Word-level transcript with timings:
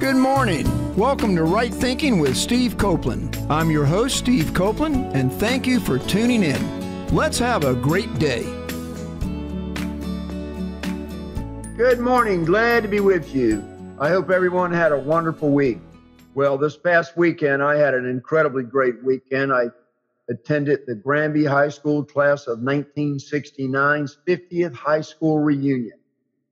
Good 0.00 0.14
morning. 0.14 0.94
Welcome 0.96 1.34
to 1.34 1.42
Right 1.42 1.74
Thinking 1.74 2.20
with 2.20 2.36
Steve 2.36 2.78
Copeland. 2.78 3.36
I'm 3.50 3.68
your 3.68 3.84
host, 3.84 4.16
Steve 4.16 4.54
Copeland, 4.54 5.16
and 5.16 5.32
thank 5.32 5.66
you 5.66 5.80
for 5.80 5.98
tuning 5.98 6.44
in. 6.44 7.08
Let's 7.12 7.36
have 7.40 7.64
a 7.64 7.74
great 7.74 8.16
day. 8.16 8.44
Good 11.76 11.98
morning. 11.98 12.44
Glad 12.44 12.84
to 12.84 12.88
be 12.88 13.00
with 13.00 13.34
you. 13.34 13.64
I 13.98 14.10
hope 14.10 14.30
everyone 14.30 14.70
had 14.70 14.92
a 14.92 14.98
wonderful 14.98 15.50
week. 15.50 15.80
Well, 16.36 16.56
this 16.56 16.76
past 16.76 17.16
weekend, 17.16 17.60
I 17.60 17.74
had 17.74 17.94
an 17.94 18.06
incredibly 18.06 18.62
great 18.62 19.02
weekend. 19.02 19.52
I 19.52 19.64
attended 20.30 20.82
the 20.86 20.94
Granby 20.94 21.44
High 21.44 21.70
School 21.70 22.04
class 22.04 22.46
of 22.46 22.60
1969's 22.60 24.18
50th 24.28 24.74
high 24.74 25.00
school 25.00 25.40
reunion. 25.40 25.98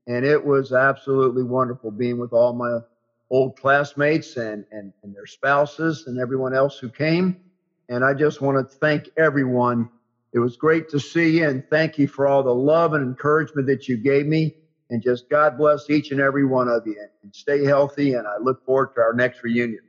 And 0.08 0.26
it 0.26 0.44
was 0.44 0.72
absolutely 0.72 1.44
wonderful 1.44 1.92
being 1.92 2.18
with 2.18 2.32
all 2.32 2.52
my 2.52 2.80
old 3.30 3.58
classmates 3.58 4.36
and, 4.36 4.64
and, 4.70 4.92
and 5.02 5.14
their 5.14 5.26
spouses 5.26 6.06
and 6.06 6.18
everyone 6.18 6.54
else 6.54 6.78
who 6.78 6.88
came. 6.88 7.40
And 7.88 8.04
I 8.04 8.14
just 8.14 8.40
want 8.40 8.58
to 8.58 8.76
thank 8.76 9.08
everyone. 9.16 9.88
It 10.32 10.38
was 10.38 10.56
great 10.56 10.88
to 10.90 11.00
see 11.00 11.38
you 11.38 11.48
and 11.48 11.64
thank 11.70 11.98
you 11.98 12.08
for 12.08 12.26
all 12.26 12.42
the 12.42 12.54
love 12.54 12.94
and 12.94 13.02
encouragement 13.02 13.66
that 13.68 13.88
you 13.88 13.96
gave 13.96 14.26
me. 14.26 14.54
And 14.90 15.02
just 15.02 15.28
God 15.28 15.58
bless 15.58 15.90
each 15.90 16.12
and 16.12 16.20
every 16.20 16.44
one 16.44 16.68
of 16.68 16.86
you 16.86 16.96
and 17.22 17.34
stay 17.34 17.64
healthy. 17.64 18.14
And 18.14 18.26
I 18.26 18.36
look 18.40 18.64
forward 18.64 18.94
to 18.94 19.00
our 19.00 19.12
next 19.12 19.42
reunion. 19.42 19.80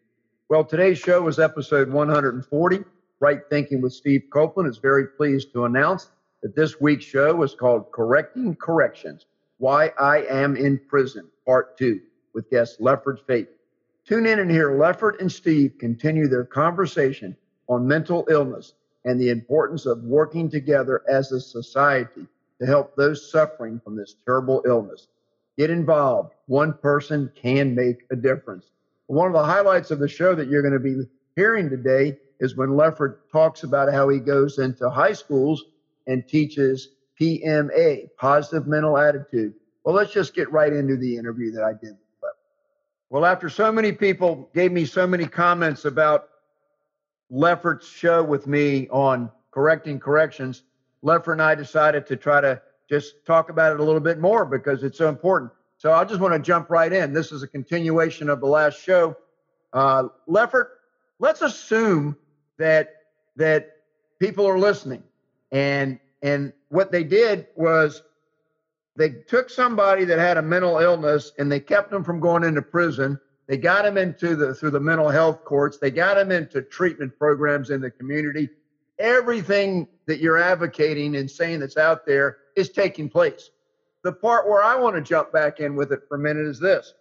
Well, 0.50 0.64
today's 0.64 0.98
show 0.98 1.22
was 1.22 1.40
episode 1.40 1.90
140. 1.90 2.84
Right 3.20 3.42
Thinking 3.50 3.82
with 3.82 3.94
Steve 3.94 4.24
Copeland 4.32 4.70
is 4.70 4.78
very 4.78 5.08
pleased 5.08 5.52
to 5.54 5.66
announce 5.66 6.10
that 6.42 6.56
this 6.56 6.80
week's 6.80 7.06
show 7.06 7.42
is 7.44 7.56
called 7.56 7.92
Correcting 7.92 8.56
Corrections 8.56 9.26
Why 9.58 9.92
I 10.00 10.24
Am 10.30 10.56
in 10.56 10.80
Prison, 10.88 11.28
Part 11.46 11.78
2, 11.78 12.00
with 12.38 12.52
guest 12.52 12.80
Lefford 12.80 13.18
Fate. 13.26 13.50
Tune 14.08 14.28
in 14.28 14.38
and 14.38 14.52
hear 14.52 14.78
Lefford 14.78 15.20
and 15.20 15.30
Steve 15.30 15.74
continue 15.80 16.28
their 16.28 16.46
conversation 16.46 17.36
on 17.68 17.88
mental 17.88 18.28
illness 18.30 18.74
and 19.06 19.20
the 19.20 19.32
importance 19.32 19.88
of 19.88 20.04
working 20.04 20.48
together 20.48 21.02
as 21.10 21.32
a 21.32 21.42
society 21.42 22.28
to 22.62 22.68
help 22.68 22.96
those 22.96 23.32
suffering 23.32 23.82
from 23.84 23.96
this 23.96 24.18
terrible 24.24 24.62
illness. 24.68 25.08
Get 25.58 25.72
involved. 25.72 26.36
One 26.46 26.74
person 26.74 27.32
can 27.36 27.74
make 27.74 28.06
a 28.12 28.16
difference. 28.16 28.68
One 29.08 29.26
of 29.26 29.34
the 29.34 29.44
highlights 29.44 29.90
of 29.90 29.98
the 29.98 30.08
show 30.08 30.36
that 30.36 30.48
you're 30.48 30.62
going 30.62 30.74
to 30.74 30.80
be 30.80 31.10
hearing 31.36 31.72
today 31.72 32.20
is 32.40 32.56
when 32.56 32.70
Lefford 32.70 33.16
talks 33.32 33.64
about 33.64 33.92
how 33.92 34.10
he 34.10 34.20
goes 34.20 34.60
into 34.60 34.92
high 34.92 35.14
schools 35.14 35.66
and 36.06 36.28
teaches 36.28 36.90
PMA, 37.20 38.10
positive 38.16 38.68
mental 38.68 38.96
attitude. 38.96 39.56
Well, 39.84 39.96
let's 39.96 40.14
just 40.14 40.36
get 40.36 40.52
right 40.52 40.72
into 40.72 40.98
the 40.98 41.18
interview 41.18 41.52
that 41.54 41.64
I 41.64 41.74
did. 41.74 41.98
Well, 43.10 43.26
after 43.26 43.50
so 43.50 43.72
many 43.72 43.94
people 43.94 44.50
gave 44.54 44.72
me 44.74 44.86
so 44.86 45.08
many 45.08 45.26
comments 45.26 45.86
about 45.86 46.28
Lefford's 47.32 47.88
show 47.88 48.22
with 48.22 48.48
me 48.48 48.90
on 48.90 49.32
correcting 49.52 50.00
corrections, 50.00 50.64
Lefford 51.04 51.34
and 51.34 51.42
I 51.42 51.56
decided 51.56 52.06
to 52.08 52.18
try 52.18 52.42
to 52.42 52.62
just 52.90 53.26
talk 53.26 53.50
about 53.50 53.72
it 53.72 53.80
a 53.80 53.84
little 53.84 54.02
bit 54.02 54.20
more 54.20 54.46
because 54.46 54.84
it's 54.84 54.98
so 54.98 55.08
important. 55.08 55.52
So 55.78 55.94
I 55.94 56.04
just 56.04 56.20
want 56.20 56.34
to 56.34 56.40
jump 56.40 56.70
right 56.70 56.92
in. 56.92 57.14
This 57.14 57.32
is 57.32 57.44
a 57.44 57.48
continuation 57.48 58.30
of 58.30 58.42
the 58.42 58.48
last 58.48 58.82
show. 58.84 59.16
Uh, 59.72 60.10
Lefford, 60.28 60.68
let's 61.20 61.42
assume 61.42 62.18
that 62.58 62.94
that 63.38 63.78
people 64.20 64.46
are 64.46 64.58
listening, 64.58 65.04
and 65.52 66.00
and 66.24 66.52
what 66.70 66.92
they 66.92 67.04
did 67.04 67.48
was 67.56 68.02
they 68.98 69.12
took 69.12 69.50
somebody 69.50 70.06
that 70.06 70.18
had 70.18 70.38
a 70.38 70.42
mental 70.42 70.80
illness 70.80 71.32
and 71.38 71.52
they 71.52 71.60
kept 71.60 71.92
them 71.92 72.04
from 72.04 72.20
going 72.20 72.44
into 72.44 72.64
prison. 72.64 73.20
They 73.48 73.56
got 73.56 73.84
them 73.84 73.96
into 73.96 74.36
the 74.36 74.56
through 74.56 74.72
the 74.72 74.80
mental 74.80 75.10
health 75.10 75.46
courts. 75.46 75.78
They 75.78 75.92
got 75.92 76.16
them 76.16 76.32
into 76.32 76.64
treatment 76.64 77.18
programs 77.18 77.70
in 77.70 77.80
the 77.80 77.92
community. 77.92 78.50
Everything 78.98 79.88
that 80.08 80.20
you're 80.20 80.40
advocating 80.40 81.16
and 81.16 81.30
saying 81.30 81.60
that's 81.60 81.78
out 81.78 82.08
there 82.08 82.38
is 82.56 82.70
taking 82.70 83.08
place. 83.08 83.52
The 84.02 84.12
part 84.12 84.50
where 84.50 84.64
I 84.64 84.76
want 84.76 84.96
to 84.96 85.02
jump 85.02 85.32
back 85.32 85.60
in 85.60 85.76
with 85.76 85.92
it 85.92 86.02
for 86.10 86.16
a 86.16 86.20
minute 86.20 86.48
is 86.48 86.60
this. 86.60 86.96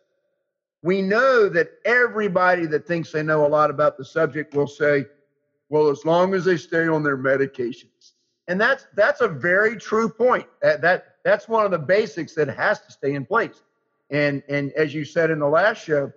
We 0.83 1.01
know 1.01 1.49
that 1.49 1.71
everybody 1.87 2.67
that 2.67 2.87
thinks 2.87 3.11
they 3.11 3.23
know 3.23 3.47
a 3.47 3.49
lot 3.49 3.71
about 3.71 3.97
the 3.97 4.05
subject 4.05 4.55
will 4.55 4.69
say, 4.69 5.07
well, 5.71 5.89
as 5.89 6.05
long 6.05 6.35
as 6.35 6.45
they 6.45 6.59
stay 6.59 6.87
on 6.87 7.03
their 7.03 7.17
medications. 7.17 8.13
And 8.49 8.61
that's 8.61 8.87
that's 8.95 9.23
a 9.23 9.29
very 9.29 9.77
true 9.77 10.09
point. 10.09 10.47
That, 10.63 10.81
that 10.83 11.16
that's 11.27 11.49
one 11.49 11.65
of 11.65 11.73
the 11.73 11.79
basics 11.79 12.35
that 12.37 12.47
has 12.47 12.81
to 12.83 12.93
stay 12.93 13.15
in 13.15 13.27
place. 13.27 13.61
And 14.11 14.45
and 14.49 14.71
as 14.75 14.95
you 14.95 15.05
said 15.05 15.29
in 15.33 15.41
the 15.41 15.49
last 15.49 15.85
show, 15.85 16.13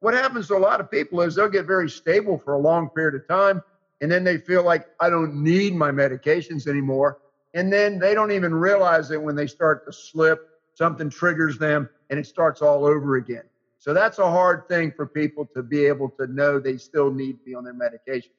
what 0.00 0.14
happens 0.14 0.48
to 0.48 0.56
a 0.56 0.58
lot 0.58 0.80
of 0.80 0.90
people 0.90 1.20
is 1.20 1.34
they'll 1.34 1.50
get 1.50 1.66
very 1.66 1.90
stable 1.90 2.38
for 2.38 2.54
a 2.54 2.58
long 2.58 2.88
period 2.88 3.14
of 3.14 3.28
time 3.28 3.62
and 4.00 4.10
then 4.10 4.24
they 4.24 4.38
feel 4.38 4.64
like 4.64 4.86
I 5.00 5.10
don't 5.10 5.42
need 5.42 5.74
my 5.74 5.90
medications 5.90 6.66
anymore 6.66 7.18
and 7.52 7.70
then 7.70 7.98
they 7.98 8.14
don't 8.14 8.32
even 8.32 8.54
realize 8.54 9.10
it 9.10 9.22
when 9.22 9.36
they 9.36 9.46
start 9.46 9.84
to 9.84 9.92
slip, 9.92 10.48
something 10.72 11.10
triggers 11.10 11.58
them 11.58 11.90
and 12.08 12.18
it 12.18 12.26
starts 12.26 12.62
all 12.62 12.86
over 12.86 13.16
again. 13.16 13.44
So 13.78 13.92
that's 13.92 14.18
a 14.18 14.30
hard 14.30 14.66
thing 14.66 14.92
for 14.92 15.06
people 15.06 15.44
to 15.54 15.62
be 15.62 15.84
able 15.84 16.08
to 16.18 16.26
know 16.26 16.58
they 16.58 16.78
still 16.78 17.12
need 17.12 17.34
to 17.34 17.44
be 17.44 17.54
on 17.54 17.64
their 17.64 17.74
medication. 17.74 18.32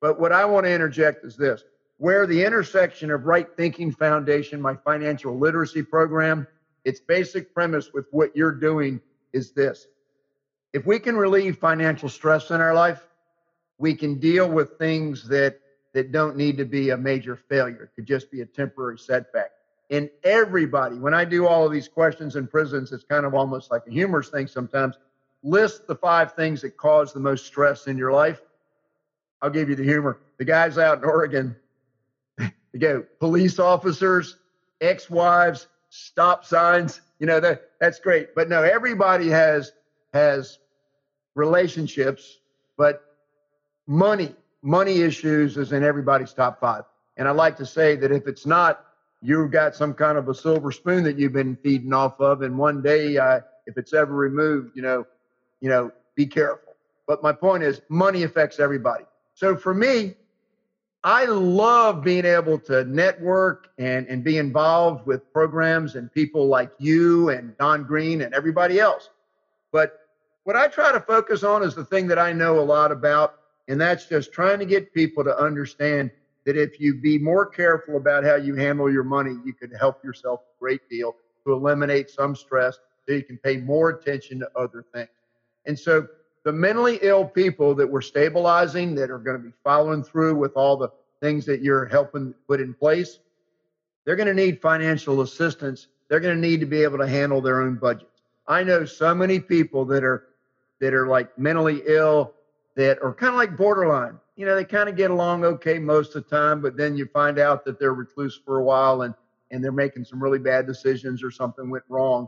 But 0.00 0.18
what 0.18 0.32
I 0.32 0.44
want 0.44 0.66
to 0.66 0.72
interject 0.72 1.24
is 1.24 1.36
this 1.36 1.62
where 1.98 2.26
the 2.26 2.44
intersection 2.44 3.10
of 3.10 3.26
Right 3.26 3.48
Thinking 3.56 3.92
Foundation, 3.92 4.60
my 4.60 4.74
financial 4.74 5.38
literacy 5.38 5.82
program, 5.82 6.46
its 6.84 7.00
basic 7.00 7.52
premise 7.52 7.92
with 7.92 8.06
what 8.10 8.34
you're 8.34 8.52
doing 8.52 9.00
is 9.32 9.52
this. 9.52 9.86
If 10.72 10.86
we 10.86 10.98
can 10.98 11.16
relieve 11.16 11.58
financial 11.58 12.08
stress 12.08 12.50
in 12.50 12.60
our 12.60 12.74
life, 12.74 13.06
we 13.78 13.94
can 13.94 14.18
deal 14.18 14.48
with 14.48 14.78
things 14.78 15.28
that 15.28 15.60
that 15.94 16.12
don't 16.12 16.36
need 16.36 16.56
to 16.58 16.64
be 16.64 16.90
a 16.90 16.96
major 16.96 17.34
failure. 17.34 17.84
It 17.84 17.90
could 17.96 18.06
just 18.06 18.30
be 18.30 18.42
a 18.42 18.46
temporary 18.46 18.98
setback. 18.98 19.50
And 19.90 20.10
everybody, 20.22 20.96
when 20.96 21.14
I 21.14 21.24
do 21.24 21.46
all 21.46 21.64
of 21.64 21.72
these 21.72 21.88
questions 21.88 22.36
in 22.36 22.46
prisons, 22.46 22.92
it's 22.92 23.04
kind 23.04 23.24
of 23.24 23.34
almost 23.34 23.70
like 23.70 23.82
a 23.86 23.90
humorous 23.90 24.28
thing 24.28 24.46
sometimes. 24.46 24.96
List 25.42 25.86
the 25.86 25.94
five 25.96 26.34
things 26.34 26.60
that 26.60 26.76
cause 26.76 27.12
the 27.12 27.20
most 27.20 27.46
stress 27.46 27.86
in 27.86 27.96
your 27.96 28.12
life. 28.12 28.42
I'll 29.40 29.50
give 29.50 29.70
you 29.70 29.76
the 29.76 29.84
humor. 29.84 30.20
The 30.36 30.44
guys 30.44 30.76
out 30.78 30.98
in 30.98 31.04
Oregon, 31.04 31.56
they 32.72 32.78
go 32.78 33.04
police 33.20 33.58
officers, 33.58 34.36
ex-wives, 34.80 35.68
stop 35.90 36.44
signs. 36.44 37.00
You 37.18 37.26
know 37.26 37.40
that 37.40 37.70
that's 37.80 37.98
great. 37.98 38.34
But 38.34 38.48
no, 38.48 38.62
everybody 38.62 39.28
has 39.28 39.72
has 40.12 40.58
relationships, 41.34 42.38
but 42.76 43.04
money 43.86 44.34
money 44.62 45.00
issues 45.00 45.56
is 45.56 45.72
in 45.72 45.82
everybody's 45.82 46.32
top 46.32 46.60
five. 46.60 46.84
And 47.16 47.26
I 47.26 47.32
like 47.32 47.56
to 47.56 47.66
say 47.66 47.96
that 47.96 48.12
if 48.12 48.26
it's 48.26 48.46
not, 48.46 48.84
you've 49.22 49.50
got 49.50 49.74
some 49.74 49.94
kind 49.94 50.18
of 50.18 50.28
a 50.28 50.34
silver 50.34 50.70
spoon 50.70 51.02
that 51.04 51.18
you've 51.18 51.32
been 51.32 51.56
feeding 51.56 51.92
off 51.92 52.20
of, 52.20 52.42
and 52.42 52.56
one 52.56 52.82
day, 52.82 53.16
uh, 53.16 53.40
if 53.66 53.76
it's 53.76 53.92
ever 53.92 54.14
removed, 54.14 54.76
you 54.76 54.82
know, 54.82 55.06
you 55.60 55.68
know, 55.68 55.90
be 56.14 56.26
careful. 56.26 56.74
But 57.06 57.22
my 57.22 57.32
point 57.32 57.62
is, 57.62 57.80
money 57.88 58.22
affects 58.22 58.60
everybody. 58.60 59.04
So 59.34 59.56
for 59.56 59.74
me, 59.74 60.14
I 61.08 61.24
love 61.24 62.04
being 62.04 62.26
able 62.26 62.58
to 62.58 62.84
network 62.84 63.70
and, 63.78 64.06
and 64.08 64.22
be 64.22 64.36
involved 64.36 65.06
with 65.06 65.32
programs 65.32 65.94
and 65.94 66.12
people 66.12 66.48
like 66.48 66.70
you 66.76 67.30
and 67.30 67.56
Don 67.56 67.84
Green 67.84 68.20
and 68.20 68.34
everybody 68.34 68.78
else. 68.78 69.08
But 69.72 70.00
what 70.44 70.54
I 70.54 70.68
try 70.68 70.92
to 70.92 71.00
focus 71.00 71.44
on 71.44 71.62
is 71.62 71.74
the 71.74 71.86
thing 71.86 72.08
that 72.08 72.18
I 72.18 72.34
know 72.34 72.58
a 72.58 72.60
lot 72.60 72.92
about, 72.92 73.36
and 73.68 73.80
that's 73.80 74.04
just 74.04 74.34
trying 74.34 74.58
to 74.58 74.66
get 74.66 74.92
people 74.92 75.24
to 75.24 75.34
understand 75.34 76.10
that 76.44 76.58
if 76.58 76.78
you 76.78 77.00
be 77.00 77.16
more 77.16 77.46
careful 77.46 77.96
about 77.96 78.22
how 78.22 78.34
you 78.34 78.54
handle 78.54 78.92
your 78.92 79.02
money, 79.02 79.34
you 79.46 79.54
could 79.54 79.72
help 79.80 80.04
yourself 80.04 80.40
a 80.40 80.60
great 80.60 80.90
deal 80.90 81.16
to 81.46 81.54
eliminate 81.54 82.10
some 82.10 82.36
stress 82.36 82.80
so 83.06 83.14
you 83.14 83.22
can 83.22 83.38
pay 83.38 83.56
more 83.56 83.88
attention 83.88 84.40
to 84.40 84.50
other 84.54 84.84
things. 84.92 85.08
And 85.64 85.78
so 85.78 86.06
the 86.48 86.52
mentally 86.52 86.98
ill 87.02 87.26
people 87.26 87.74
that 87.74 87.86
we're 87.86 88.00
stabilizing, 88.00 88.94
that 88.94 89.10
are 89.10 89.18
going 89.18 89.36
to 89.36 89.42
be 89.42 89.52
following 89.62 90.02
through 90.02 90.34
with 90.34 90.52
all 90.56 90.78
the 90.78 90.88
things 91.20 91.44
that 91.44 91.60
you're 91.60 91.84
helping 91.84 92.32
put 92.46 92.58
in 92.58 92.72
place, 92.72 93.18
they're 94.06 94.16
going 94.16 94.28
to 94.28 94.32
need 94.32 94.58
financial 94.58 95.20
assistance. 95.20 95.88
They're 96.08 96.20
going 96.20 96.34
to 96.34 96.40
need 96.40 96.60
to 96.60 96.66
be 96.66 96.82
able 96.84 96.96
to 96.96 97.06
handle 97.06 97.42
their 97.42 97.60
own 97.60 97.74
budgets. 97.74 98.22
I 98.46 98.62
know 98.62 98.86
so 98.86 99.14
many 99.14 99.38
people 99.40 99.84
that 99.86 100.02
are 100.02 100.28
that 100.80 100.94
are 100.94 101.06
like 101.06 101.38
mentally 101.38 101.82
ill 101.86 102.32
that 102.76 102.98
are 103.02 103.12
kind 103.12 103.34
of 103.34 103.36
like 103.36 103.54
borderline. 103.54 104.18
You 104.36 104.46
know, 104.46 104.54
they 104.54 104.64
kind 104.64 104.88
of 104.88 104.96
get 104.96 105.10
along 105.10 105.44
okay 105.44 105.78
most 105.78 106.16
of 106.16 106.24
the 106.24 106.30
time, 106.34 106.62
but 106.62 106.78
then 106.78 106.96
you 106.96 107.04
find 107.12 107.38
out 107.38 107.62
that 107.66 107.78
they're 107.78 107.92
recluse 107.92 108.40
for 108.42 108.56
a 108.56 108.64
while 108.64 109.02
and 109.02 109.12
and 109.50 109.62
they're 109.62 109.70
making 109.70 110.06
some 110.06 110.22
really 110.22 110.38
bad 110.38 110.66
decisions 110.66 111.22
or 111.22 111.30
something 111.30 111.68
went 111.68 111.84
wrong. 111.90 112.26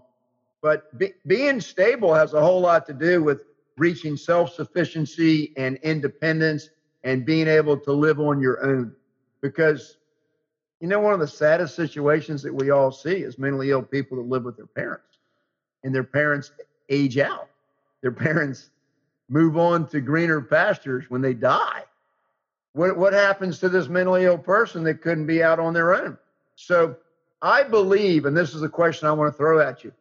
But 0.61 0.99
be, 0.99 1.14
being 1.26 1.58
stable 1.62 2.12
has 2.12 2.34
a 2.34 2.40
whole 2.43 2.61
lot 2.61 2.84
to 2.88 2.93
do 2.93 3.22
with 3.22 3.44
reaching 3.81 4.17
self-sufficiency 4.17 5.53
and 5.56 5.79
independence 5.79 6.69
and 7.03 7.25
being 7.25 7.49
able 7.49 7.77
to 7.79 7.93
live 7.93 8.21
on 8.21 8.41
your 8.41 8.62
own. 8.62 8.94
Because 9.41 9.97
you 10.81 10.88
know, 10.88 11.00
one 11.00 11.12
of 11.12 11.21
the 11.21 11.29
saddest 11.29 11.75
situations 11.75 12.43
that 12.43 12.55
we 12.55 12.71
all 12.71 12.91
see 12.91 13.23
is 13.23 13.38
mentally 13.38 13.71
ill 13.71 13.82
people 13.82 14.17
that 14.19 14.29
live 14.29 14.44
with 14.44 14.56
their 14.56 14.67
parents 14.67 15.19
and 15.85 15.94
their 15.94 16.05
parents 16.05 16.53
age 16.88 17.19
out 17.19 17.49
their 18.03 18.12
parents 18.27 18.71
move 19.29 19.56
on 19.56 19.88
to 19.88 20.00
greener 20.00 20.41
pastures 20.41 21.05
when 21.09 21.23
they 21.23 21.35
die. 21.35 21.85
What, 22.73 22.97
what 22.97 23.12
happens 23.12 23.59
to 23.61 23.69
this 23.69 23.88
mentally 23.88 24.25
ill 24.25 24.38
person 24.38 24.85
that 24.85 25.03
couldn't 25.03 25.27
be 25.27 25.43
out 25.43 25.59
on 25.59 25.75
their 25.75 25.94
own? 25.94 26.19
So 26.56 26.97
I 27.43 27.62
believe, 27.62 28.27
and 28.27 28.37
this 28.37 28.55
is 28.55 28.62
a 28.62 28.69
question 28.69 29.09
I 29.09 29.12
want 29.12 29.32
to 29.32 29.37
throw 29.37 29.61
at 29.61 29.82
you. 29.82 29.93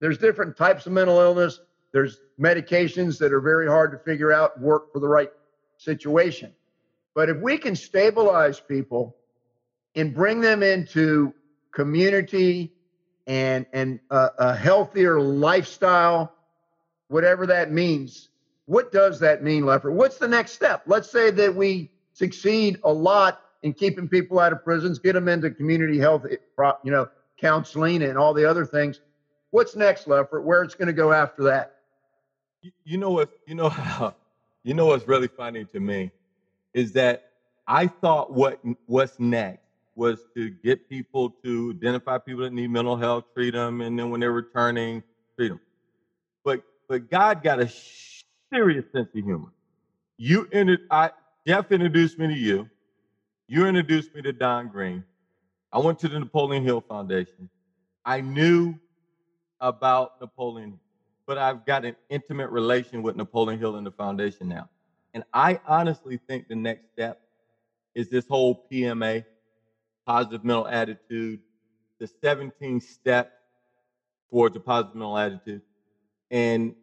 There's 0.00 0.18
different 0.18 0.56
types 0.56 0.86
of 0.86 0.92
mental 0.92 1.18
illness. 1.18 1.60
There's 1.92 2.20
medications 2.38 3.18
that 3.18 3.32
are 3.32 3.40
very 3.40 3.66
hard 3.66 3.92
to 3.92 3.98
figure 3.98 4.32
out 4.32 4.60
work 4.60 4.92
for 4.92 5.00
the 5.00 5.08
right 5.08 5.30
situation. 5.78 6.52
But 7.14 7.28
if 7.28 7.38
we 7.38 7.58
can 7.58 7.74
stabilize 7.74 8.60
people 8.60 9.16
and 9.94 10.14
bring 10.14 10.40
them 10.40 10.62
into 10.62 11.32
community 11.72 12.72
and 13.26 13.66
and 13.72 14.00
a, 14.10 14.30
a 14.38 14.56
healthier 14.56 15.20
lifestyle, 15.20 16.32
whatever 17.08 17.46
that 17.46 17.72
means, 17.72 18.28
what 18.66 18.92
does 18.92 19.20
that 19.20 19.42
mean, 19.42 19.64
Lefford? 19.64 19.92
What's 19.92 20.18
the 20.18 20.28
next 20.28 20.52
step? 20.52 20.82
Let's 20.86 21.10
say 21.10 21.30
that 21.30 21.54
we 21.54 21.90
succeed 22.12 22.78
a 22.84 22.92
lot 22.92 23.40
in 23.62 23.72
keeping 23.72 24.08
people 24.08 24.38
out 24.38 24.52
of 24.52 24.62
prisons, 24.62 24.98
get 24.98 25.14
them 25.14 25.28
into 25.28 25.50
community 25.50 25.98
health, 25.98 26.26
eh, 26.30 26.36
you 26.84 26.90
know, 26.90 27.08
counseling 27.40 28.02
and 28.02 28.18
all 28.18 28.34
the 28.34 28.44
other 28.44 28.64
things. 28.64 29.00
What's 29.50 29.74
next, 29.74 30.06
Lefford? 30.06 30.44
Where 30.44 30.62
it's 30.62 30.74
going 30.74 30.88
to 30.88 30.92
go 30.92 31.12
after 31.12 31.44
that? 31.44 31.77
You 32.84 32.98
know 32.98 33.10
what? 33.10 33.30
You 33.46 33.54
know 33.54 33.68
how? 33.70 34.16
You 34.64 34.74
know 34.74 34.86
what's 34.86 35.08
really 35.08 35.28
funny 35.28 35.64
to 35.66 35.80
me 35.80 36.12
is 36.74 36.92
that 36.92 37.24
I 37.66 37.86
thought 37.88 38.32
what 38.32 38.60
what's 38.86 39.18
next 39.20 39.62
was 39.94 40.20
to 40.36 40.50
get 40.50 40.88
people 40.88 41.30
to 41.44 41.72
identify 41.76 42.18
people 42.18 42.42
that 42.44 42.52
need 42.52 42.70
mental 42.70 42.96
health, 42.96 43.24
treat 43.34 43.52
them, 43.52 43.80
and 43.80 43.98
then 43.98 44.10
when 44.10 44.20
they're 44.20 44.32
returning, 44.32 45.02
treat 45.36 45.48
them. 45.48 45.60
But 46.44 46.62
but 46.88 47.10
God 47.10 47.42
got 47.42 47.60
a 47.60 47.68
serious 48.52 48.84
sense 48.92 49.08
of 49.14 49.24
humor. 49.24 49.52
You 50.18 50.48
ended, 50.52 50.80
I 50.90 51.10
Jeff 51.46 51.72
introduced 51.72 52.18
me 52.18 52.28
to 52.28 52.34
you. 52.34 52.68
You 53.48 53.66
introduced 53.66 54.14
me 54.14 54.22
to 54.22 54.32
Don 54.32 54.68
Green. 54.68 55.04
I 55.72 55.78
went 55.78 55.98
to 56.00 56.08
the 56.08 56.18
Napoleon 56.20 56.64
Hill 56.64 56.82
Foundation. 56.82 57.50
I 58.04 58.20
knew 58.20 58.76
about 59.60 60.20
Napoleon, 60.20 60.78
but 61.28 61.36
I've 61.36 61.66
got 61.66 61.84
an 61.84 61.94
intimate 62.08 62.48
relation 62.48 63.02
with 63.02 63.14
Napoleon 63.14 63.60
Hill 63.60 63.76
and 63.76 63.86
the 63.86 63.90
foundation 63.92 64.48
now. 64.48 64.70
And 65.12 65.24
I 65.34 65.60
honestly 65.66 66.18
think 66.26 66.48
the 66.48 66.56
next 66.56 66.90
step 66.94 67.20
is 67.94 68.08
this 68.08 68.26
whole 68.26 68.66
PMA, 68.72 69.26
positive 70.06 70.42
mental 70.42 70.66
attitude, 70.66 71.40
the 72.00 72.08
17 72.22 72.80
steps 72.80 73.36
towards 74.30 74.56
a 74.56 74.60
positive 74.60 74.94
mental 74.94 75.18
attitude. 75.18 75.60
And 76.30 76.74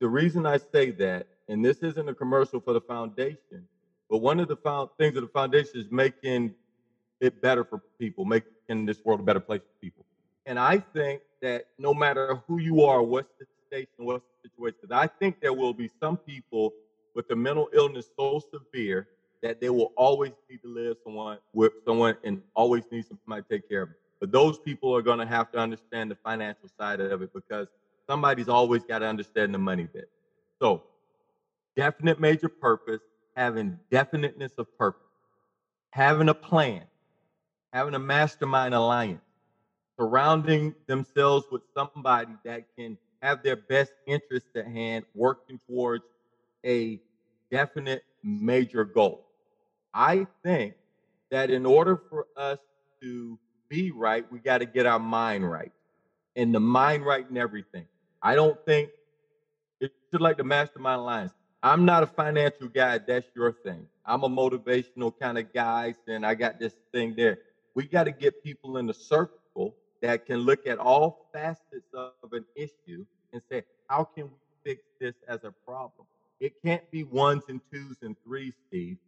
the 0.00 0.08
reason 0.08 0.46
I 0.46 0.56
say 0.56 0.90
that, 0.92 1.26
and 1.48 1.62
this 1.62 1.82
isn't 1.82 2.08
a 2.08 2.14
commercial 2.14 2.60
for 2.60 2.72
the 2.72 2.80
foundation, 2.80 3.68
but 4.08 4.18
one 4.18 4.40
of 4.40 4.48
the 4.48 4.56
things 4.98 5.14
of 5.16 5.22
the 5.22 5.28
foundation 5.28 5.78
is 5.78 5.90
making 5.90 6.54
it 7.20 7.42
better 7.42 7.64
for 7.64 7.82
people, 7.98 8.24
making 8.24 8.86
this 8.86 9.04
world 9.04 9.20
a 9.20 9.24
better 9.24 9.40
place 9.40 9.60
for 9.60 9.80
people. 9.82 10.06
And 10.46 10.58
I 10.58 10.78
think 10.78 11.20
that 11.42 11.66
no 11.78 11.92
matter 11.92 12.42
who 12.46 12.58
you 12.58 12.82
are, 12.82 13.02
what's 13.02 13.28
what's 13.96 14.24
the 14.42 14.48
situation, 14.48 14.92
I 14.92 15.06
think 15.06 15.40
there 15.40 15.52
will 15.52 15.74
be 15.74 15.90
some 16.00 16.16
people 16.16 16.72
with 17.14 17.30
a 17.30 17.36
mental 17.36 17.68
illness 17.72 18.06
so 18.18 18.40
severe 18.52 19.08
that 19.42 19.60
they 19.60 19.70
will 19.70 19.92
always 19.96 20.32
need 20.50 20.62
to 20.62 20.68
live 20.68 20.96
someone 21.04 21.38
with 21.52 21.72
someone 21.84 22.16
and 22.24 22.42
always 22.54 22.84
need 22.90 23.04
somebody 23.06 23.42
to 23.42 23.48
take 23.48 23.68
care 23.68 23.82
of 23.82 23.88
them. 23.90 23.96
But 24.20 24.32
those 24.32 24.58
people 24.58 24.96
are 24.96 25.02
going 25.02 25.18
to 25.18 25.26
have 25.26 25.52
to 25.52 25.58
understand 25.58 26.10
the 26.10 26.16
financial 26.16 26.68
side 26.78 27.00
of 27.00 27.22
it 27.22 27.30
because 27.34 27.68
somebody's 28.08 28.48
always 28.48 28.82
got 28.84 29.00
to 29.00 29.06
understand 29.06 29.52
the 29.52 29.58
money 29.58 29.86
bit. 29.92 30.08
So, 30.60 30.82
definite 31.76 32.20
major 32.20 32.48
purpose, 32.48 33.02
having 33.36 33.78
definiteness 33.90 34.52
of 34.56 34.66
purpose, 34.78 35.02
having 35.90 36.28
a 36.28 36.34
plan, 36.34 36.84
having 37.72 37.94
a 37.94 37.98
mastermind 37.98 38.74
alliance, 38.74 39.20
surrounding 39.98 40.74
themselves 40.86 41.46
with 41.50 41.62
somebody 41.76 42.32
that 42.44 42.64
can 42.78 42.96
have 43.24 43.42
their 43.42 43.56
best 43.56 43.92
interest 44.06 44.46
at 44.54 44.66
hand, 44.66 45.04
working 45.14 45.58
towards 45.66 46.04
a 46.64 47.00
definite 47.50 48.04
major 48.22 48.84
goal. 48.84 49.26
I 49.94 50.26
think 50.42 50.74
that 51.30 51.50
in 51.50 51.64
order 51.64 52.00
for 52.10 52.26
us 52.36 52.58
to 53.00 53.38
be 53.68 53.90
right, 53.90 54.30
we 54.30 54.40
got 54.40 54.58
to 54.58 54.66
get 54.66 54.84
our 54.84 54.98
mind 54.98 55.50
right. 55.50 55.72
And 56.36 56.54
the 56.54 56.60
mind 56.60 57.06
right 57.06 57.24
in 57.28 57.38
everything. 57.38 57.86
I 58.20 58.34
don't 58.34 58.58
think 58.66 58.90
it's 59.80 59.94
just 60.12 60.20
like 60.20 60.36
the 60.36 60.44
mastermind 60.44 61.00
alliance. 61.00 61.32
I'm 61.62 61.86
not 61.86 62.02
a 62.02 62.06
financial 62.06 62.68
guy. 62.68 62.98
That's 62.98 63.26
your 63.34 63.52
thing. 63.52 63.86
I'm 64.04 64.22
a 64.24 64.28
motivational 64.28 65.18
kind 65.18 65.38
of 65.38 65.50
guy, 65.54 65.94
and 66.06 66.26
I 66.26 66.34
got 66.34 66.58
this 66.58 66.74
thing 66.92 67.14
there. 67.16 67.38
We 67.74 67.86
got 67.86 68.04
to 68.04 68.12
get 68.12 68.42
people 68.44 68.76
in 68.76 68.86
the 68.86 68.92
circle 68.94 69.38
that 70.04 70.26
can 70.26 70.40
look 70.40 70.66
at 70.66 70.78
all 70.78 71.30
facets 71.32 71.88
of 71.94 72.32
an 72.32 72.44
issue 72.54 73.06
and 73.32 73.40
say, 73.50 73.62
how 73.88 74.04
can 74.04 74.24
we 74.26 74.38
fix 74.62 74.82
this 75.00 75.14
as 75.28 75.44
a 75.44 75.52
problem? 75.66 76.06
It 76.40 76.52
can't 76.62 76.88
be 76.90 77.04
ones 77.04 77.44
and 77.48 77.58
twos 77.72 77.96
and 78.02 78.14
threes, 78.22 78.52
Steve. 78.68 78.98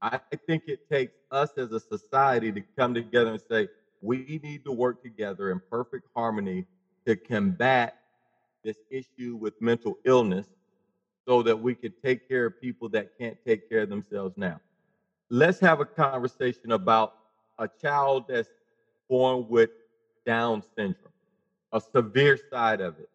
I 0.00 0.18
think 0.46 0.62
it 0.66 0.88
takes 0.90 1.12
us 1.30 1.50
as 1.58 1.72
a 1.72 1.80
society 1.80 2.52
to 2.52 2.62
come 2.78 2.94
together 2.94 3.32
and 3.32 3.40
say, 3.50 3.68
we 4.00 4.40
need 4.42 4.64
to 4.64 4.72
work 4.72 5.02
together 5.02 5.50
in 5.50 5.60
perfect 5.70 6.08
harmony 6.16 6.64
to 7.06 7.16
combat 7.16 7.98
this 8.64 8.78
issue 8.90 9.36
with 9.36 9.60
mental 9.60 9.98
illness 10.06 10.46
so 11.28 11.42
that 11.42 11.60
we 11.60 11.74
can 11.74 11.92
take 12.02 12.26
care 12.28 12.46
of 12.46 12.60
people 12.62 12.88
that 12.90 13.10
can't 13.18 13.36
take 13.46 13.68
care 13.68 13.80
of 13.80 13.90
themselves 13.90 14.34
now. 14.38 14.58
Let's 15.28 15.60
have 15.60 15.80
a 15.80 15.84
conversation 15.84 16.72
about 16.72 17.14
a 17.58 17.68
child 17.82 18.24
that's 18.28 18.48
born 19.08 19.46
with 19.50 19.70
Down 20.26 20.62
syndrome, 20.76 21.12
a 21.72 21.80
severe 21.80 22.38
side 22.50 22.80
of 22.80 22.98
it. 22.98 23.08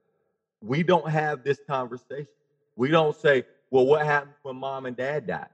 We 0.62 0.82
don't 0.84 1.10
have 1.10 1.44
this 1.44 1.60
conversation. 1.68 2.28
We 2.76 2.90
don't 2.90 3.16
say, 3.16 3.44
well, 3.70 3.86
what 3.86 4.06
happens 4.06 4.36
when 4.42 4.56
mom 4.56 4.86
and 4.86 4.96
dad 4.96 5.28
die? 5.28 5.48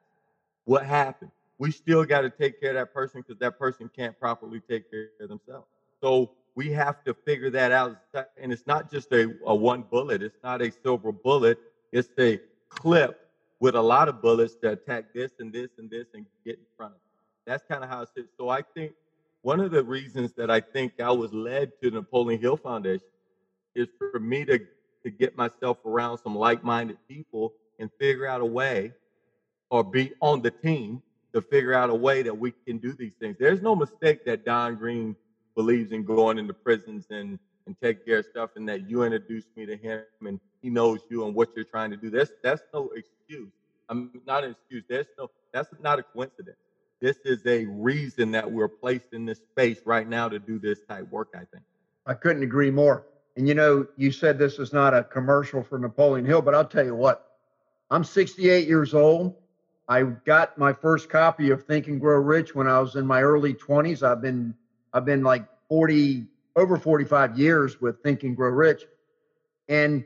What 0.65 0.86
happened? 0.86 1.31
We 1.57 1.71
still 1.71 2.06
got 2.06 2.21
to 2.21 2.30
take 2.30 2.62
care 2.62 2.69
of 2.69 2.75
that 2.75 2.94
person 2.94 3.21
because 3.21 3.39
that 3.39 3.57
person 3.57 3.89
can't 3.95 4.18
properly 4.19 4.62
take 4.69 4.89
care 4.92 5.09
of 5.19 5.30
themselves. 5.30 5.65
So 6.01 6.31
we 6.56 6.71
have 6.71 7.04
to 7.06 7.13
figure 7.13 7.50
that 7.51 7.71
out. 7.71 7.98
And 8.38 8.51
it's 8.51 8.68
not 8.68 8.92
just 8.92 9.12
a, 9.12 9.33
a 9.45 9.56
one 9.56 9.83
bullet, 9.83 10.21
it's 10.21 10.38
not 10.44 10.62
a 10.62 10.71
silver 10.71 11.12
bullet, 11.12 11.60
it's 11.92 12.10
a 12.19 12.39
clip 12.69 13.30
with 13.60 13.75
a 13.75 13.81
lot 13.81 14.07
of 14.07 14.21
bullets 14.21 14.55
to 14.55 14.72
attack 14.72 15.13
this 15.13 15.32
and 15.39 15.51
this 15.51 15.70
and 15.77 15.89
this 15.89 16.08
and 16.13 16.25
get 16.46 16.55
in 16.55 16.65
front 16.75 16.93
of 16.93 16.98
it. 16.98 17.01
That's 17.46 17.63
kind 17.67 17.84
of 17.84 17.89
how 17.89 18.01
it 18.01 18.10
sits. 18.15 18.29
So 18.38 18.50
I 18.50 18.62
think 18.62 18.93
one 19.48 19.62
of 19.62 19.72
the 19.72 19.82
reasons 19.82 20.34
that 20.34 20.51
I 20.51 20.60
think 20.60 21.00
I 21.00 21.10
was 21.10 21.32
led 21.32 21.72
to 21.82 21.89
the 21.89 22.00
Napoleon 22.00 22.42
Hill 22.42 22.58
Foundation 22.58 23.08
is 23.75 23.88
for 23.98 24.20
me 24.20 24.44
to, 24.44 24.60
to 25.06 25.10
get 25.10 25.38
myself 25.38 25.77
around 25.86 26.18
some 26.18 26.36
like 26.36 26.66
minded 26.66 26.98
people 27.08 27.54
and 27.80 27.89
figure 27.98 28.27
out 28.27 28.42
a 28.42 28.46
way 28.46 28.92
or 29.70 29.86
be 29.86 30.12
on 30.22 30.42
the 30.42 30.51
team 30.51 31.01
to 31.34 31.42
figure 31.42 31.74
out 31.74 31.89
a 31.89 31.96
way 31.96 32.24
that 32.24 32.38
we 32.38 32.51
can 32.68 32.77
do 32.77 32.92
these 32.92 33.13
things. 33.22 33.38
There's 33.39 33.62
no 33.62 33.74
mistake 33.74 34.25
that 34.25 34.44
Don 34.44 34.75
Green 34.75 35.16
believes 35.56 35.94
in 35.94 36.04
going 36.04 36.38
into 36.39 36.54
prisons 36.54 37.06
and 37.10 37.39
and 37.68 37.75
take 37.82 38.06
care 38.06 38.18
of 38.20 38.25
stuff 38.25 38.50
and 38.58 38.68
that 38.68 38.89
you 38.89 39.04
introduced 39.04 39.48
me 39.56 39.66
to 39.66 39.77
him 39.77 40.04
and 40.25 40.42
he 40.62 40.70
knows 40.70 41.00
you 41.10 41.25
and 41.25 41.34
what 41.34 41.51
you're 41.56 41.63
trying 41.63 41.92
to 41.92 41.98
do. 41.98 42.10
That's 42.10 42.32
that's 42.44 42.63
no 42.74 42.89
excuse. 42.89 43.54
I'm 43.88 44.12
not 44.25 44.44
an 44.44 44.51
excuse. 44.51 44.84
There's 44.89 45.08
no 45.18 45.30
that's 45.54 45.70
not 45.80 46.00
a 46.00 46.04
coincidence. 46.04 46.58
This 47.00 47.18
is 47.25 47.46
a 47.46 47.66
reason 47.66 48.32
that 48.32 48.51
we're 48.51 48.68
placed 48.68 49.13
in 49.13 49.25
this 49.25 49.38
space 49.38 49.80
right 49.86 50.08
now 50.08 50.27
to 50.30 50.39
do 50.39 50.58
this 50.58 50.80
type 50.88 51.10
work, 51.12 51.30
I 51.36 51.46
think. 51.51 51.63
I 52.06 52.13
couldn't 52.13 52.44
agree 52.44 52.72
more. 52.72 53.06
And 53.36 53.48
you 53.48 53.54
know, 53.54 53.86
you 53.98 54.12
said 54.12 54.39
this 54.39 54.58
is 54.58 54.74
not 54.74 54.96
a 54.96 55.04
commercial 55.04 55.62
for 55.62 55.77
Napoleon 55.77 56.25
Hill, 56.25 56.42
but 56.42 56.56
I'll 56.56 56.66
tell 56.66 56.86
you 56.86 56.96
what, 56.96 57.38
I'm 57.92 58.04
68 58.04 58.68
years 58.68 58.94
old. 58.96 59.36
I 59.88 60.04
got 60.04 60.58
my 60.58 60.74
first 60.74 61.10
copy 61.10 61.51
of 61.51 61.63
Think 61.63 61.88
and 61.88 62.01
Grow 62.01 62.20
Rich 62.20 62.56
when 62.56 62.68
I 62.68 62.80
was 62.80 62.96
in 62.96 63.06
my 63.06 63.22
early 63.22 63.54
20s. 63.54 64.04
I've 64.04 64.22
been 64.22 64.54
I've 64.92 65.06
been 65.06 65.24
like 65.24 65.46
40 65.70 66.25
over 66.56 66.77
45 66.77 67.38
years 67.38 67.80
with 67.80 68.01
Think 68.01 68.24
and 68.24 68.36
Grow 68.36 68.50
Rich. 68.50 68.86
And 69.70 70.04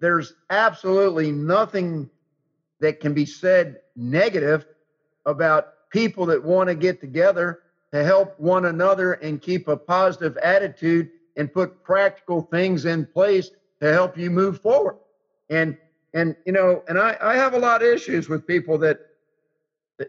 there's 0.00 0.34
absolutely 0.50 1.30
nothing 1.30 2.10
that 2.80 2.98
can 2.98 3.14
be 3.14 3.24
said 3.24 3.80
negative 3.94 4.66
about 5.24 5.74
people 5.92 6.26
that 6.26 6.42
want 6.42 6.68
to 6.68 6.74
get 6.74 7.00
together 7.00 7.60
to 7.92 8.02
help 8.02 8.38
one 8.40 8.64
another 8.66 9.14
and 9.14 9.40
keep 9.40 9.68
a 9.68 9.76
positive 9.76 10.36
attitude 10.38 11.10
and 11.36 11.52
put 11.52 11.82
practical 11.84 12.42
things 12.42 12.86
in 12.86 13.06
place 13.06 13.50
to 13.80 13.92
help 13.92 14.16
you 14.16 14.30
move 14.30 14.60
forward. 14.60 14.96
And 15.50 15.76
and 16.14 16.34
you 16.46 16.52
know, 16.52 16.82
and 16.88 16.98
I, 16.98 17.16
I 17.20 17.36
have 17.36 17.54
a 17.54 17.58
lot 17.58 17.82
of 17.82 17.88
issues 17.88 18.28
with 18.28 18.46
people 18.46 18.78
that 18.78 18.98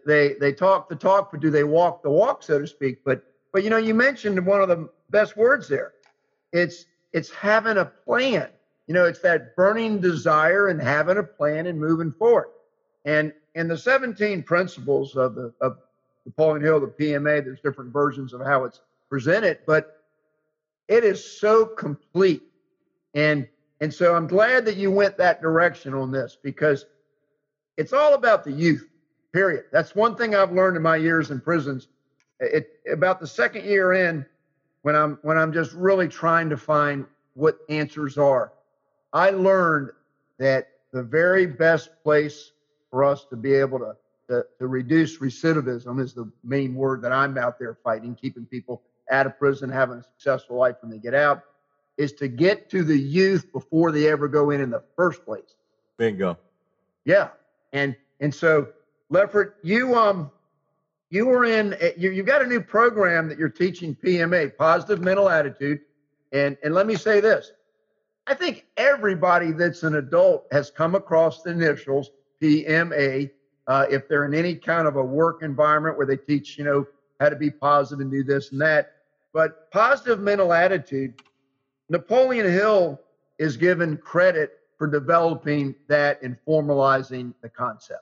they 0.05 0.33
they 0.39 0.53
talk 0.53 0.89
the 0.89 0.95
talk, 0.95 1.31
but 1.31 1.41
do 1.41 1.49
they 1.49 1.63
walk 1.63 2.01
the 2.03 2.09
walk, 2.09 2.43
so 2.43 2.59
to 2.59 2.67
speak? 2.67 3.03
But 3.05 3.23
but 3.51 3.63
you 3.63 3.69
know, 3.69 3.77
you 3.77 3.93
mentioned 3.93 4.43
one 4.45 4.61
of 4.61 4.69
the 4.69 4.89
best 5.09 5.37
words 5.37 5.67
there. 5.67 5.93
It's 6.51 6.85
it's 7.11 7.29
having 7.29 7.77
a 7.77 7.85
plan. 7.85 8.49
You 8.87 8.93
know, 8.93 9.05
it's 9.05 9.19
that 9.19 9.55
burning 9.55 9.99
desire 9.99 10.67
and 10.67 10.81
having 10.81 11.17
a 11.17 11.23
plan 11.23 11.67
and 11.67 11.79
moving 11.79 12.11
forward. 12.11 12.47
And 13.05 13.33
in 13.55 13.67
the 13.67 13.77
17 13.77 14.43
principles 14.43 15.15
of 15.15 15.35
the 15.35 15.53
of 15.61 15.77
Napoleon 16.25 16.63
Hill, 16.63 16.79
the 16.79 16.87
PMA, 16.87 17.43
there's 17.43 17.59
different 17.59 17.91
versions 17.91 18.33
of 18.33 18.41
how 18.41 18.63
it's 18.63 18.81
presented, 19.09 19.59
but 19.67 20.03
it 20.87 21.03
is 21.03 21.23
so 21.39 21.65
complete. 21.65 22.43
And 23.13 23.47
and 23.81 23.93
so 23.93 24.15
I'm 24.15 24.27
glad 24.27 24.65
that 24.65 24.77
you 24.77 24.91
went 24.91 25.17
that 25.17 25.41
direction 25.41 25.93
on 25.93 26.11
this 26.11 26.37
because 26.41 26.85
it's 27.77 27.91
all 27.91 28.13
about 28.13 28.43
the 28.43 28.51
youth, 28.51 28.87
period. 29.33 29.65
That's 29.71 29.95
one 29.95 30.15
thing 30.15 30.35
I've 30.35 30.53
learned 30.53 30.77
in 30.77 30.83
my 30.83 30.95
years 30.95 31.31
in 31.31 31.41
prisons. 31.41 31.87
It 32.39 32.79
about 32.91 33.19
the 33.19 33.27
second 33.27 33.65
year 33.65 33.93
in, 33.93 34.25
when 34.83 34.95
I'm 34.95 35.19
when 35.21 35.37
I'm 35.37 35.51
just 35.51 35.73
really 35.73 36.07
trying 36.07 36.49
to 36.49 36.57
find 36.57 37.05
what 37.33 37.59
answers 37.69 38.17
are. 38.17 38.53
I 39.11 39.31
learned 39.31 39.91
that 40.39 40.69
the 40.91 41.03
very 41.03 41.45
best 41.45 41.89
place 42.03 42.52
for 42.93 43.03
us 43.03 43.25
to 43.25 43.35
be 43.35 43.55
able 43.55 43.79
to, 43.79 43.95
to, 44.29 44.45
to 44.59 44.67
reduce 44.67 45.17
recidivism 45.17 45.99
is 45.99 46.13
the 46.13 46.31
main 46.43 46.75
word 46.75 47.01
that 47.01 47.11
I'm 47.11 47.39
out 47.39 47.57
there 47.57 47.75
fighting, 47.83 48.13
keeping 48.13 48.45
people 48.45 48.83
out 49.09 49.25
of 49.25 49.39
prison, 49.39 49.67
having 49.67 49.97
a 49.97 50.03
successful 50.03 50.57
life 50.57 50.75
when 50.81 50.91
they 50.91 50.99
get 50.99 51.15
out, 51.15 51.41
is 51.97 52.13
to 52.13 52.27
get 52.27 52.69
to 52.69 52.83
the 52.83 52.95
youth 52.95 53.51
before 53.51 53.91
they 53.91 54.09
ever 54.09 54.27
go 54.27 54.51
in 54.51 54.61
in 54.61 54.69
the 54.69 54.83
first 54.95 55.25
place. 55.25 55.55
Bingo. 55.97 56.37
Yeah, 57.03 57.29
and 57.73 57.95
and 58.19 58.33
so 58.33 58.67
Lefford, 59.11 59.53
you 59.63 59.95
um 59.95 60.29
you 61.09 61.25
were 61.25 61.45
in 61.45 61.73
eh, 61.79 61.93
you 61.97 62.11
you 62.11 62.21
got 62.21 62.43
a 62.43 62.47
new 62.47 62.61
program 62.61 63.27
that 63.27 63.39
you're 63.39 63.49
teaching 63.49 63.95
PMA, 63.95 64.55
positive 64.55 65.01
mental 65.01 65.29
attitude, 65.29 65.79
and 66.31 66.57
and 66.63 66.75
let 66.75 66.85
me 66.85 66.95
say 66.95 67.21
this, 67.21 67.53
I 68.27 68.35
think 68.35 68.67
everybody 68.77 69.51
that's 69.51 69.81
an 69.81 69.95
adult 69.95 70.45
has 70.51 70.69
come 70.69 70.93
across 70.93 71.41
the 71.41 71.49
initials 71.49 72.11
PMA. 72.43 73.31
Uh, 73.65 73.85
if 73.89 74.09
they're 74.09 74.25
in 74.25 74.33
any 74.33 74.55
kind 74.55 74.87
of 74.87 74.97
a 74.97 75.03
work 75.03 75.41
environment 75.41 75.97
where 75.97 76.05
they 76.05 76.17
teach, 76.17 76.57
you 76.57 76.65
know, 76.65 76.85
how 77.19 77.29
to 77.29 77.35
be 77.35 77.49
positive 77.49 78.01
and 78.01 78.11
do 78.11 78.23
this 78.23 78.51
and 78.51 78.59
that. 78.59 78.93
But 79.31 79.71
positive 79.71 80.19
mental 80.19 80.51
attitude, 80.51 81.21
Napoleon 81.89 82.51
Hill 82.51 82.99
is 83.39 83.55
given 83.55 83.97
credit 83.97 84.59
for 84.77 84.87
developing 84.87 85.75
that 85.87 86.21
and 86.21 86.37
formalizing 86.45 87.33
the 87.41 87.49
concept. 87.49 88.01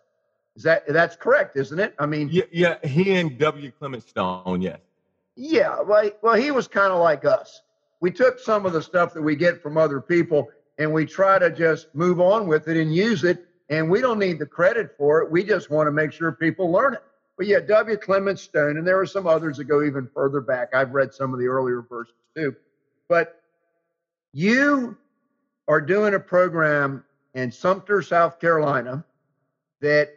Is 0.56 0.64
that 0.64 0.88
that's 0.88 1.16
correct, 1.16 1.56
isn't 1.56 1.80
it? 1.80 1.94
I 2.00 2.06
mean, 2.06 2.30
yeah, 2.32 2.44
yeah. 2.52 2.86
He 2.86 3.16
and 3.16 3.38
W. 3.38 3.72
Clement 3.72 4.08
Stone, 4.08 4.62
yes. 4.62 4.80
Yeah, 5.36 5.80
well, 5.82 6.10
well, 6.22 6.34
he 6.36 6.52
was 6.52 6.68
kind 6.68 6.92
of 6.92 7.00
like 7.00 7.24
us. 7.24 7.62
We 8.02 8.12
took 8.12 8.40
some 8.40 8.66
of 8.66 8.74
the 8.74 8.82
stuff 8.82 9.14
that 9.14 9.22
we 9.22 9.36
get 9.36 9.62
from 9.62 9.78
other 9.78 10.02
people 10.02 10.50
and 10.78 10.92
we 10.92 11.06
try 11.06 11.40
to 11.40 11.50
just 11.52 11.94
move 11.96 12.20
on 12.20 12.48
with 12.48 12.68
it 12.68 12.76
and 12.76 12.94
use 12.94 13.24
it. 13.24 13.46
And 13.72 13.90
we 13.90 14.02
don't 14.02 14.20
need 14.20 14.38
the 14.38 14.46
credit 14.46 14.96
for 14.98 15.22
it. 15.22 15.32
We 15.32 15.44
just 15.46 15.70
want 15.72 15.88
to 15.88 15.92
make 15.92 16.12
sure 16.12 16.34
people 16.34 16.70
learn 16.70 16.94
it. 16.94 17.04
But 17.38 17.48
yeah, 17.48 17.62
W. 17.62 17.98
Clement 17.98 18.38
Stone, 18.38 18.78
and 18.78 18.86
there 18.86 19.00
are 19.00 19.06
some 19.06 19.26
others 19.26 19.58
that 19.58 19.64
go 19.64 19.84
even 19.84 20.08
further 20.14 20.42
back. 20.42 20.76
I've 20.76 20.92
read 20.92 21.14
some 21.14 21.34
of 21.34 21.40
the 21.40 21.48
earlier 21.48 21.82
versions 21.82 22.18
too. 22.36 22.54
But 23.08 23.42
you 24.34 24.98
are 25.68 25.82
doing 25.82 26.14
a 26.14 26.20
program 26.20 27.04
in 27.34 27.50
Sumter, 27.52 28.02
South 28.02 28.40
Carolina 28.40 29.06
that 29.80 30.10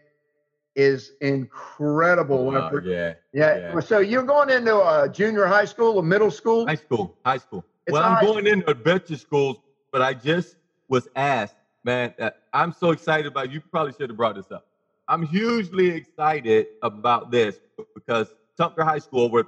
is 0.74 1.12
incredible. 1.20 2.46
Wow, 2.46 2.72
yeah, 2.84 3.14
yeah, 3.32 3.72
yeah. 3.72 3.80
So 3.80 4.00
you're 4.00 4.24
going 4.24 4.50
into 4.50 4.76
a 4.76 5.08
junior 5.08 5.46
high 5.46 5.64
school, 5.64 6.00
a 6.00 6.02
middle 6.02 6.32
school? 6.32 6.66
High 6.66 6.74
school, 6.74 7.16
high 7.24 7.38
school. 7.38 7.64
It's 7.86 7.92
well, 7.92 8.02
I'm 8.02 8.24
going 8.24 8.48
into 8.48 8.68
a 8.68 8.74
bunch 8.74 9.12
of 9.12 9.20
schools, 9.20 9.58
but 9.92 10.02
I 10.02 10.12
just 10.12 10.56
was 10.88 11.08
asked, 11.14 11.54
man, 11.84 12.14
uh, 12.18 12.30
I'm 12.54 12.72
so 12.72 12.92
excited 12.92 13.26
about 13.26 13.50
you. 13.50 13.60
Probably 13.60 13.92
should 13.92 14.10
have 14.10 14.16
brought 14.16 14.36
this 14.36 14.52
up. 14.52 14.64
I'm 15.08 15.26
hugely 15.26 15.88
excited 15.88 16.66
about 16.82 17.32
this 17.32 17.58
because 17.94 18.32
Sumter 18.56 18.84
High 18.84 19.00
School, 19.00 19.28
with 19.28 19.46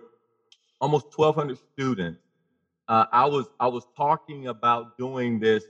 almost 0.81 1.07
1,200 1.17 1.57
students, 1.73 2.21
uh, 2.89 3.07
I 3.13 3.25
was 3.27 3.47
I 3.61 3.69
was 3.69 3.87
talking 3.97 4.49
about 4.49 4.99
doing 4.99 5.39
this 5.39 5.65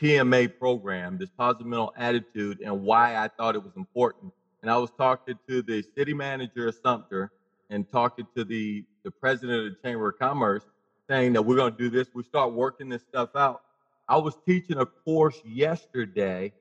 PMA 0.00 0.58
program, 0.58 1.16
this 1.16 1.30
positive 1.30 1.66
mental 1.66 1.94
attitude, 1.96 2.60
and 2.60 2.82
why 2.82 3.16
I 3.16 3.28
thought 3.28 3.54
it 3.54 3.64
was 3.64 3.76
important. 3.76 4.32
And 4.60 4.70
I 4.70 4.76
was 4.76 4.90
talking 4.98 5.38
to 5.48 5.62
the 5.62 5.82
city 5.96 6.12
manager 6.12 6.68
of 6.68 6.76
Sumter 6.84 7.32
and 7.70 7.90
talking 7.90 8.26
to 8.36 8.44
the 8.44 8.84
the 9.02 9.10
president 9.10 9.66
of 9.66 9.74
the 9.74 9.88
Chamber 9.88 10.10
of 10.10 10.18
Commerce, 10.18 10.64
saying 11.08 11.32
that 11.32 11.42
we're 11.42 11.56
going 11.56 11.72
to 11.72 11.78
do 11.78 11.88
this. 11.88 12.08
We 12.14 12.22
start 12.22 12.52
working 12.52 12.90
this 12.90 13.02
stuff 13.02 13.30
out. 13.34 13.62
I 14.08 14.18
was 14.18 14.36
teaching 14.46 14.78
a 14.78 14.86
course 14.86 15.40
yesterday, 15.44 16.52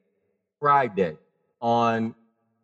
Friday, 0.65 1.15
on, 1.61 2.15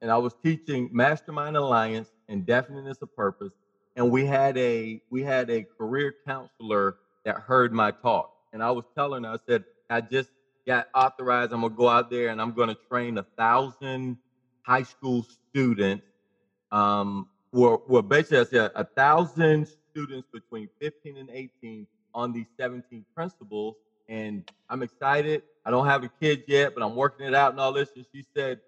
and 0.02 0.10
I 0.10 0.18
was 0.18 0.34
teaching 0.44 0.90
Mastermind 0.92 1.56
Alliance 1.56 2.10
and 2.30 2.44
Definiteness 2.48 3.00
of 3.04 3.16
Purpose. 3.16 3.54
And 3.96 4.10
we 4.10 4.26
had 4.26 4.58
a 4.58 5.00
we 5.12 5.22
had 5.22 5.52
a 5.52 5.68
career 5.78 6.16
counselor 6.26 6.96
that 7.26 7.36
heard 7.36 7.72
my 7.72 7.92
talk, 7.92 8.32
and 8.54 8.64
I 8.64 8.72
was 8.72 8.86
telling 8.98 9.24
her, 9.24 9.30
I 9.30 9.38
said, 9.48 9.66
I 9.92 10.02
just 10.02 10.32
got 10.66 10.88
authorized. 10.96 11.54
I'm 11.54 11.62
gonna 11.62 11.76
go 11.76 11.90
out 11.90 12.10
there 12.10 12.30
and 12.30 12.42
I'm 12.42 12.54
gonna 12.54 12.76
train 12.90 13.20
a 13.20 13.26
thousand 13.38 14.18
high 14.64 14.82
school 14.82 15.24
students. 15.52 16.08
Um, 16.72 17.28
well, 17.54 17.84
well, 17.88 18.02
basically, 18.02 18.40
I 18.40 18.44
said 18.46 18.72
a 18.74 18.84
thousand 18.84 19.68
students 19.92 20.28
between 20.34 20.70
15 20.82 21.18
and 21.18 21.30
18 21.30 21.86
on 22.16 22.34
these 22.34 22.48
17 22.60 23.06
principles. 23.16 23.76
And 24.10 24.44
I'm 24.72 24.82
excited. 24.82 25.44
I 25.66 25.72
don't 25.72 25.86
have 25.86 26.04
a 26.04 26.10
kid 26.20 26.44
yet, 26.48 26.74
but 26.76 26.84
I'm 26.84 26.96
working 26.96 27.28
it 27.28 27.36
out 27.36 27.52
and 27.52 27.60
all 27.60 27.74
this. 27.74 27.90
And 27.96 28.06
she 28.14 28.26
said, 28.36 28.60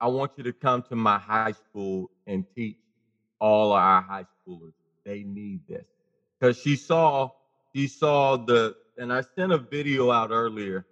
I 0.00 0.08
want 0.08 0.32
you 0.36 0.44
to 0.44 0.52
come 0.52 0.82
to 0.84 0.96
my 0.96 1.18
high 1.18 1.52
school 1.52 2.10
and 2.26 2.44
teach 2.54 2.78
all 3.40 3.72
of 3.72 3.78
our 3.78 4.02
high 4.02 4.24
schoolers. 4.24 4.72
They 5.04 5.22
need 5.22 5.60
this. 5.68 5.84
Because 6.38 6.58
she 6.58 6.76
saw, 6.76 7.30
she 7.74 7.86
saw 7.86 8.36
the, 8.36 8.76
and 8.98 9.12
I 9.12 9.22
sent 9.36 9.52
a 9.52 9.58
video 9.58 10.10
out 10.10 10.30
earlier 10.30 10.86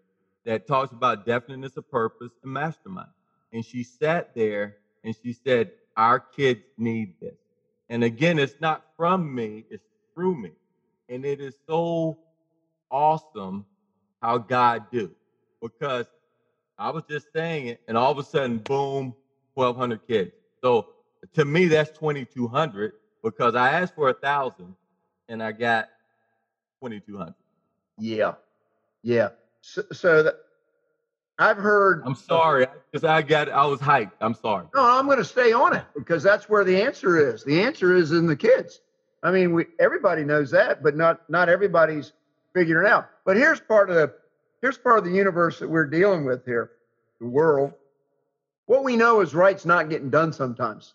that 0.44 0.66
talks 0.66 0.92
about 0.92 1.26
definiteness 1.26 1.76
of 1.76 1.90
purpose 1.90 2.32
and 2.42 2.52
mastermind. 2.52 3.08
And 3.52 3.64
she 3.64 3.82
sat 3.82 4.34
there 4.34 4.76
and 5.02 5.14
she 5.22 5.32
said, 5.32 5.72
Our 5.96 6.20
kids 6.20 6.60
need 6.78 7.14
this. 7.20 7.36
And 7.88 8.04
again, 8.04 8.38
it's 8.38 8.60
not 8.60 8.84
from 8.96 9.34
me, 9.34 9.64
it's 9.70 9.84
through 10.14 10.36
me. 10.36 10.52
And 11.08 11.24
it 11.24 11.40
is 11.40 11.54
so 11.66 12.18
awesome 12.90 13.66
how 14.22 14.38
God 14.38 14.84
do. 14.90 15.10
Because 15.64 16.06
I 16.78 16.90
was 16.90 17.04
just 17.08 17.32
saying 17.32 17.68
it, 17.68 17.80
and 17.88 17.96
all 17.96 18.12
of 18.12 18.18
a 18.18 18.22
sudden, 18.22 18.58
boom, 18.58 19.14
1,200 19.54 20.06
kids. 20.06 20.32
So 20.62 20.88
to 21.32 21.44
me, 21.44 21.66
that's 21.66 21.90
2,200 21.98 22.92
because 23.22 23.54
I 23.54 23.70
asked 23.70 23.94
for 23.94 24.10
a 24.10 24.14
thousand 24.14 24.74
and 25.28 25.42
I 25.42 25.52
got 25.52 25.88
2,200. 26.82 27.34
Yeah, 27.98 28.34
yeah. 29.02 29.30
So, 29.62 29.82
so 29.92 30.22
that 30.24 30.34
I've 31.38 31.56
heard. 31.56 32.02
I'm 32.04 32.14
sorry 32.14 32.66
because 32.90 33.04
I 33.04 33.22
got 33.22 33.48
I 33.48 33.64
was 33.64 33.80
hyped. 33.80 34.12
I'm 34.20 34.34
sorry. 34.34 34.66
No, 34.74 34.84
I'm 34.84 35.06
going 35.06 35.18
to 35.18 35.24
stay 35.24 35.52
on 35.52 35.74
it 35.74 35.84
because 35.96 36.22
that's 36.22 36.48
where 36.48 36.64
the 36.64 36.80
answer 36.80 37.32
is. 37.32 37.42
The 37.44 37.62
answer 37.62 37.96
is 37.96 38.12
in 38.12 38.26
the 38.26 38.36
kids. 38.36 38.80
I 39.22 39.30
mean, 39.30 39.54
we 39.54 39.66
everybody 39.80 40.24
knows 40.24 40.50
that, 40.50 40.82
but 40.82 40.96
not 40.96 41.28
not 41.30 41.48
everybody's 41.48 42.12
figuring 42.52 42.86
it 42.86 42.90
out. 42.90 43.08
But 43.24 43.36
here's 43.36 43.60
part 43.60 43.88
of 43.88 43.96
the 43.96 44.14
here's 44.64 44.78
part 44.78 44.96
of 44.96 45.04
the 45.04 45.10
universe 45.10 45.58
that 45.58 45.68
we're 45.68 45.84
dealing 45.84 46.24
with 46.24 46.42
here, 46.46 46.70
the 47.20 47.26
world. 47.26 47.74
What 48.64 48.82
we 48.82 48.96
know 48.96 49.20
is 49.20 49.34
right's 49.34 49.66
not 49.66 49.90
getting 49.90 50.08
done 50.08 50.32
sometimes. 50.32 50.94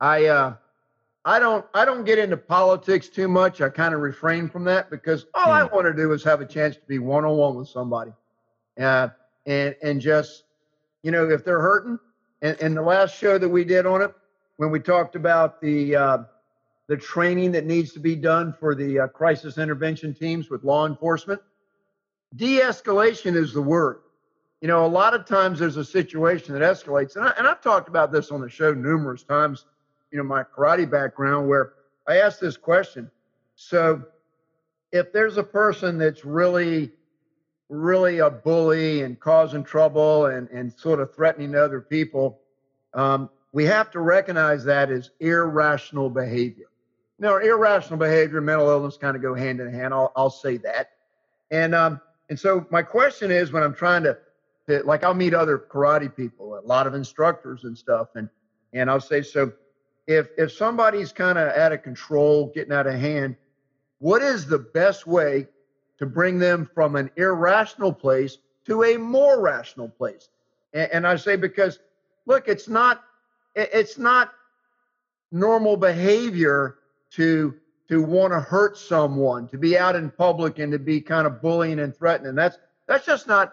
I 0.00 0.26
uh, 0.26 0.54
I 1.24 1.40
don't 1.40 1.66
I 1.74 1.84
don't 1.84 2.04
get 2.04 2.20
into 2.20 2.36
politics 2.36 3.08
too 3.08 3.26
much. 3.26 3.60
I 3.60 3.70
kind 3.70 3.92
of 3.92 4.02
refrain 4.02 4.48
from 4.48 4.62
that 4.66 4.88
because 4.88 5.26
all 5.34 5.50
I 5.50 5.66
hmm. 5.66 5.74
want 5.74 5.88
to 5.88 5.92
do 5.92 6.12
is 6.12 6.22
have 6.22 6.42
a 6.42 6.46
chance 6.46 6.76
to 6.76 6.82
be 6.86 7.00
one 7.00 7.24
on 7.24 7.36
one 7.36 7.56
with 7.56 7.66
somebody. 7.66 8.12
Uh, 8.80 9.08
and 9.46 9.74
and 9.82 10.00
just 10.00 10.44
you 11.02 11.10
know 11.10 11.28
if 11.28 11.44
they're 11.44 11.60
hurting 11.60 11.98
and, 12.40 12.56
and 12.62 12.76
the 12.76 12.82
last 12.82 13.18
show 13.18 13.36
that 13.36 13.48
we 13.48 13.64
did 13.64 13.84
on 13.84 14.00
it 14.00 14.14
when 14.58 14.70
we 14.70 14.78
talked 14.78 15.16
about 15.16 15.60
the 15.60 15.96
uh, 15.96 16.18
the 16.86 16.96
training 16.96 17.50
that 17.50 17.66
needs 17.66 17.92
to 17.94 17.98
be 17.98 18.14
done 18.14 18.52
for 18.52 18.76
the 18.76 19.00
uh, 19.00 19.06
crisis 19.08 19.58
intervention 19.58 20.14
teams 20.14 20.50
with 20.50 20.62
law 20.62 20.86
enforcement 20.86 21.42
de-escalation 22.36 23.36
is 23.36 23.52
the 23.52 23.62
word 23.62 24.00
you 24.60 24.68
know 24.68 24.84
a 24.84 24.88
lot 24.88 25.14
of 25.14 25.26
times 25.26 25.58
there's 25.58 25.76
a 25.76 25.84
situation 25.84 26.54
that 26.54 26.62
escalates 26.62 27.16
and, 27.16 27.24
I, 27.24 27.32
and 27.38 27.46
i've 27.46 27.60
talked 27.60 27.88
about 27.88 28.12
this 28.12 28.30
on 28.30 28.40
the 28.40 28.48
show 28.48 28.72
numerous 28.72 29.22
times 29.22 29.66
you 30.10 30.18
know 30.18 30.24
my 30.24 30.44
karate 30.44 30.90
background 30.90 31.48
where 31.48 31.72
i 32.06 32.18
asked 32.18 32.40
this 32.40 32.56
question 32.56 33.10
so 33.54 34.02
if 34.92 35.12
there's 35.12 35.36
a 35.36 35.42
person 35.42 35.98
that's 35.98 36.24
really 36.24 36.92
really 37.72 38.18
a 38.18 38.28
bully 38.28 39.02
and 39.02 39.18
causing 39.18 39.64
trouble 39.64 40.26
and, 40.26 40.48
and 40.50 40.72
sort 40.78 41.00
of 41.00 41.14
threatening 41.14 41.54
other 41.54 41.80
people, 41.80 42.38
um, 42.92 43.30
we 43.52 43.64
have 43.64 43.90
to 43.90 44.00
recognize 44.00 44.64
that 44.64 44.90
as 44.90 45.10
irrational 45.20 46.10
behavior. 46.10 46.66
Now, 47.18 47.38
irrational 47.38 47.98
behavior 47.98 48.38
and 48.38 48.46
mental 48.46 48.68
illness 48.68 48.98
kind 48.98 49.16
of 49.16 49.22
go 49.22 49.34
hand 49.34 49.60
in 49.60 49.72
hand. 49.72 49.94
I'll, 49.94 50.12
I'll 50.14 50.30
say 50.30 50.58
that. 50.58 50.90
And 51.50 51.74
um, 51.74 52.00
And 52.32 52.40
so 52.40 52.66
my 52.70 52.80
question 52.80 53.30
is 53.30 53.52
when 53.52 53.62
I'm 53.62 53.74
trying 53.74 54.04
to, 54.04 54.16
to 54.66 54.82
like 54.84 55.04
I'll 55.04 55.12
meet 55.12 55.34
other 55.34 55.58
karate 55.58 56.16
people, 56.16 56.58
a 56.58 56.64
lot 56.64 56.86
of 56.86 56.94
instructors 56.94 57.64
and 57.64 57.76
stuff, 57.76 58.08
and 58.14 58.26
and 58.72 58.90
I'll 58.90 59.02
say, 59.02 59.20
so 59.20 59.52
if 60.06 60.28
if 60.38 60.50
somebody's 60.50 61.12
kind 61.12 61.36
of 61.36 61.54
out 61.54 61.72
of 61.72 61.82
control, 61.82 62.50
getting 62.54 62.72
out 62.72 62.86
of 62.86 62.94
hand, 62.94 63.36
what 63.98 64.22
is 64.22 64.46
the 64.46 64.60
best 64.60 65.06
way 65.06 65.46
to 65.98 66.06
bring 66.06 66.38
them 66.38 66.70
from 66.74 66.96
an 66.96 67.10
irrational 67.16 67.92
place 67.92 68.38
to 68.64 68.82
a 68.84 68.96
more 68.96 69.42
rational 69.42 69.90
place? 69.90 70.30
And, 70.72 70.90
and 70.90 71.06
I 71.06 71.16
say 71.16 71.36
because 71.36 71.80
look, 72.24 72.48
it's 72.48 72.66
not 72.66 73.04
it's 73.54 73.98
not 73.98 74.32
normal 75.32 75.76
behavior 75.76 76.78
to 77.10 77.54
to 77.92 78.02
want 78.02 78.32
to 78.32 78.40
hurt 78.40 78.78
someone, 78.78 79.46
to 79.46 79.58
be 79.58 79.76
out 79.76 79.94
in 79.94 80.10
public 80.10 80.58
and 80.58 80.72
to 80.72 80.78
be 80.78 80.98
kind 80.98 81.26
of 81.26 81.42
bullying 81.42 81.78
and 81.78 81.94
threatening. 81.94 82.34
That's 82.34 82.56
that's 82.86 83.04
just 83.04 83.26
not 83.28 83.52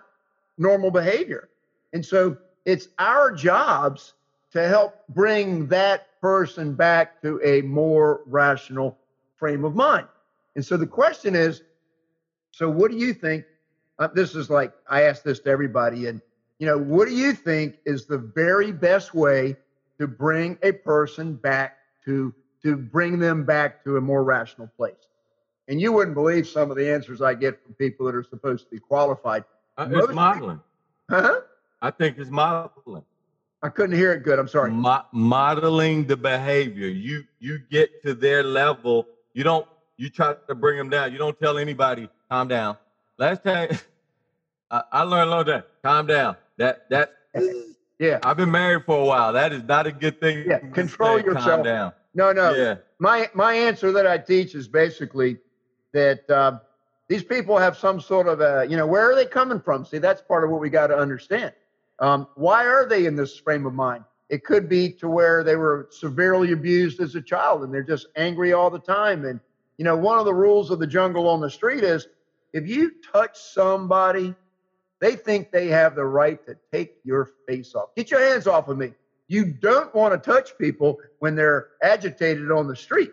normal 0.58 0.92
behavior. 0.92 1.50
And 1.92 2.06
so 2.06 2.38
it's 2.64 2.88
our 2.98 3.34
jobs 3.34 4.14
to 4.54 4.66
help 4.66 4.96
bring 5.10 5.68
that 5.68 6.22
person 6.22 6.74
back 6.74 7.22
to 7.22 7.42
a 7.44 7.64
more 7.64 8.22
rational 8.28 8.98
frame 9.36 9.66
of 9.66 9.76
mind. 9.76 10.08
And 10.56 10.66
so 10.66 10.78
the 10.78 10.88
question 10.88 11.36
is 11.36 11.62
so 12.52 12.70
what 12.70 12.92
do 12.92 12.98
you 12.98 13.14
think? 13.14 13.44
Uh, 14.00 14.08
this 14.08 14.36
is 14.36 14.50
like 14.50 14.72
I 14.90 15.02
ask 15.02 15.22
this 15.22 15.42
to 15.42 15.50
everybody 15.50 16.08
and 16.08 16.22
you 16.60 16.66
know, 16.66 16.78
what 16.78 17.10
do 17.10 17.14
you 17.14 17.34
think 17.34 17.76
is 17.84 18.06
the 18.06 18.18
very 18.18 18.72
best 18.72 19.14
way 19.14 19.58
to 19.98 20.08
bring 20.08 20.58
a 20.64 20.72
person 20.72 21.34
back 21.34 21.80
to 22.06 22.34
to 22.64 22.76
bring 22.76 23.20
them 23.20 23.46
back 23.46 23.84
to 23.84 23.98
a 23.98 24.02
more 24.02 24.24
rational 24.24 24.68
place. 24.78 24.96
And 25.68 25.80
you 25.80 25.92
wouldn't 25.92 26.16
believe 26.16 26.48
some 26.48 26.72
of 26.72 26.78
the 26.78 26.92
answers 26.92 27.22
I 27.22 27.36
get 27.36 27.64
from 27.64 27.74
people 27.76 28.06
that 28.08 28.16
are 28.16 28.24
supposed 28.24 28.66
to 28.66 28.72
be 28.72 28.80
qualified. 28.80 29.44
Uh, 29.78 29.88
it's 29.92 30.14
modeling. 30.14 30.60
Huh? 31.10 31.42
I 31.82 31.92
think 31.92 32.18
it's 32.18 32.30
modeling. 32.30 33.04
I 33.62 33.70
couldn't 33.70 33.96
hear 33.96 34.14
it 34.14 34.24
good. 34.24 34.40
I'm 34.40 34.48
sorry. 34.48 34.72
Mo- 34.72 35.06
modeling 35.12 36.06
the 36.08 36.18
behavior. 36.18 36.88
You 36.88 37.24
you 37.40 37.60
get 37.70 38.02
to 38.04 38.14
their 38.14 38.42
level. 38.42 39.06
You 39.34 39.44
don't. 39.44 39.68
You 39.98 40.10
try 40.10 40.34
to 40.48 40.56
bring 40.56 40.78
them 40.78 40.90
down. 40.90 41.12
You 41.12 41.18
don't 41.18 41.38
tell 41.40 41.58
anybody, 41.58 42.10
calm 42.32 42.48
down. 42.48 42.78
Last 43.18 43.44
time, 43.44 43.70
I, 44.72 44.84
I 44.92 45.02
learned 45.04 45.30
a 45.30 45.32
long 45.32 45.46
time. 45.46 45.64
Calm 45.84 46.08
down. 46.08 46.38
That 46.58 46.90
that. 46.90 47.14
Yeah. 48.00 48.20
I've 48.24 48.38
been 48.38 48.52
married 48.52 48.86
for 48.86 48.98
a 48.98 49.06
while. 49.06 49.34
That 49.34 49.52
is 49.52 49.64
not 49.64 49.86
a 49.86 49.92
good 49.92 50.20
thing. 50.22 50.46
Yeah. 50.48 50.60
Control 50.60 51.20
yourself. 51.20 51.46
Calm 51.46 51.64
down. 51.64 51.94
No, 52.20 52.34
no. 52.34 52.54
Yeah. 52.54 52.76
My 53.00 53.30
my 53.34 53.54
answer 53.54 53.94
that 53.94 54.06
I 54.06 54.18
teach 54.18 54.54
is 54.54 54.68
basically 54.68 55.38
that 55.94 56.30
uh, 56.30 56.60
these 57.08 57.24
people 57.24 57.58
have 57.58 57.78
some 57.78 58.02
sort 58.02 58.28
of 58.28 58.42
a, 58.42 58.68
you 58.70 58.76
know, 58.76 58.86
where 58.86 59.10
are 59.10 59.16
they 59.16 59.26
coming 59.26 59.62
from? 59.62 59.86
See, 59.86 60.00
that's 60.00 60.22
part 60.22 60.44
of 60.44 60.50
what 60.50 60.60
we 60.60 60.70
got 60.70 60.88
to 60.88 60.98
understand. 60.98 61.54
Um, 62.00 62.28
why 62.36 62.66
are 62.66 62.86
they 62.86 63.06
in 63.06 63.16
this 63.16 63.40
frame 63.40 63.66
of 63.66 63.74
mind? 63.74 64.04
It 64.28 64.44
could 64.44 64.68
be 64.68 64.92
to 65.00 65.08
where 65.08 65.46
they 65.46 65.56
were 65.56 65.88
severely 65.92 66.52
abused 66.52 67.00
as 67.00 67.16
a 67.16 67.22
child 67.22 67.64
and 67.64 67.74
they're 67.74 67.84
just 67.84 68.08
angry 68.18 68.52
all 68.52 68.70
the 68.70 68.80
time. 68.80 69.24
And, 69.26 69.40
you 69.78 69.86
know, 69.86 69.96
one 69.96 70.20
of 70.20 70.26
the 70.26 70.34
rules 70.34 70.72
of 70.72 70.80
the 70.80 70.88
jungle 70.88 71.28
on 71.30 71.40
the 71.40 71.50
street 71.50 71.86
is 71.86 72.10
if 72.52 72.68
you 72.68 72.92
touch 73.14 73.40
somebody, 73.40 74.36
they 75.00 75.16
think 75.16 75.52
they 75.52 75.68
have 75.68 75.96
the 75.96 76.06
right 76.06 76.46
to 76.46 76.58
take 76.72 76.98
your 77.06 77.32
face 77.48 77.74
off. 77.76 77.96
Get 77.96 78.12
your 78.12 78.20
hands 78.20 78.46
off 78.46 78.68
of 78.68 78.78
me. 78.78 78.92
You 79.30 79.46
don't 79.46 79.94
want 79.94 80.12
to 80.12 80.30
touch 80.30 80.58
people 80.58 80.98
when 81.20 81.36
they're 81.36 81.68
agitated 81.84 82.52
on 82.52 82.68
the 82.68 82.76
street. 82.76 83.12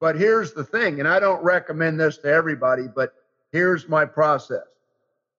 But 0.00 0.16
here's 0.16 0.54
the 0.54 0.64
thing, 0.64 0.98
and 0.98 1.06
I 1.06 1.20
don't 1.20 1.44
recommend 1.44 2.00
this 2.00 2.16
to 2.18 2.28
everybody, 2.28 2.88
but 2.92 3.14
here's 3.52 3.86
my 3.86 4.06
process. 4.06 4.64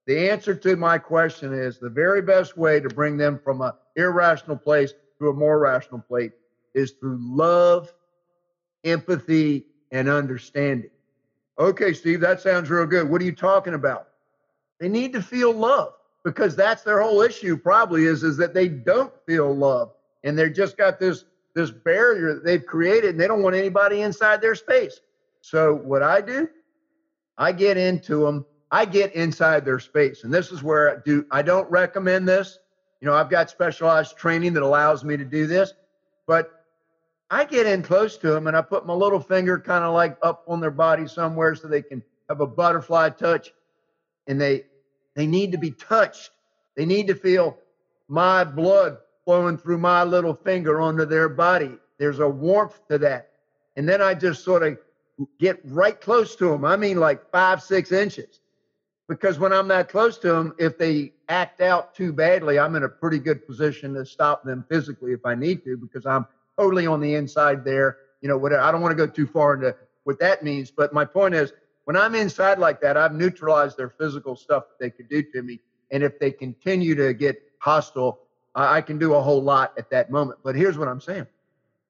The 0.06 0.30
answer 0.30 0.54
to 0.54 0.76
my 0.76 1.00
question 1.00 1.52
is 1.52 1.80
the 1.80 1.90
very 1.90 2.22
best 2.22 2.56
way 2.58 2.80
to 2.80 2.88
bring 2.90 3.18
them 3.18 3.40
from 3.44 3.62
an 3.62 3.74
irrational 3.96 4.56
place 4.56 4.94
to 5.20 5.30
a 5.30 5.34
more 5.34 5.60
rational 5.60 6.00
place 6.00 6.32
is 6.76 6.92
through 6.92 7.18
love, 7.20 7.92
empathy, 8.84 9.66
and 9.92 10.08
understanding. 10.08 10.92
Okay, 11.58 11.92
Steve, 11.92 12.20
that 12.22 12.40
sounds 12.40 12.70
real 12.70 12.86
good. 12.86 13.10
What 13.10 13.22
are 13.22 13.26
you 13.26 13.36
talking 13.36 13.74
about? 13.74 14.10
They 14.80 14.90
need 14.90 15.12
to 15.14 15.22
feel 15.22 15.52
love 15.52 15.94
because 16.24 16.56
that's 16.56 16.84
their 16.84 17.02
whole 17.02 17.22
issue 17.22 17.58
probably 17.58 18.06
is 18.06 18.24
is 18.24 18.38
that 18.38 18.54
they 18.54 18.68
don't 18.68 19.14
feel 19.26 19.56
love 19.56 19.92
and 20.24 20.38
they've 20.38 20.54
just 20.54 20.78
got 20.78 21.00
this 21.00 21.26
this 21.56 21.72
barrier 21.72 22.34
that 22.36 22.44
they've 22.44 22.66
created 22.66 23.12
and 23.12 23.20
they 23.20 23.28
don't 23.28 23.44
want 23.44 23.56
anybody 23.56 24.02
inside 24.02 24.42
their 24.42 24.56
space. 24.56 25.00
So 25.42 25.76
what 25.76 26.04
i 26.04 26.22
do 26.22 26.48
i 27.38 27.52
get 27.52 27.78
into 27.78 28.24
them 28.24 28.46
i 28.72 28.86
get 28.86 29.14
inside 29.14 29.66
their 29.66 29.80
space. 29.80 30.24
And 30.24 30.34
this 30.34 30.52
is 30.52 30.64
where 30.64 30.92
i 30.92 30.96
do 31.04 31.26
i 31.32 31.42
don't 31.42 31.70
recommend 31.70 32.28
this. 32.28 32.60
You 33.02 33.08
know 33.08 33.16
i've 33.16 33.30
got 33.30 33.50
specialized 33.50 34.18
training 34.18 34.54
that 34.54 34.64
allows 34.64 35.04
me 35.04 35.18
to 35.18 35.26
do 35.26 35.46
this 35.48 35.74
but 36.26 36.66
i 37.30 37.44
get 37.44 37.66
in 37.66 37.84
close 37.84 38.18
to 38.18 38.30
them 38.30 38.48
and 38.48 38.56
i 38.56 38.62
put 38.62 38.86
my 38.86 38.94
little 38.94 39.20
finger 39.20 39.60
kind 39.60 39.84
of 39.84 39.94
like 39.94 40.18
up 40.22 40.44
on 40.48 40.62
their 40.62 40.72
body 40.72 41.08
somewhere 41.08 41.54
so 41.56 41.68
they 41.68 41.82
can 41.82 42.02
have 42.30 42.42
a 42.42 42.48
butterfly 42.48 43.10
touch. 43.10 43.52
And 44.28 44.40
they 44.40 44.66
they 45.16 45.28
need 45.28 45.52
to 45.52 45.58
be 45.58 45.72
touched. 45.72 46.32
They 46.76 46.86
need 46.86 47.08
to 47.08 47.16
feel 47.16 47.58
my 48.08 48.44
blood 48.44 48.98
flowing 49.26 49.58
through 49.58 49.78
my 49.78 50.04
little 50.04 50.34
finger 50.34 50.82
onto 50.82 51.06
their 51.06 51.30
body. 51.30 51.78
There's 51.98 52.20
a 52.20 52.28
warmth 52.28 52.80
to 52.90 52.98
that. 53.00 53.32
And 53.76 53.88
then 53.88 54.02
I 54.02 54.14
just 54.14 54.44
sort 54.44 54.64
of 54.64 54.78
get 55.40 55.60
right 55.64 56.00
close 56.00 56.36
to 56.38 56.50
them. 56.50 56.66
I 56.66 56.76
mean, 56.76 57.00
like 57.00 57.30
five, 57.32 57.62
six 57.62 57.92
inches. 57.92 58.40
Because 59.10 59.38
when 59.38 59.52
I'm 59.52 59.68
that 59.68 59.90
close 59.90 60.18
to 60.20 60.30
them, 60.30 60.56
if 60.58 60.78
they 60.78 61.14
act 61.30 61.62
out 61.62 61.94
too 61.94 62.14
badly, 62.14 62.58
I'm 62.58 62.76
in 62.76 62.84
a 62.84 62.90
pretty 62.90 63.20
good 63.20 63.46
position 63.46 63.94
to 63.96 64.06
stop 64.06 64.44
them 64.44 64.66
physically 64.70 65.12
if 65.12 65.26
I 65.26 65.36
need 65.36 65.64
to, 65.66 65.78
because 65.78 66.06
I'm 66.06 66.26
totally 66.58 66.88
on 66.88 67.00
the 67.00 67.16
inside 67.16 67.66
there. 67.66 67.98
You 68.22 68.30
know, 68.30 68.38
whatever. 68.38 68.62
I 68.62 68.72
don't 68.72 68.82
want 68.82 68.98
to 68.98 69.08
go 69.08 69.12
too 69.12 69.28
far 69.28 69.56
into 69.56 69.76
what 70.06 70.20
that 70.20 70.44
means. 70.44 70.72
But 70.72 70.94
my 70.94 71.04
point 71.04 71.36
is, 71.36 71.52
when 71.84 71.98
I'm 71.98 72.16
inside 72.16 72.60
like 72.60 72.80
that, 72.82 72.96
I've 72.96 73.14
neutralized 73.14 73.78
their 73.78 73.90
physical 73.90 74.36
stuff 74.36 74.64
that 74.70 74.80
they 74.80 74.90
could 74.90 75.10
do 75.10 75.22
to 75.22 75.42
me. 75.42 75.60
And 75.92 76.02
if 76.02 76.18
they 76.18 76.32
continue 76.32 76.96
to 76.96 77.14
get 77.14 77.42
hostile, 77.60 78.20
I, 78.56 78.78
I 78.78 78.82
can 78.82 78.98
do 78.98 79.14
a 79.14 79.22
whole 79.22 79.42
lot 79.42 79.74
at 79.78 79.90
that 79.92 80.12
moment. 80.12 80.40
But 80.44 80.56
here's 80.56 80.78
what 80.78 80.88
I'm 80.88 81.02
saying 81.02 81.28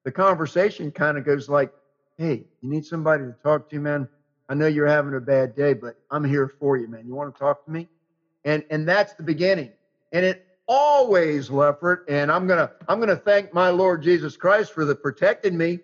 the 0.04 0.12
conversation 0.12 0.90
kind 0.90 1.16
of 1.18 1.24
goes 1.24 1.48
like, 1.48 1.72
hey, 2.18 2.44
you 2.60 2.70
need 2.70 2.84
somebody 2.84 3.24
to 3.24 3.34
talk 3.42 3.68
to, 3.70 3.80
man. 3.80 4.08
I 4.48 4.54
know 4.54 4.66
you're 4.66 4.86
having 4.86 5.14
a 5.14 5.20
bad 5.20 5.56
day, 5.56 5.72
but 5.72 5.96
I'm 6.10 6.24
here 6.24 6.52
for 6.60 6.76
you, 6.76 6.86
man. 6.88 7.06
You 7.06 7.14
want 7.14 7.34
to 7.34 7.38
talk 7.38 7.64
to 7.64 7.70
me? 7.70 7.88
And 8.44 8.64
and 8.70 8.86
that's 8.86 9.14
the 9.14 9.22
beginning. 9.22 9.72
And 10.12 10.24
it 10.24 10.46
always, 10.68 11.48
Lefford, 11.48 12.00
and 12.08 12.30
I'm 12.30 12.46
gonna 12.46 12.70
I'm 12.88 13.00
gonna 13.00 13.16
thank 13.16 13.54
my 13.54 13.70
Lord 13.70 14.02
Jesus 14.02 14.36
Christ 14.36 14.72
for 14.72 14.84
the 14.84 14.94
protecting 14.94 15.56
me. 15.56 15.80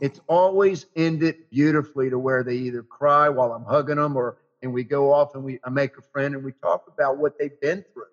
It's 0.00 0.20
always 0.28 0.86
ended 0.96 1.50
beautifully 1.50 2.10
to 2.10 2.18
where 2.18 2.44
they 2.44 2.54
either 2.54 2.82
cry 2.82 3.28
while 3.28 3.52
I'm 3.52 3.64
hugging 3.64 3.96
them, 3.96 4.16
or 4.16 4.36
and 4.62 4.72
we 4.72 4.84
go 4.84 5.12
off 5.12 5.34
and 5.34 5.42
we 5.44 5.58
I 5.64 5.70
make 5.70 5.96
a 5.96 6.02
friend 6.02 6.34
and 6.34 6.44
we 6.44 6.52
talk 6.52 6.84
about 6.92 7.16
what 7.16 7.38
they've 7.38 7.58
been 7.60 7.84
through. 7.94 8.04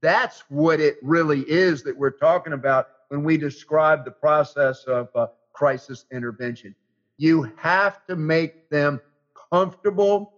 That's 0.00 0.44
what 0.48 0.80
it 0.80 0.96
really 1.02 1.40
is 1.40 1.82
that 1.84 1.96
we're 1.96 2.10
talking 2.10 2.52
about 2.52 2.88
when 3.08 3.24
we 3.24 3.36
describe 3.36 4.04
the 4.04 4.10
process 4.10 4.84
of 4.84 5.08
uh, 5.14 5.28
crisis 5.52 6.04
intervention. 6.12 6.74
You 7.16 7.50
have 7.56 8.06
to 8.06 8.16
make 8.16 8.70
them 8.70 9.00
comfortable, 9.50 10.32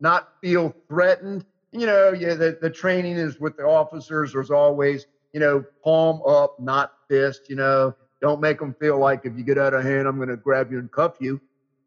not 0.00 0.32
feel 0.40 0.74
threatened. 0.88 1.44
You 1.70 1.86
know, 1.86 2.12
yeah, 2.12 2.34
the, 2.34 2.58
the 2.60 2.70
training 2.70 3.16
is 3.16 3.38
with 3.38 3.56
the 3.56 3.64
officers. 3.64 4.32
There's 4.32 4.50
always, 4.50 5.06
you 5.32 5.40
know, 5.40 5.64
palm 5.82 6.22
up, 6.26 6.58
not 6.58 6.94
fist. 7.08 7.48
You 7.48 7.56
know, 7.56 7.94
don't 8.20 8.40
make 8.40 8.58
them 8.58 8.74
feel 8.80 8.98
like 8.98 9.20
if 9.24 9.36
you 9.36 9.44
get 9.44 9.58
out 9.58 9.74
of 9.74 9.84
hand, 9.84 10.08
I'm 10.08 10.16
going 10.16 10.28
to 10.28 10.36
grab 10.36 10.72
you 10.72 10.78
and 10.78 10.90
cuff 10.90 11.16
you. 11.20 11.40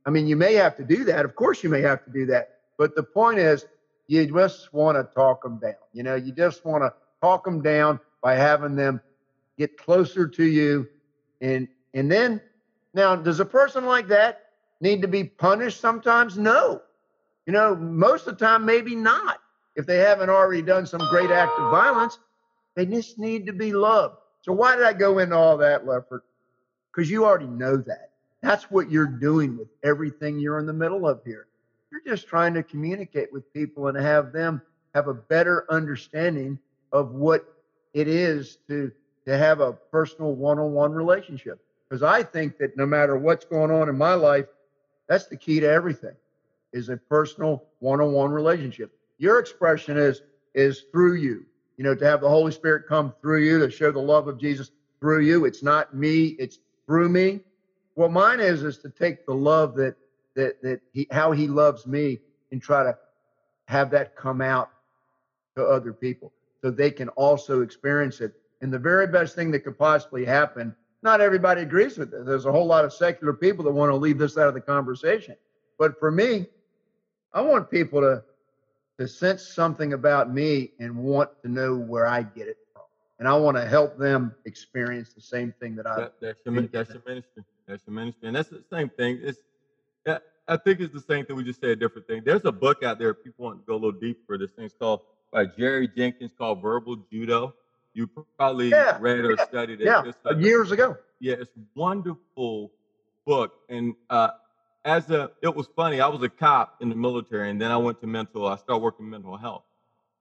I 0.05 0.09
mean, 0.09 0.27
you 0.27 0.37
may 0.37 0.53
have 0.53 0.77
to 0.77 0.83
do 0.83 1.03
that. 1.05 1.25
Of 1.25 1.35
course, 1.35 1.63
you 1.63 1.69
may 1.69 1.81
have 1.81 2.05
to 2.05 2.11
do 2.11 2.25
that. 2.27 2.59
But 2.77 2.95
the 2.95 3.03
point 3.03 3.39
is, 3.39 3.65
you 4.07 4.25
just 4.25 4.73
want 4.73 4.97
to 4.97 5.03
talk 5.13 5.43
them 5.43 5.59
down. 5.59 5.73
You 5.91 6.03
know, 6.03 6.15
you 6.15 6.31
just 6.31 6.63
want 6.63 6.83
to 6.83 6.93
talk 7.21 7.43
them 7.43 7.61
down 7.61 7.99
by 8.21 8.35
having 8.35 8.75
them 8.75 9.01
get 9.57 9.77
closer 9.77 10.27
to 10.27 10.43
you. 10.43 10.87
And 11.41 11.67
and 11.93 12.11
then 12.11 12.41
now, 12.97 13.15
does 13.15 13.39
a 13.39 13.45
person 13.45 13.85
like 13.85 14.07
that 14.07 14.45
need 14.81 15.03
to 15.03 15.07
be 15.07 15.23
punished 15.23 15.79
sometimes? 15.79 16.35
No. 16.35 16.81
You 17.45 17.53
know, 17.53 17.75
most 17.75 18.25
of 18.25 18.37
the 18.37 18.45
time, 18.45 18.65
maybe 18.65 18.95
not. 18.95 19.39
If 19.75 19.85
they 19.85 19.97
haven't 19.99 20.31
already 20.31 20.63
done 20.63 20.87
some 20.87 21.01
great 21.11 21.29
act 21.29 21.51
of 21.59 21.69
violence, 21.69 22.17
they 22.75 22.87
just 22.87 23.19
need 23.19 23.45
to 23.45 23.53
be 23.53 23.71
loved. 23.71 24.17
So 24.41 24.51
why 24.51 24.75
did 24.75 24.83
I 24.83 24.93
go 24.93 25.19
into 25.19 25.35
all 25.35 25.57
that, 25.57 25.85
Lefford? 25.85 26.21
Because 26.91 27.11
you 27.11 27.23
already 27.23 27.45
know 27.45 27.77
that. 27.77 28.13
That's 28.41 28.71
what 28.71 28.89
you're 28.89 29.05
doing 29.05 29.57
with 29.57 29.67
everything 29.83 30.39
you're 30.39 30.57
in 30.57 30.65
the 30.65 30.73
middle 30.73 31.07
of 31.07 31.21
here. 31.23 31.47
You're 31.91 32.01
just 32.15 32.27
trying 32.27 32.55
to 32.55 32.63
communicate 32.63 33.31
with 33.31 33.53
people 33.53 33.87
and 33.87 33.97
have 33.97 34.31
them 34.31 34.59
have 34.95 35.07
a 35.07 35.13
better 35.13 35.65
understanding 35.69 36.57
of 36.91 37.11
what 37.11 37.53
it 37.93 38.07
is 38.07 38.57
to 38.67 38.91
to 39.25 39.37
have 39.37 39.59
a 39.59 39.73
personal 39.73 40.33
one-on-one 40.35 40.91
relationship 40.91 41.59
because 41.87 42.03
i 42.03 42.23
think 42.23 42.57
that 42.57 42.75
no 42.77 42.85
matter 42.85 43.17
what's 43.17 43.45
going 43.45 43.71
on 43.71 43.89
in 43.89 43.97
my 43.97 44.13
life 44.13 44.45
that's 45.07 45.27
the 45.27 45.37
key 45.37 45.59
to 45.59 45.69
everything 45.69 46.15
is 46.73 46.89
a 46.89 46.97
personal 46.97 47.63
one-on-one 47.79 48.31
relationship 48.31 48.91
Your 49.17 49.39
expression 49.39 49.97
is 49.97 50.21
is 50.53 50.85
through 50.91 51.15
you. 51.15 51.45
You 51.77 51.83
know, 51.83 51.93
to 51.95 52.05
have 52.05 52.21
the 52.21 52.29
Holy 52.29 52.51
Spirit 52.51 52.87
come 52.87 53.13
through 53.21 53.43
you 53.43 53.59
to 53.59 53.69
show 53.69 53.91
the 53.91 53.99
love 53.99 54.27
of 54.27 54.39
Jesus 54.39 54.71
through 54.99 55.21
you. 55.21 55.45
It's 55.45 55.61
not 55.61 55.95
me, 55.95 56.35
it's 56.39 56.59
through 56.87 57.09
me. 57.09 57.41
What 57.93 58.11
mine 58.11 58.39
is 58.39 58.63
is 58.63 58.79
to 58.79 58.89
take 58.89 59.25
the 59.25 59.33
love 59.33 59.75
that 59.75 59.95
that 60.35 60.61
that 60.63 60.81
he 60.93 61.07
how 61.11 61.31
he 61.31 61.47
loves 61.47 61.85
me 61.85 62.19
and 62.51 62.61
try 62.61 62.83
to 62.83 62.97
have 63.65 63.91
that 63.91 64.15
come 64.15 64.41
out 64.41 64.71
to 65.55 65.63
other 65.63 65.93
people 65.93 66.31
so 66.67 66.71
they 66.71 66.91
can 66.91 67.07
also 67.09 67.61
experience 67.61 68.19
it. 68.19 68.33
And 68.61 68.73
the 68.73 68.79
very 68.79 69.07
best 69.07 69.35
thing 69.35 69.51
that 69.51 69.61
could 69.61 69.77
possibly 69.77 70.25
happen, 70.25 70.75
not 71.01 71.21
everybody 71.21 71.61
agrees 71.61 71.97
with 71.97 72.13
it. 72.13 72.25
There's 72.25 72.45
a 72.45 72.51
whole 72.51 72.65
lot 72.65 72.83
of 72.83 72.91
secular 72.91 73.31
people 73.31 73.63
that 73.63 73.71
want 73.71 73.89
to 73.89 73.95
leave 73.95 74.17
this 74.17 74.37
out 74.37 74.49
of 74.49 74.53
the 74.53 74.59
conversation. 74.59 75.37
But 75.79 75.97
for 75.97 76.11
me, 76.11 76.47
I 77.33 77.39
want 77.39 77.71
people 77.71 78.01
to 78.01 78.23
to 78.99 79.07
sense 79.07 79.47
something 79.47 79.93
about 79.93 80.33
me 80.33 80.71
and 80.79 80.93
want 80.97 81.29
to 81.43 81.47
know 81.47 81.77
where 81.77 82.07
I 82.07 82.23
get 82.23 82.47
it 82.47 82.57
from. 82.73 82.81
And 83.19 83.27
I 83.27 83.35
want 83.35 83.55
to 83.55 83.63
help 83.63 83.95
them 83.97 84.33
experience 84.45 85.13
the 85.13 85.21
same 85.21 85.53
thing 85.59 85.75
that 85.75 85.87
I 85.87 85.95
That, 85.97 86.13
that's 86.19 86.39
your 86.43 86.61
that's 86.63 86.89
your 86.89 87.03
ministry. 87.07 87.43
That's 87.67 87.83
your 87.85 87.93
ministry, 87.93 88.27
and 88.27 88.35
that's 88.35 88.49
the 88.49 88.63
same 88.69 88.89
thing. 88.89 89.19
It's 89.21 89.39
I 90.49 90.55
think 90.55 90.79
it's 90.79 90.93
the 90.93 91.01
same 91.01 91.25
thing. 91.25 91.35
We 91.35 91.43
just 91.43 91.61
say 91.61 91.71
a 91.71 91.75
different 91.75 92.07
thing. 92.07 92.23
There's 92.25 92.45
a 92.45 92.51
book 92.51 92.81
out 92.81 92.99
there. 92.99 93.09
if 93.09 93.23
People 93.23 93.45
want 93.45 93.59
to 93.59 93.65
go 93.65 93.73
a 93.73 93.75
little 93.75 93.91
deeper. 93.91 94.21
For 94.25 94.37
this 94.37 94.51
thing's 94.51 94.73
called 94.73 95.01
by 95.31 95.45
Jerry 95.45 95.87
Jenkins 95.95 96.33
called 96.37 96.61
Verbal 96.61 96.97
Judo. 97.11 97.53
You 97.93 98.07
probably 98.37 98.69
Yeah, 98.71 98.97
read 98.97 99.25
or 99.25 99.37
yeah, 99.37 99.45
studied 99.45 99.81
it. 99.81 99.85
yeah, 99.85 100.03
a- 100.25 100.35
years 100.35 100.71
ago. 100.71 100.97
yeah, 101.19 101.35
it's 101.39 101.51
a 101.55 101.61
wonderful 101.75 102.71
book. 103.25 103.53
And 103.69 103.95
uh, 104.09 104.29
as 104.85 105.09
a, 105.09 105.31
it 105.41 105.55
was 105.55 105.67
funny. 105.75 105.99
I 106.01 106.07
was 106.07 106.21
a 106.23 106.29
cop 106.29 106.75
in 106.81 106.89
the 106.89 106.95
military, 106.95 107.49
and 107.49 107.61
then 107.61 107.71
I 107.71 107.77
went 107.77 107.99
to 108.01 108.07
mental. 108.07 108.47
I 108.47 108.55
started 108.57 108.83
working 108.83 109.09
mental 109.09 109.37
health. 109.37 109.63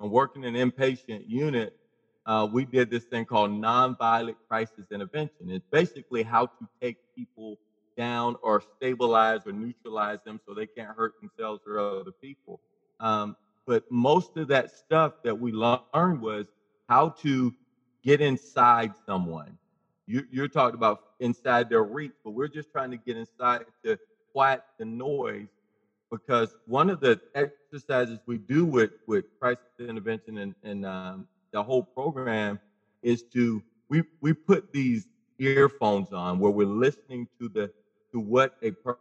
And 0.01 0.11
working 0.11 0.45
in 0.45 0.55
an 0.57 0.71
inpatient 0.71 1.25
unit, 1.29 1.75
uh, 2.27 2.47
we 2.51 2.64
did 2.64 2.90
this 2.90 3.05
thing 3.05 3.25
called 3.25 3.51
nonviolent 3.51 4.37
crisis 4.49 4.87
intervention. 4.92 5.51
It's 5.51 5.66
basically 5.71 6.23
how 6.23 6.47
to 6.47 6.69
take 6.81 6.99
people 7.16 7.59
down 7.97 8.37
or 8.42 8.62
stabilize 8.77 9.40
or 9.47 9.53
neutralize 9.53 10.19
them 10.25 10.40
so 10.47 10.55
they 10.55 10.66
can't 10.66 10.95
hurt 10.97 11.14
themselves 11.21 11.62
or 11.66 11.79
other 11.79 12.12
people. 12.23 12.61
Um, 13.01 13.37
but 13.66 13.85
most 13.90 14.37
of 14.37 14.48
that 14.48 14.70
stuff 14.70 15.14
that 15.24 15.38
we 15.38 15.52
learned 15.52 16.20
was 16.20 16.46
how 16.88 17.11
to 17.22 17.55
get 18.05 18.20
inside 18.20 18.92
someone. 19.07 19.59
You, 20.07 20.24
you're 20.31 20.48
talking 20.48 20.76
about 20.76 21.00
inside 21.20 21.68
their 21.68 21.85
reach, 21.85 22.12
but 22.24 22.33
we're 22.33 22.48
just 22.48 22.70
trying 22.70 22.90
to 22.92 22.96
get 22.96 23.16
inside 23.16 23.64
to 23.85 23.98
quiet 24.33 24.62
the 24.79 24.85
noise 24.85 25.48
because 26.11 26.55
one 26.66 26.90
of 26.90 27.00
the 27.00 27.20
exercises 27.35 28.20
we 28.26 28.38
do 28.38 28.64
with 28.64 28.90
with 29.07 29.24
crisis 29.40 29.64
intervention 29.81 30.38
and, 30.38 30.55
and 30.62 30.87
um, 30.87 31.26
the 31.52 31.62
whole 31.62 31.83
program 31.83 32.61
is 33.02 33.24
to 33.35 33.62
we 33.88 34.02
we 34.20 34.33
put 34.33 34.72
these 34.72 35.07
earphones 35.38 36.12
on 36.12 36.38
where 36.38 36.52
we're 36.52 36.66
listening 36.66 37.26
to 37.40 37.48
the 37.48 37.70
to 38.12 38.20
what 38.20 38.52
a 38.62 38.70
per- 38.70 38.98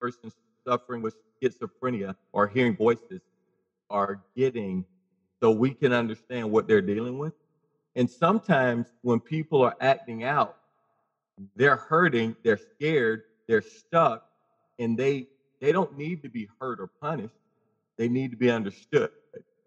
person 0.00 0.30
suffering 0.66 1.02
with 1.02 1.14
schizophrenia 1.42 2.14
or 2.32 2.48
hearing 2.48 2.76
voices 2.76 3.20
are 3.94 4.20
getting 4.36 4.84
so 5.40 5.50
we 5.52 5.70
can 5.72 5.92
understand 5.92 6.50
what 6.50 6.66
they're 6.66 6.82
dealing 6.82 7.16
with 7.18 7.32
and 7.96 8.10
sometimes 8.10 8.86
when 9.02 9.20
people 9.20 9.62
are 9.62 9.76
acting 9.80 10.24
out 10.24 10.56
they're 11.56 11.76
hurting 11.76 12.34
they're 12.42 12.58
scared 12.74 13.22
they're 13.46 13.62
stuck 13.62 14.26
and 14.80 14.98
they 14.98 15.28
they 15.60 15.70
don't 15.72 15.96
need 15.96 16.22
to 16.22 16.28
be 16.28 16.48
hurt 16.60 16.80
or 16.80 16.88
punished 17.00 17.34
they 17.96 18.08
need 18.08 18.30
to 18.32 18.36
be 18.36 18.50
understood 18.50 19.10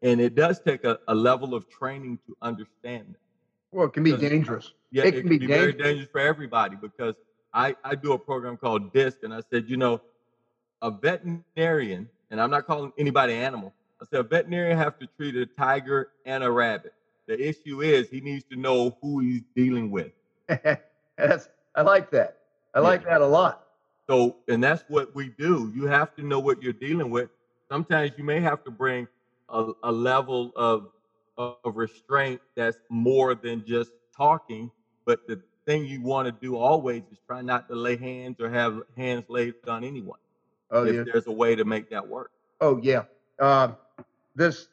and 0.03 0.19
it 0.21 0.35
does 0.35 0.59
take 0.59 0.83
a, 0.83 0.99
a 1.07 1.15
level 1.15 1.55
of 1.55 1.67
training 1.69 2.19
to 2.27 2.35
understand 2.41 3.05
that 3.13 3.19
Well, 3.71 3.87
it 3.87 3.93
can 3.93 4.03
be 4.03 4.11
Because- 4.11 4.29
dangerous. 4.29 4.73
yeah 4.91 5.05
It 5.05 5.15
it, 5.15 5.21
can 5.21 5.29
be 5.29 5.37
be, 5.37 5.47
very 5.47 5.71
dangerous. 5.71 5.87
dangerous 5.87 6.09
for 6.11 6.19
everybody 6.19 6.75
because 6.87 7.15
i 7.53 7.73
i 7.85 7.95
do 7.95 8.11
a 8.11 8.19
program 8.19 8.57
called 8.57 8.91
disc 8.93 9.19
and 9.23 9.33
i 9.33 9.41
said 9.49 9.69
you 9.69 9.77
know 9.77 10.01
a 10.81 10.91
veterinarian 10.91 12.09
and 12.29 12.41
i'm 12.41 12.51
not 12.51 12.65
calling 12.67 12.91
anybody 12.97 13.33
animal 13.33 13.73
i 14.01 14.05
said 14.05 14.19
a 14.19 14.23
veterinarian 14.23 14.77
have 14.77 14.97
to 14.97 15.07
treat 15.17 15.35
a 15.35 15.45
tiger 15.45 16.09
and 16.25 16.43
a 16.43 16.51
rabbit 16.51 16.93
the 17.27 17.39
issue 17.47 17.81
is 17.81 18.09
he 18.09 18.21
needs 18.21 18.43
to 18.51 18.55
know 18.57 18.97
who 19.01 19.19
he's 19.19 19.43
dealing 19.55 19.89
with 19.91 20.11
That's 21.17 21.49
I 21.75 21.81
like 21.81 22.11
that. 22.11 22.37
I 22.73 22.79
Yeah. 22.79 22.79
like 22.79 23.03
that 23.05 23.21
a 23.21 23.25
lot. 23.27 23.63
So, 24.09 24.37
and 24.47 24.63
that's 24.63 24.83
what 24.87 25.13
we 25.15 25.29
do. 25.37 25.71
You 25.73 25.87
have 25.87 26.13
to 26.15 26.23
know 26.23 26.39
what 26.39 26.61
you're 26.61 26.73
dealing 26.73 27.09
with. 27.09 27.29
Sometimes 27.71 28.11
you 28.17 28.23
may 28.23 28.39
have 28.41 28.63
to 28.65 28.71
bring 28.71 29.07
a, 29.49 29.71
a 29.83 29.91
level 29.91 30.51
of, 30.55 30.89
of 31.37 31.57
restraint 31.75 32.23
that's 32.37 32.61
more 32.89 33.15
than 33.35 33.63
just 33.65 33.75
talking. 34.15 34.71
But 35.05 35.19
the 35.27 35.41
thing 35.65 35.85
you 35.85 36.01
want 36.01 36.27
to 36.27 36.31
do 36.31 36.55
always 36.57 37.03
is 37.11 37.19
try 37.27 37.41
not 37.41 37.67
to 37.69 37.75
lay 37.75 37.97
hands 37.97 38.37
or 38.39 38.49
have 38.49 38.81
hands 38.95 39.25
laid 39.29 39.55
on 39.67 39.83
anyone. 39.83 40.19
Oh 40.71 40.83
if 40.83 40.85
yeah. 40.85 41.05
there's 41.05 41.27
a 41.27 41.31
way 41.31 41.55
to 41.55 41.65
make 41.65 41.89
that 41.89 42.07
work. 42.07 42.31
Oh 42.61 42.77
yeah. 42.81 43.03
Uh, 43.39 43.69
this 44.37 44.69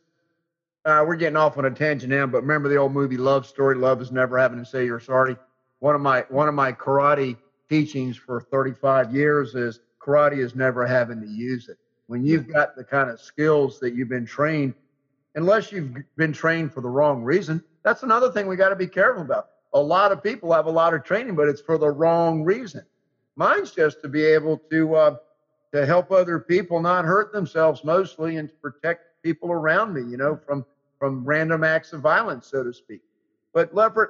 uh, 0.85 1.03
we're 1.07 1.17
getting 1.17 1.37
off 1.37 1.57
on 1.57 1.65
a 1.65 1.71
tangent 1.71 2.13
now, 2.13 2.27
but 2.27 2.43
remember 2.43 2.69
the 2.69 2.77
old 2.77 2.93
movie 2.93 3.17
Love 3.17 3.47
Story? 3.47 3.75
Love 3.75 4.03
is 4.03 4.13
never 4.13 4.39
having 4.39 4.59
to 4.59 4.67
say 4.67 4.85
you're 4.85 5.01
sorry. 5.01 5.37
One 5.79 5.95
of 5.95 6.03
my 6.03 6.27
one 6.29 6.47
of 6.47 6.55
my 6.55 6.73
karate 6.73 7.37
teachings 7.69 8.17
for 8.17 8.41
35 8.41 9.15
years 9.15 9.55
is 9.55 9.81
karate 9.99 10.39
is 10.39 10.55
never 10.55 10.87
having 10.87 11.21
to 11.21 11.27
use 11.27 11.69
it. 11.69 11.79
When 12.07 12.25
you've 12.25 12.47
got 12.47 12.77
the 12.77 12.85
kind 12.85 13.09
of 13.09 13.19
skills 13.19 13.81
that 13.81 13.95
you've 13.95 14.11
been 14.11 14.27
trained, 14.27 14.75
unless 15.35 15.73
you've 15.73 15.95
been 16.17 16.35
trained 16.35 16.75
for 16.75 16.83
the 16.83 16.89
wrong 16.89 17.23
reason, 17.23 17.65
that's 17.83 18.03
another 18.03 18.31
thing 18.31 18.47
we 18.47 18.57
got 18.57 18.69
to 18.69 18.77
be 18.77 18.87
careful 18.87 19.23
about. 19.23 19.49
A 19.73 19.81
lot 19.81 20.13
of 20.13 20.23
people 20.23 20.53
have 20.53 20.67
a 20.67 20.71
lot 20.71 20.93
of 20.93 21.03
training, 21.03 21.35
but 21.35 21.49
it's 21.49 21.63
for 21.63 21.79
the 21.79 21.91
wrong 21.91 22.45
reason. 22.45 22.85
Mine's 23.37 23.71
just 23.71 24.03
to 24.03 24.09
be 24.09 24.23
able 24.23 24.59
to 24.71 24.95
uh, 24.95 25.17
to 25.73 25.87
help 25.87 26.13
other 26.13 26.39
people 26.39 26.81
not 26.81 27.07
hurt 27.07 27.33
themselves 27.33 27.83
mostly 27.85 28.37
and 28.37 28.51
to 28.51 28.55
protect 28.57 29.07
people 29.25 29.51
around 29.51 29.95
me, 29.95 30.03
you 30.03 30.19
know, 30.19 30.37
from 30.47 30.65
from 31.01 31.25
random 31.25 31.65
acts 31.65 31.93
of 31.93 32.03
violence, 32.03 32.47
so 32.47 32.63
to 32.63 32.73
speak. 32.73 33.03
But 33.53 33.75
you 33.75 34.09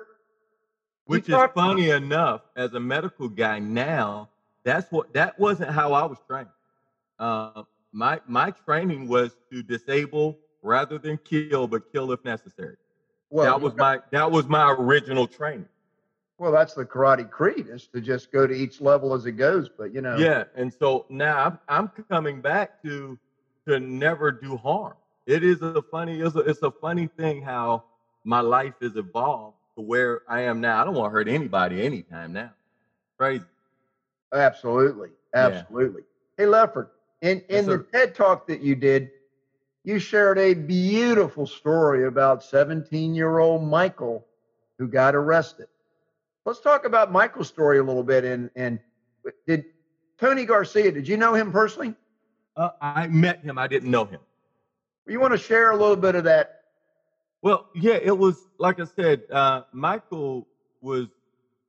Which 1.06 1.28
is 1.30 1.36
funny 1.54 1.90
enough, 1.90 2.42
as 2.56 2.74
a 2.74 2.80
medical 2.80 3.28
guy 3.28 3.58
now, 3.60 4.28
that's 4.64 4.90
what 4.92 5.12
that 5.14 5.38
wasn't 5.38 5.70
how 5.70 5.92
I 5.94 6.04
was 6.04 6.18
trained. 6.28 6.48
Uh, 7.18 7.62
my 7.92 8.20
my 8.26 8.50
training 8.50 9.08
was 9.08 9.36
to 9.50 9.62
disable 9.62 10.38
rather 10.62 10.98
than 10.98 11.18
kill, 11.18 11.66
but 11.68 11.92
kill 11.92 12.12
if 12.12 12.24
necessary. 12.24 12.76
well, 13.30 13.46
that 13.46 13.60
was 13.60 13.74
my 13.76 14.00
that 14.12 14.30
was 14.30 14.46
my 14.48 14.72
original 14.72 15.26
training. 15.26 15.68
well, 16.38 16.52
that's 16.52 16.74
the 16.74 16.84
karate 16.84 17.30
creed 17.30 17.68
is 17.68 17.86
to 17.88 18.00
just 18.00 18.32
go 18.32 18.46
to 18.46 18.54
each 18.54 18.80
level 18.80 19.14
as 19.14 19.26
it 19.26 19.32
goes. 19.32 19.68
But 19.68 19.94
you 19.94 20.00
know, 20.00 20.16
Yeah, 20.18 20.44
and 20.56 20.72
so 20.72 21.06
now 21.08 21.44
I'm, 21.44 21.58
I'm 21.68 21.88
coming 22.08 22.40
back 22.40 22.82
to 22.82 23.18
to 23.68 23.80
never 23.80 24.32
do 24.32 24.56
harm. 24.56 24.94
It 25.26 25.42
is 25.42 25.62
a 25.62 25.82
funny 25.90 26.20
it's 26.20 26.36
a, 26.36 26.40
it's 26.40 26.62
a 26.62 26.70
funny 26.70 27.08
thing 27.16 27.42
how 27.42 27.84
my 28.24 28.40
life 28.40 28.74
has 28.82 28.96
evolved 28.96 29.56
to 29.76 29.82
where 29.82 30.22
I 30.28 30.42
am 30.42 30.60
now. 30.60 30.80
I 30.80 30.84
don't 30.84 30.94
want 30.94 31.10
to 31.10 31.12
hurt 31.12 31.28
anybody 31.28 31.82
anytime 31.84 32.32
now. 32.32 32.52
Crazy. 33.18 33.44
Absolutely. 34.32 35.10
Yeah. 35.34 35.46
Absolutely. 35.46 36.02
Hey, 36.36 36.44
Lefford, 36.44 36.88
in, 37.22 37.42
Yes, 37.48 37.60
in 37.60 37.70
the. 37.70 37.86
TED 37.92 38.14
talk 38.14 38.46
that 38.48 38.60
you 38.60 38.74
did, 38.74 39.10
you 39.84 39.98
shared 39.98 40.38
a 40.38 40.54
beautiful 40.54 41.46
story 41.46 42.06
about 42.06 42.42
17 42.42 43.14
year 43.14 43.38
old 43.38 43.62
Michael 43.62 44.26
who 44.78 44.88
got 44.88 45.14
arrested. 45.14 45.66
Let's 46.44 46.60
talk 46.60 46.84
about 46.84 47.12
Michael's 47.12 47.48
story 47.48 47.78
a 47.78 47.82
little 47.82 48.02
bit. 48.02 48.24
And, 48.24 48.50
and 48.56 48.78
did 49.46 49.64
Tony 50.18 50.44
Garcia, 50.44 50.92
did 50.92 51.08
you 51.08 51.16
know 51.16 51.34
him 51.34 51.52
personally? 51.52 51.94
Uh, 52.56 52.70
I 52.80 53.06
met 53.08 53.42
him. 53.42 53.58
I 53.58 53.66
didn't 53.66 53.90
know 53.90 54.04
him. 54.04 54.20
You 55.06 55.20
want 55.20 55.32
to 55.32 55.38
share 55.38 55.70
a 55.70 55.76
little 55.76 55.96
bit 55.96 56.14
of 56.14 56.24
that? 56.24 56.62
Well, 57.42 57.68
yeah, 57.74 57.98
it 58.02 58.16
was 58.16 58.48
like 58.58 58.80
I 58.80 58.84
said. 58.84 59.22
Uh, 59.30 59.62
Michael 59.72 60.48
was 60.80 61.08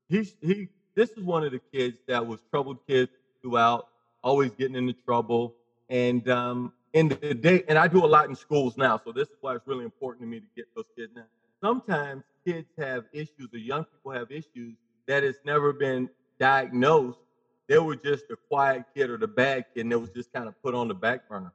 he 0.08 0.26
he. 0.42 0.70
This 0.96 1.10
is 1.12 1.24
one 1.24 1.44
of 1.44 1.52
the 1.52 1.60
kids 1.74 1.98
that 2.08 2.26
was 2.26 2.40
troubled 2.50 2.78
kid 2.88 3.10
throughout, 3.42 3.90
always 4.24 4.52
getting 4.52 4.78
into 4.78 4.94
trouble. 4.94 5.54
And 5.90 6.30
um, 6.30 6.72
in 6.94 7.10
the 7.10 7.34
day, 7.34 7.64
and 7.68 7.78
I 7.78 7.90
do 7.90 8.06
a 8.06 8.08
lot 8.08 8.30
in 8.30 8.36
schools 8.36 8.78
now, 8.78 9.02
so 9.04 9.12
this 9.12 9.28
is 9.28 9.36
why 9.42 9.56
it's 9.56 9.68
really 9.68 9.84
important 9.84 10.22
to 10.22 10.28
me 10.28 10.40
to 10.40 10.46
get 10.56 10.66
those 10.74 10.86
kids 10.98 11.12
now. 11.14 11.26
Sometimes 11.62 12.24
kids 12.48 12.70
have 12.78 13.04
issues, 13.12 13.50
or 13.54 13.58
young 13.58 13.84
people 13.84 14.12
have 14.14 14.32
issues 14.32 14.76
that 15.08 15.24
has 15.24 15.36
never 15.44 15.74
been 15.74 16.10
diagnosed. 16.40 17.20
They 17.68 17.80
were 17.80 17.98
just 17.98 18.26
a 18.32 18.38
quiet 18.48 18.86
kid 18.96 19.10
or 19.10 19.18
the 19.18 19.28
bad 19.28 19.66
kid, 19.74 19.82
and 19.82 19.92
it 19.92 20.00
was 20.00 20.12
just 20.12 20.32
kind 20.32 20.48
of 20.48 20.62
put 20.64 20.74
on 20.74 20.88
the 20.88 20.94
back 20.94 21.28
burner 21.28 21.52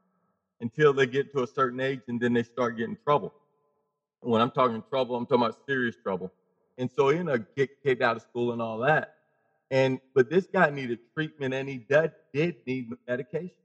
until 0.61 0.93
they 0.93 1.07
get 1.07 1.33
to 1.33 1.43
a 1.43 1.47
certain 1.47 1.81
age, 1.81 2.01
and 2.09 2.21
then 2.21 2.33
they 2.33 2.43
start 2.43 2.77
getting 2.77 2.97
trouble 3.05 3.33
when 4.23 4.41
I'm 4.41 4.51
talking 4.51 4.83
trouble, 4.91 5.17
I'm 5.17 5.27
talking 5.27 5.45
about 5.45 5.59
serious 5.67 5.97
trouble. 5.97 6.33
And 6.79 6.91
so 6.91 7.09
he 7.09 7.19
ended 7.19 7.41
up 7.41 7.57
get 7.57 7.71
kicked 7.83 8.03
out 8.03 8.17
of 8.17 8.23
school 8.23 8.53
and 8.53 8.63
all 8.63 8.79
that. 8.79 9.15
And 9.71 10.01
but 10.15 10.29
this 10.29 10.47
guy 10.53 10.71
needed 10.71 10.99
treatment 11.15 11.55
and 11.55 11.69
he 11.69 11.79
did, 11.79 12.13
did 12.33 12.57
need 12.67 12.93
medication. 13.07 13.57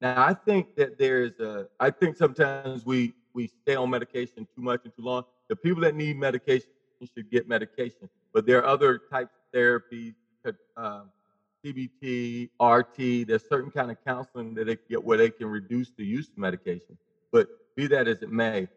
Now, 0.00 0.24
I 0.24 0.34
think 0.34 0.74
that 0.76 0.98
there's 0.98 1.38
a, 1.38 1.68
I 1.78 1.90
think 1.90 2.16
sometimes 2.16 2.84
we 2.84 3.14
we 3.34 3.48
stay 3.62 3.76
on 3.76 3.90
medication 3.90 4.46
too 4.54 4.62
much 4.62 4.80
and 4.84 4.94
too 4.96 5.02
long. 5.02 5.24
The 5.48 5.56
people 5.56 5.82
that 5.82 5.94
need 5.94 6.18
medication 6.18 6.68
should 7.14 7.30
get 7.30 7.48
medication, 7.48 8.08
but 8.32 8.46
there 8.46 8.58
are 8.58 8.66
other 8.66 9.00
types 9.10 9.32
of 9.34 9.58
therapies, 9.58 10.14
uh, 10.76 11.02
CBT, 11.64 12.50
RT. 12.60 13.26
There's 13.26 13.48
certain 13.48 13.70
kind 13.70 13.90
of 13.90 13.96
counseling 14.04 14.54
that 14.54 14.66
they 14.66 14.76
get 14.88 15.02
where 15.02 15.18
they 15.18 15.30
can 15.30 15.46
reduce 15.46 15.90
the 15.96 16.04
use 16.04 16.28
of 16.28 16.38
medication. 16.38 16.98
But 17.30 17.48
be 17.76 17.86
that 17.88 18.08
as 18.08 18.22
it 18.22 18.30
may, 18.30 18.68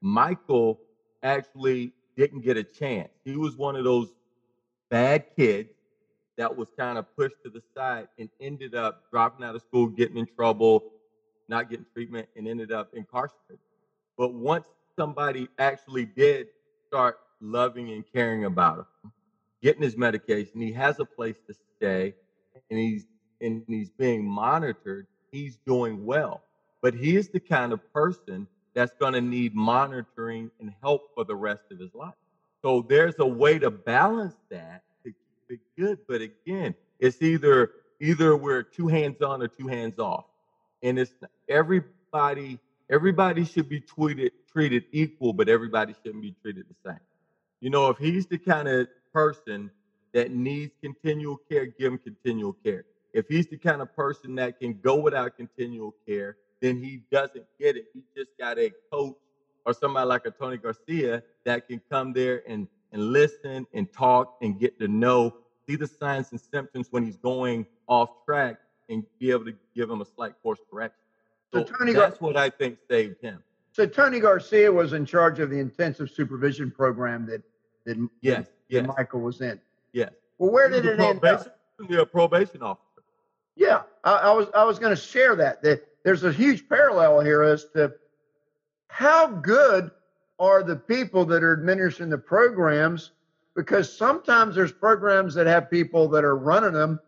Michael 0.00 0.78
actually 1.22 1.92
didn't 2.16 2.42
get 2.42 2.56
a 2.56 2.64
chance. 2.64 3.10
He 3.24 3.36
was 3.36 3.56
one 3.56 3.76
of 3.76 3.84
those 3.84 4.08
bad 4.90 5.24
kids 5.36 5.70
that 6.36 6.54
was 6.54 6.68
kind 6.78 6.98
of 6.98 7.06
pushed 7.16 7.36
to 7.44 7.50
the 7.50 7.62
side 7.76 8.08
and 8.18 8.28
ended 8.40 8.74
up 8.74 9.04
dropping 9.10 9.44
out 9.44 9.54
of 9.54 9.62
school, 9.62 9.86
getting 9.86 10.16
in 10.16 10.26
trouble, 10.26 10.84
not 11.48 11.70
getting 11.70 11.86
treatment, 11.94 12.28
and 12.36 12.46
ended 12.46 12.72
up 12.72 12.90
incarcerated. 12.94 13.58
But 14.16 14.34
once 14.34 14.66
somebody 14.96 15.48
actually 15.58 16.04
did 16.04 16.48
start 16.86 17.18
loving 17.40 17.90
and 17.90 18.04
caring 18.12 18.44
about 18.44 18.78
him, 18.78 19.12
getting 19.62 19.82
his 19.82 19.96
medication, 19.96 20.60
he 20.60 20.72
has 20.72 21.00
a 21.00 21.04
place 21.04 21.36
to 21.48 21.54
stay, 21.76 22.14
and 22.70 22.78
he's 22.78 23.06
and 23.40 23.62
he's 23.66 23.90
being 23.90 24.24
monitored, 24.26 25.06
he's 25.30 25.58
doing 25.66 26.04
well. 26.04 26.42
But 26.82 26.94
he 26.94 27.16
is 27.16 27.28
the 27.28 27.40
kind 27.40 27.72
of 27.72 27.92
person 27.92 28.46
that's 28.74 28.92
going 28.98 29.14
to 29.14 29.20
need 29.20 29.54
monitoring 29.54 30.50
and 30.60 30.72
help 30.82 31.14
for 31.14 31.24
the 31.24 31.34
rest 31.34 31.62
of 31.70 31.78
his 31.78 31.94
life. 31.94 32.14
So 32.62 32.84
there's 32.88 33.14
a 33.18 33.26
way 33.26 33.58
to 33.58 33.70
balance 33.70 34.34
that 34.50 34.82
to 35.04 35.10
keep 35.10 35.58
it 35.58 35.60
good. 35.78 35.98
But 36.08 36.22
again, 36.22 36.74
it's 36.98 37.20
either 37.22 37.72
either 38.00 38.36
we're 38.36 38.62
two 38.62 38.88
hands 38.88 39.22
on 39.22 39.42
or 39.42 39.48
two 39.48 39.68
hands 39.68 39.98
off. 39.98 40.24
And 40.82 40.98
it's 40.98 41.12
everybody, 41.48 42.58
everybody 42.90 43.44
should 43.44 43.68
be 43.68 43.80
treated 43.80 44.32
treated 44.50 44.84
equal, 44.92 45.32
but 45.32 45.48
everybody 45.48 45.94
shouldn't 46.02 46.22
be 46.22 46.34
treated 46.42 46.64
the 46.68 46.90
same. 46.90 47.00
You 47.60 47.70
know, 47.70 47.88
if 47.88 47.98
he's 47.98 48.26
the 48.26 48.38
kind 48.38 48.68
of 48.68 48.86
person 49.12 49.70
that 50.14 50.30
needs 50.30 50.72
continual 50.80 51.36
care, 51.36 51.66
give 51.66 51.92
him 51.92 51.98
continual 51.98 52.54
care. 52.64 52.84
If 53.12 53.26
he's 53.28 53.46
the 53.48 53.58
kind 53.58 53.82
of 53.82 53.94
person 53.94 54.34
that 54.36 54.58
can 54.58 54.78
go 54.80 54.96
without 54.96 55.36
continual 55.36 55.94
care, 56.06 56.36
then 56.62 56.82
he 56.82 57.02
doesn't 57.12 57.44
get 57.60 57.76
it. 57.76 57.86
He 57.92 58.02
just 58.16 58.30
got 58.38 58.58
a 58.58 58.72
coach 58.90 59.16
or 59.66 59.74
somebody 59.74 60.06
like 60.06 60.24
a 60.24 60.30
Tony 60.30 60.56
Garcia 60.56 61.22
that 61.44 61.68
can 61.68 61.80
come 61.90 62.12
there 62.12 62.42
and, 62.48 62.66
and 62.92 63.12
listen 63.12 63.66
and 63.74 63.92
talk 63.92 64.36
and 64.40 64.58
get 64.58 64.78
to 64.78 64.88
know, 64.88 65.34
see 65.68 65.76
the 65.76 65.86
signs 65.86 66.30
and 66.30 66.40
symptoms 66.40 66.88
when 66.90 67.04
he's 67.04 67.16
going 67.16 67.66
off 67.88 68.24
track 68.24 68.56
and 68.88 69.04
be 69.18 69.30
able 69.30 69.44
to 69.44 69.54
give 69.74 69.90
him 69.90 70.00
a 70.00 70.04
slight 70.04 70.34
course 70.42 70.60
correction. 70.70 70.98
So, 71.52 71.64
so 71.64 71.72
Tony 71.72 71.92
that's 71.92 72.18
Gar- 72.18 72.28
what 72.28 72.36
I 72.36 72.50
think 72.50 72.78
saved 72.88 73.20
him. 73.20 73.42
So 73.72 73.86
Tony 73.86 74.20
Garcia 74.20 74.70
was 74.70 74.92
in 74.92 75.04
charge 75.04 75.40
of 75.40 75.50
the 75.50 75.58
intensive 75.58 76.10
supervision 76.10 76.70
program 76.70 77.26
that 77.26 77.42
that, 77.84 77.96
yes, 78.22 78.38
that, 78.38 78.52
yes. 78.68 78.86
that 78.86 78.96
Michael 78.96 79.20
was 79.20 79.40
in. 79.40 79.60
Yes. 79.94 80.12
Well, 80.38 80.50
where 80.50 80.68
did 80.68 80.84
it 80.84 81.00
end 81.00 81.24
up? 81.24 81.56
A 81.88 82.06
probation 82.06 82.62
officer. 82.62 83.02
Yeah, 83.56 83.82
I, 84.02 84.14
I 84.16 84.32
was 84.32 84.48
I 84.54 84.64
was 84.64 84.78
going 84.78 84.94
to 84.94 85.00
share 85.00 85.36
that. 85.36 85.62
That 85.62 85.86
there's 86.04 86.24
a 86.24 86.32
huge 86.32 86.68
parallel 86.68 87.20
here 87.20 87.42
as 87.42 87.66
to 87.74 87.94
how 88.88 89.28
good 89.28 89.90
are 90.38 90.62
the 90.62 90.76
people 90.76 91.24
that 91.26 91.42
are 91.42 91.52
administering 91.52 92.10
the 92.10 92.18
programs 92.18 93.12
because 93.54 93.96
sometimes 93.96 94.56
there's 94.56 94.72
programs 94.72 95.34
that 95.34 95.46
have 95.46 95.70
people 95.70 96.08
that 96.08 96.24
are 96.24 96.36
running 96.36 96.72
them 96.72 96.98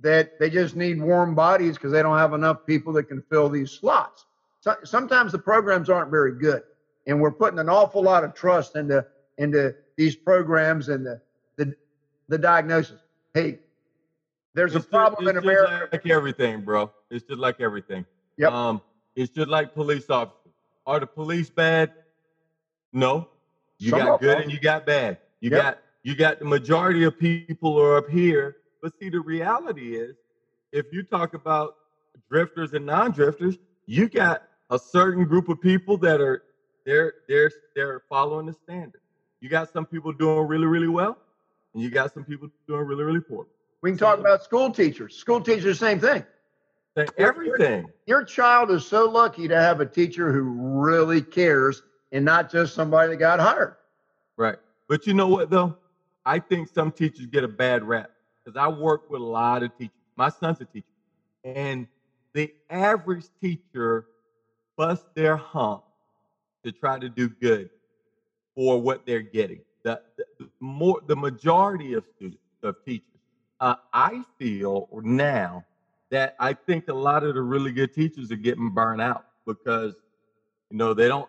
that 0.00 0.38
they 0.40 0.50
just 0.50 0.74
need 0.74 1.00
warm 1.00 1.34
bodies 1.34 1.76
because 1.76 1.92
they 1.92 2.02
don't 2.02 2.18
have 2.18 2.32
enough 2.32 2.66
people 2.66 2.92
that 2.92 3.04
can 3.04 3.22
fill 3.30 3.48
these 3.48 3.70
slots. 3.70 4.26
So, 4.60 4.74
sometimes 4.82 5.30
the 5.30 5.38
programs 5.38 5.88
aren't 5.88 6.10
very 6.10 6.34
good, 6.38 6.62
and 7.06 7.20
we're 7.20 7.30
putting 7.30 7.60
an 7.60 7.68
awful 7.68 8.02
lot 8.02 8.24
of 8.24 8.34
trust 8.34 8.74
into 8.74 9.06
into 9.38 9.74
these 9.96 10.16
programs 10.16 10.88
and 10.88 11.06
the 11.06 11.20
the, 11.56 11.74
the 12.28 12.38
diagnosis. 12.38 13.00
Hey, 13.34 13.58
there's 14.54 14.74
it's 14.74 14.84
a 14.84 14.88
problem 14.88 15.24
just, 15.24 15.36
in 15.36 15.42
America. 15.42 15.88
like 15.92 16.06
everything, 16.06 16.62
bro. 16.62 16.90
It's 17.10 17.26
just 17.26 17.38
like 17.38 17.60
everything. 17.60 18.04
Yep. 18.36 18.52
Um, 18.52 18.82
it's 19.16 19.32
just 19.32 19.48
like 19.48 19.74
police 19.74 20.08
officers. 20.10 20.38
Are 20.86 21.00
the 21.00 21.06
police 21.06 21.50
bad? 21.50 21.92
No. 22.92 23.28
You 23.78 23.90
Some 23.90 24.00
got 24.00 24.20
good 24.20 24.36
them. 24.36 24.42
and 24.42 24.52
you 24.52 24.60
got 24.60 24.86
bad. 24.86 25.18
You 25.40 25.50
yep. 25.50 25.62
got 25.62 25.78
you 26.02 26.14
got 26.16 26.38
the 26.38 26.44
majority 26.44 27.04
of 27.04 27.18
people 27.18 27.78
are 27.80 27.96
up 27.96 28.08
here. 28.08 28.56
But 28.82 28.92
see, 28.98 29.08
the 29.08 29.20
reality 29.20 29.96
is, 29.96 30.16
if 30.72 30.86
you 30.92 31.02
talk 31.02 31.34
about 31.34 31.76
drifters 32.28 32.72
and 32.72 32.84
non-drifters, 32.84 33.58
you 33.86 34.08
got 34.08 34.42
a 34.70 34.78
certain 34.78 35.24
group 35.24 35.48
of 35.48 35.60
people 35.60 35.96
that 35.98 36.20
are 36.20 36.42
they're 36.84 37.14
they're 37.28 37.50
they're 37.74 38.02
following 38.08 38.46
the 38.46 38.52
standard. 38.52 39.00
You 39.40 39.48
got 39.48 39.72
some 39.72 39.86
people 39.86 40.12
doing 40.12 40.46
really, 40.46 40.66
really 40.66 40.88
well, 40.88 41.18
and 41.74 41.82
you 41.82 41.90
got 41.90 42.12
some 42.12 42.24
people 42.24 42.48
doing 42.66 42.86
really, 42.86 43.04
really 43.04 43.20
poor. 43.20 43.46
We 43.82 43.90
can 43.90 43.98
talk 43.98 44.18
about 44.18 44.44
school 44.44 44.70
teachers. 44.70 45.16
School 45.16 45.40
teachers, 45.40 45.78
same 45.78 45.98
thing. 45.98 46.24
Everything. 47.16 47.86
Your, 48.06 48.20
your, 48.20 48.24
child 48.24 48.70
is 48.70 48.86
so 48.86 49.08
lucky 49.08 49.48
to 49.48 49.56
have 49.56 49.80
a 49.80 49.86
teacher 49.86 50.30
who 50.30 50.42
really 50.42 51.22
cares 51.22 51.82
and 52.12 52.24
not 52.24 52.50
just 52.50 52.74
somebody 52.74 53.08
that 53.10 53.16
got 53.16 53.40
hired. 53.40 53.76
Right. 54.36 54.56
But 54.88 55.06
you 55.06 55.14
know 55.14 55.28
what, 55.28 55.48
though? 55.48 55.76
I 56.26 56.38
think 56.38 56.68
some 56.68 56.92
teachers 56.92 57.26
get 57.26 57.44
a 57.44 57.48
bad 57.48 57.82
rap 57.82 58.10
because 58.44 58.58
I 58.58 58.68
work 58.68 59.10
with 59.10 59.22
a 59.22 59.24
lot 59.24 59.62
of 59.62 59.76
teachers. 59.78 59.96
My 60.16 60.28
son's 60.28 60.60
a 60.60 60.66
teacher. 60.66 60.86
And 61.44 61.86
the 62.34 62.52
average 62.68 63.24
teacher 63.40 64.06
busts 64.76 65.06
their 65.14 65.36
hump 65.36 65.84
to 66.64 66.72
try 66.72 66.98
to 66.98 67.08
do 67.08 67.28
good 67.28 67.70
for 68.54 68.80
what 68.80 69.06
they're 69.06 69.22
getting. 69.22 69.60
The, 69.84 70.00
the, 70.18 70.48
more, 70.60 71.00
the 71.06 71.16
majority 71.16 71.94
of 71.94 72.04
students, 72.16 72.40
of 72.62 72.76
teachers, 72.84 73.06
uh, 73.60 73.76
I 73.92 74.24
feel 74.38 74.88
now 75.02 75.64
that 76.10 76.36
I 76.38 76.52
think 76.54 76.88
a 76.88 76.94
lot 76.94 77.24
of 77.24 77.34
the 77.34 77.42
really 77.42 77.72
good 77.72 77.94
teachers 77.94 78.30
are 78.32 78.36
getting 78.36 78.70
burned 78.70 79.00
out 79.00 79.24
because 79.46 79.94
you 80.70 80.78
know 80.78 80.94
they 80.94 81.08
don't. 81.08 81.28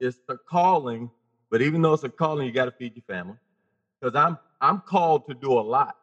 It's 0.00 0.18
the 0.28 0.38
calling, 0.48 1.10
but 1.50 1.62
even 1.62 1.82
though 1.82 1.94
it's 1.94 2.04
a 2.04 2.08
calling, 2.08 2.46
you 2.46 2.52
got 2.52 2.66
to 2.66 2.72
feed 2.72 2.94
your 2.96 3.04
family. 3.04 3.36
Because 4.00 4.14
I'm 4.16 4.38
I'm 4.60 4.80
called 4.80 5.26
to 5.28 5.34
do 5.34 5.52
a 5.52 5.60
lot, 5.62 5.96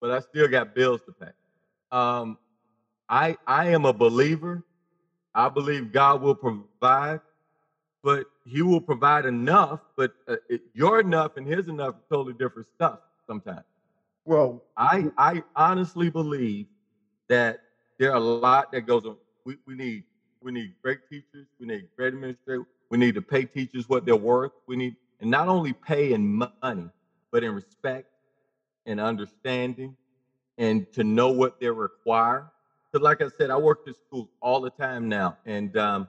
but 0.00 0.10
I 0.10 0.20
still 0.20 0.48
got 0.48 0.74
bills 0.74 1.02
to 1.06 1.12
pay. 1.12 1.32
Um, 1.92 2.38
I 3.08 3.36
I 3.46 3.68
am 3.68 3.84
a 3.84 3.92
believer. 3.92 4.64
I 5.34 5.48
believe 5.48 5.92
God 5.92 6.22
will 6.22 6.34
provide, 6.34 7.20
but 8.02 8.26
He 8.46 8.62
will 8.62 8.80
provide 8.80 9.26
enough. 9.26 9.80
But 9.96 10.12
uh, 10.28 10.36
it, 10.48 10.62
your 10.74 11.00
enough 11.00 11.36
and 11.36 11.46
His 11.46 11.68
enough 11.68 11.96
is 11.96 12.02
totally 12.10 12.34
different 12.34 12.68
stuff 12.76 13.00
sometimes. 13.26 13.64
Well, 14.24 14.62
I 14.76 15.06
I 15.18 15.42
honestly 15.56 16.10
believe 16.10 16.66
that 17.28 17.60
there 17.98 18.12
are 18.12 18.16
a 18.16 18.20
lot 18.20 18.72
that 18.72 18.82
goes 18.82 19.04
on. 19.06 19.16
We, 19.44 19.56
we 19.66 19.74
need 19.74 20.04
we 20.42 20.52
need 20.52 20.74
great 20.82 21.00
teachers. 21.10 21.46
We 21.58 21.66
need 21.66 21.88
great 21.96 22.14
administrators. 22.14 22.66
We 22.90 22.98
need 22.98 23.14
to 23.14 23.22
pay 23.22 23.44
teachers 23.44 23.88
what 23.88 24.04
they're 24.04 24.16
worth. 24.16 24.52
We 24.66 24.76
need 24.76 24.96
and 25.20 25.30
not 25.30 25.48
only 25.48 25.72
pay 25.72 26.12
in 26.12 26.26
money, 26.62 26.90
but 27.32 27.44
in 27.44 27.54
respect 27.54 28.08
and 28.86 29.00
understanding, 29.00 29.96
and 30.58 30.90
to 30.92 31.04
know 31.04 31.30
what 31.30 31.60
they 31.60 31.70
require. 31.70 32.50
Because, 32.92 33.04
like 33.04 33.22
I 33.22 33.28
said, 33.38 33.50
I 33.50 33.56
work 33.56 33.80
in 33.86 33.94
schools 33.94 34.28
all 34.40 34.60
the 34.60 34.70
time 34.70 35.08
now, 35.08 35.38
and 35.46 35.76
um, 35.76 36.08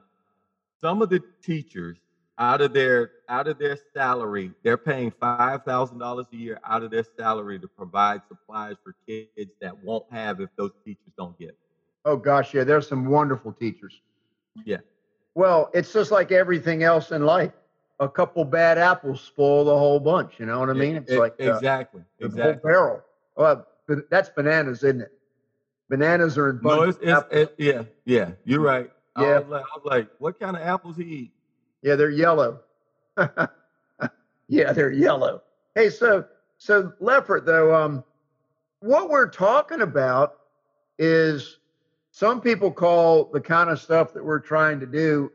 some 0.82 1.02
of 1.02 1.10
the 1.10 1.22
teachers 1.44 1.98
out 2.38 2.62
of 2.62 2.74
their 2.74 3.12
out 3.30 3.48
of 3.48 3.60
their 3.60 3.78
salary, 3.94 4.52
they're 4.64 4.78
paying 4.78 5.12
five 5.12 5.64
thousand 5.64 6.00
dollars 6.00 6.26
a 6.34 6.36
year 6.36 6.60
out 6.66 6.84
of 6.84 6.92
their 6.92 7.06
salary 7.18 7.60
to 7.60 7.68
provide 7.68 8.22
supplies 8.28 8.76
for 8.84 8.96
kids 9.08 9.52
that 9.62 9.78
won't 9.84 10.06
have 10.12 10.42
if 10.42 10.50
those 10.58 10.72
teachers 10.84 11.14
don't 11.18 11.38
get. 11.38 11.56
Oh 12.04 12.18
gosh, 12.18 12.54
yeah, 12.54 12.64
there's 12.64 12.88
some 12.88 13.06
wonderful 13.06 13.54
teachers. 13.54 14.02
Yeah. 14.66 14.78
Well, 15.36 15.70
it's 15.74 15.94
just 15.94 16.12
like 16.12 16.32
everything 16.32 16.84
else 16.84 17.12
in 17.12 17.26
life. 17.26 17.54
A 18.00 18.10
couple 18.10 18.44
bad 18.44 18.80
apples 18.80 19.22
spoil 19.22 19.64
the 19.64 19.78
whole 19.78 20.00
bunch. 20.00 20.40
You 20.40 20.48
know 20.48 20.60
what 20.60 20.70
I 20.70 20.74
mean? 20.74 20.96
It's 20.96 21.12
it, 21.12 21.20
like 21.20 21.36
exactly, 21.38 22.02
uh, 22.22 22.26
exactly. 22.26 22.60
barrel. 22.64 23.02
Well, 23.36 23.68
that's 24.10 24.30
bananas, 24.30 24.84
isn't 24.84 25.02
it? 25.02 25.12
Bananas 25.90 26.38
are 26.38 26.50
in 26.50 26.60
no, 26.64 26.84
it's, 26.84 26.98
it's 27.02 27.24
it, 27.32 27.56
yeah, 27.58 27.84
yeah. 28.06 28.32
You're 28.46 28.62
right. 28.62 28.90
Yeah. 29.18 29.24
I 29.24 29.40
was, 29.40 29.48
like, 29.50 29.64
I 29.64 29.78
was 29.78 29.86
like, 29.86 30.10
what 30.20 30.40
kind 30.40 30.56
of 30.56 30.62
apples 30.62 30.98
he 30.98 31.04
eat? 31.04 31.32
Yeah, 31.82 31.96
they're 31.96 32.10
yellow. 32.10 32.62
yeah, 34.48 34.72
they're 34.72 34.92
yellow. 34.92 35.42
Hey, 35.76 35.90
so 35.90 36.26
so 36.58 36.94
Lefford 37.02 37.46
though, 37.46 37.74
um, 37.74 38.04
what 38.80 39.10
we're 39.10 39.30
talking 39.30 39.82
about 39.82 40.38
is 41.00 41.58
some 42.12 42.42
people 42.42 42.72
call 42.72 43.26
the 43.26 43.42
kind 43.42 43.70
of 43.70 43.80
stuff 43.80 44.14
that 44.14 44.24
we're 44.24 44.40
trying 44.40 44.80
to 44.80 44.86
do 44.86 45.32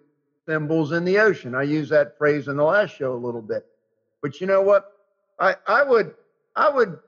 thimbles 0.47 0.93
in 0.93 1.05
the 1.05 1.19
ocean. 1.19 1.55
I 1.55 1.63
use 1.63 1.89
that 1.89 2.17
phrase 2.17 2.49
in 2.49 2.57
the 2.57 2.65
last 2.65 2.97
show 2.97 3.15
a 3.15 3.17
little 3.17 3.43
bit. 3.43 3.67
But 4.23 4.41
you 4.41 4.47
know 4.47 4.63
what? 4.63 4.93
I 5.39 5.57
I 5.67 5.83
would 5.83 6.15
I 6.55 6.71
would 6.71 6.99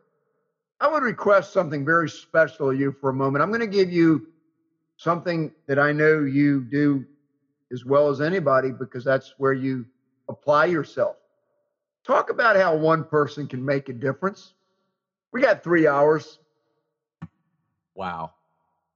I 0.80 0.88
would 0.88 1.02
request 1.02 1.52
something 1.52 1.84
very 1.84 2.08
special 2.08 2.70
of 2.70 2.78
you 2.78 2.92
for 2.92 3.10
a 3.10 3.14
moment. 3.14 3.42
I'm 3.42 3.50
going 3.50 3.60
to 3.60 3.66
give 3.66 3.90
you 3.90 4.28
something 4.98 5.52
that 5.66 5.78
I 5.78 5.92
know 5.92 6.20
you 6.20 6.60
do 6.60 7.06
as 7.72 7.84
well 7.84 8.08
as 8.10 8.20
anybody 8.20 8.72
because 8.72 9.04
that's 9.04 9.34
where 9.38 9.52
you 9.52 9.86
apply 10.28 10.66
yourself. 10.66 11.16
Talk 12.04 12.30
about 12.30 12.56
how 12.56 12.76
one 12.76 13.04
person 13.04 13.46
can 13.46 13.64
make 13.64 13.88
a 13.88 13.92
difference. 13.92 14.54
We 15.32 15.40
got 15.40 15.62
three 15.62 15.86
hours. 15.86 16.38
Wow. 17.94 18.32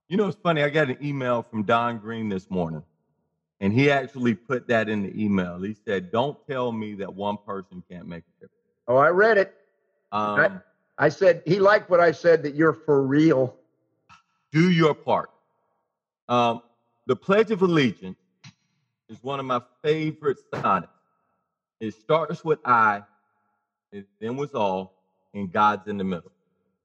You 0.09 0.17
know, 0.17 0.27
it's 0.27 0.37
funny. 0.43 0.61
I 0.61 0.69
got 0.69 0.89
an 0.89 0.97
email 1.01 1.41
from 1.41 1.63
Don 1.63 1.99
Green 1.99 2.27
this 2.27 2.49
morning, 2.49 2.83
and 3.61 3.71
he 3.71 3.89
actually 3.89 4.33
put 4.33 4.67
that 4.67 4.89
in 4.89 5.03
the 5.03 5.23
email. 5.23 5.61
He 5.61 5.75
said, 5.85 6.11
Don't 6.11 6.37
tell 6.47 6.71
me 6.71 6.95
that 6.95 7.13
one 7.13 7.37
person 7.45 7.83
can't 7.89 8.07
make 8.07 8.23
a 8.23 8.41
difference. 8.41 8.53
Oh, 8.87 8.97
I 8.97 9.09
read 9.09 9.37
it. 9.37 9.53
Um, 10.11 10.61
I, 10.97 11.05
I 11.05 11.09
said, 11.09 11.43
he 11.45 11.59
liked 11.59 11.89
what 11.89 11.99
I 11.99 12.11
said 12.11 12.43
that 12.43 12.55
you're 12.55 12.73
for 12.73 13.03
real. 13.03 13.55
do 14.51 14.69
your 14.69 14.93
part. 14.93 15.29
Um, 16.29 16.61
the 17.05 17.15
Pledge 17.15 17.51
of 17.51 17.61
Allegiance 17.61 18.17
is 19.09 19.21
one 19.23 19.39
of 19.39 19.45
my 19.45 19.61
favorite 19.83 20.37
sonnets. 20.53 20.91
It 21.79 21.93
starts 21.93 22.43
with 22.45 22.59
I, 22.63 23.03
it 23.91 24.05
then 24.19 24.37
with 24.37 24.55
all, 24.55 24.93
and 25.33 25.51
God's 25.51 25.87
in 25.87 25.97
the 25.97 26.03
middle. 26.03 26.31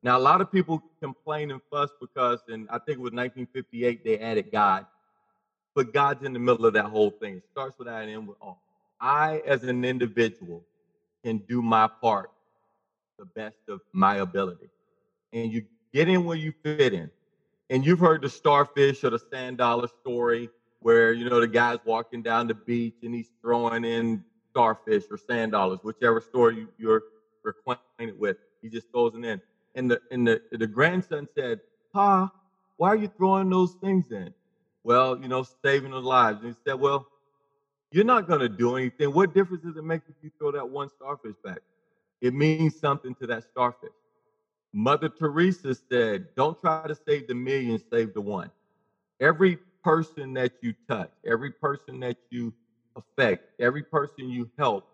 Now, 0.02 0.18
a 0.18 0.20
lot 0.20 0.40
of 0.40 0.50
people 0.50 0.82
complain 1.00 1.50
and 1.50 1.60
fuss 1.70 1.90
because, 2.00 2.40
in 2.48 2.68
I 2.70 2.78
think 2.78 2.98
it 2.98 3.00
was 3.00 3.12
1958, 3.12 4.04
they 4.04 4.18
added 4.18 4.50
God, 4.50 4.86
but 5.74 5.92
God's 5.92 6.24
in 6.24 6.32
the 6.32 6.38
middle 6.38 6.66
of 6.66 6.74
that 6.74 6.86
whole 6.86 7.10
thing. 7.10 7.36
It 7.36 7.44
starts 7.50 7.78
with 7.78 7.88
I 7.88 8.02
and 8.02 8.10
ends 8.10 8.28
with 8.28 8.36
all. 8.40 8.60
I, 9.00 9.42
as 9.46 9.62
an 9.64 9.84
individual, 9.84 10.64
can 11.24 11.38
do 11.48 11.62
my 11.62 11.88
part 12.00 12.30
the 13.18 13.24
best 13.24 13.56
of 13.68 13.80
my 13.92 14.16
ability. 14.16 14.68
And 15.32 15.52
you 15.52 15.64
get 15.92 16.08
in 16.08 16.24
where 16.24 16.36
you 16.36 16.52
fit 16.62 16.92
in. 16.92 17.10
And 17.70 17.84
you've 17.84 17.98
heard 18.00 18.22
the 18.22 18.28
starfish 18.28 19.04
or 19.04 19.10
the 19.10 19.18
sand 19.18 19.58
dollar 19.58 19.88
story 20.00 20.48
where, 20.80 21.12
you 21.12 21.28
know, 21.28 21.40
the 21.40 21.48
guy's 21.48 21.78
walking 21.84 22.22
down 22.22 22.46
the 22.46 22.54
beach 22.54 22.96
and 23.02 23.14
he's 23.14 23.30
throwing 23.42 23.84
in 23.84 24.24
starfish 24.50 25.04
or 25.10 25.18
sand 25.18 25.52
dollars, 25.52 25.80
whichever 25.82 26.20
story 26.20 26.56
you, 26.56 26.68
you're 26.78 27.02
acquainted 27.46 28.18
with. 28.18 28.36
He 28.62 28.68
just 28.68 28.90
throws 28.90 29.14
it 29.14 29.24
in. 29.24 29.40
And 29.74 29.90
the 29.90 30.00
and 30.10 30.26
the, 30.26 30.40
the 30.52 30.66
grandson 30.66 31.28
said, 31.34 31.60
Pa, 31.92 32.30
why 32.76 32.88
are 32.88 32.96
you 32.96 33.08
throwing 33.16 33.50
those 33.50 33.74
things 33.74 34.10
in? 34.10 34.32
Well, 34.82 35.20
you 35.20 35.28
know, 35.28 35.44
saving 35.62 35.90
the 35.90 36.00
lives. 36.00 36.40
And 36.42 36.48
he 36.48 36.56
said, 36.66 36.80
Well, 36.80 37.06
you're 37.90 38.04
not 38.04 38.26
going 38.26 38.40
to 38.40 38.48
do 38.48 38.76
anything. 38.76 39.12
What 39.12 39.34
difference 39.34 39.64
does 39.64 39.76
it 39.76 39.84
make 39.84 40.02
if 40.08 40.14
you 40.22 40.30
throw 40.38 40.52
that 40.52 40.68
one 40.68 40.88
starfish 40.88 41.34
back? 41.44 41.60
It 42.20 42.34
means 42.34 42.78
something 42.78 43.14
to 43.16 43.26
that 43.28 43.44
starfish. 43.44 43.90
Mother 44.78 45.08
Teresa 45.08 45.74
said, 45.90 46.28
Don't 46.36 46.60
try 46.60 46.86
to 46.86 46.96
save 47.08 47.26
the 47.26 47.34
million, 47.34 47.80
save 47.92 48.14
the 48.14 48.20
one. 48.20 48.50
Every 49.20 49.58
person 49.82 50.34
that 50.34 50.52
you 50.62 50.74
touch, 50.88 51.10
every 51.26 51.50
person 51.50 51.98
that 52.00 52.16
you 52.30 52.54
affect, 52.96 53.44
every 53.60 53.82
person 53.82 54.30
you 54.30 54.48
help, 54.56 54.86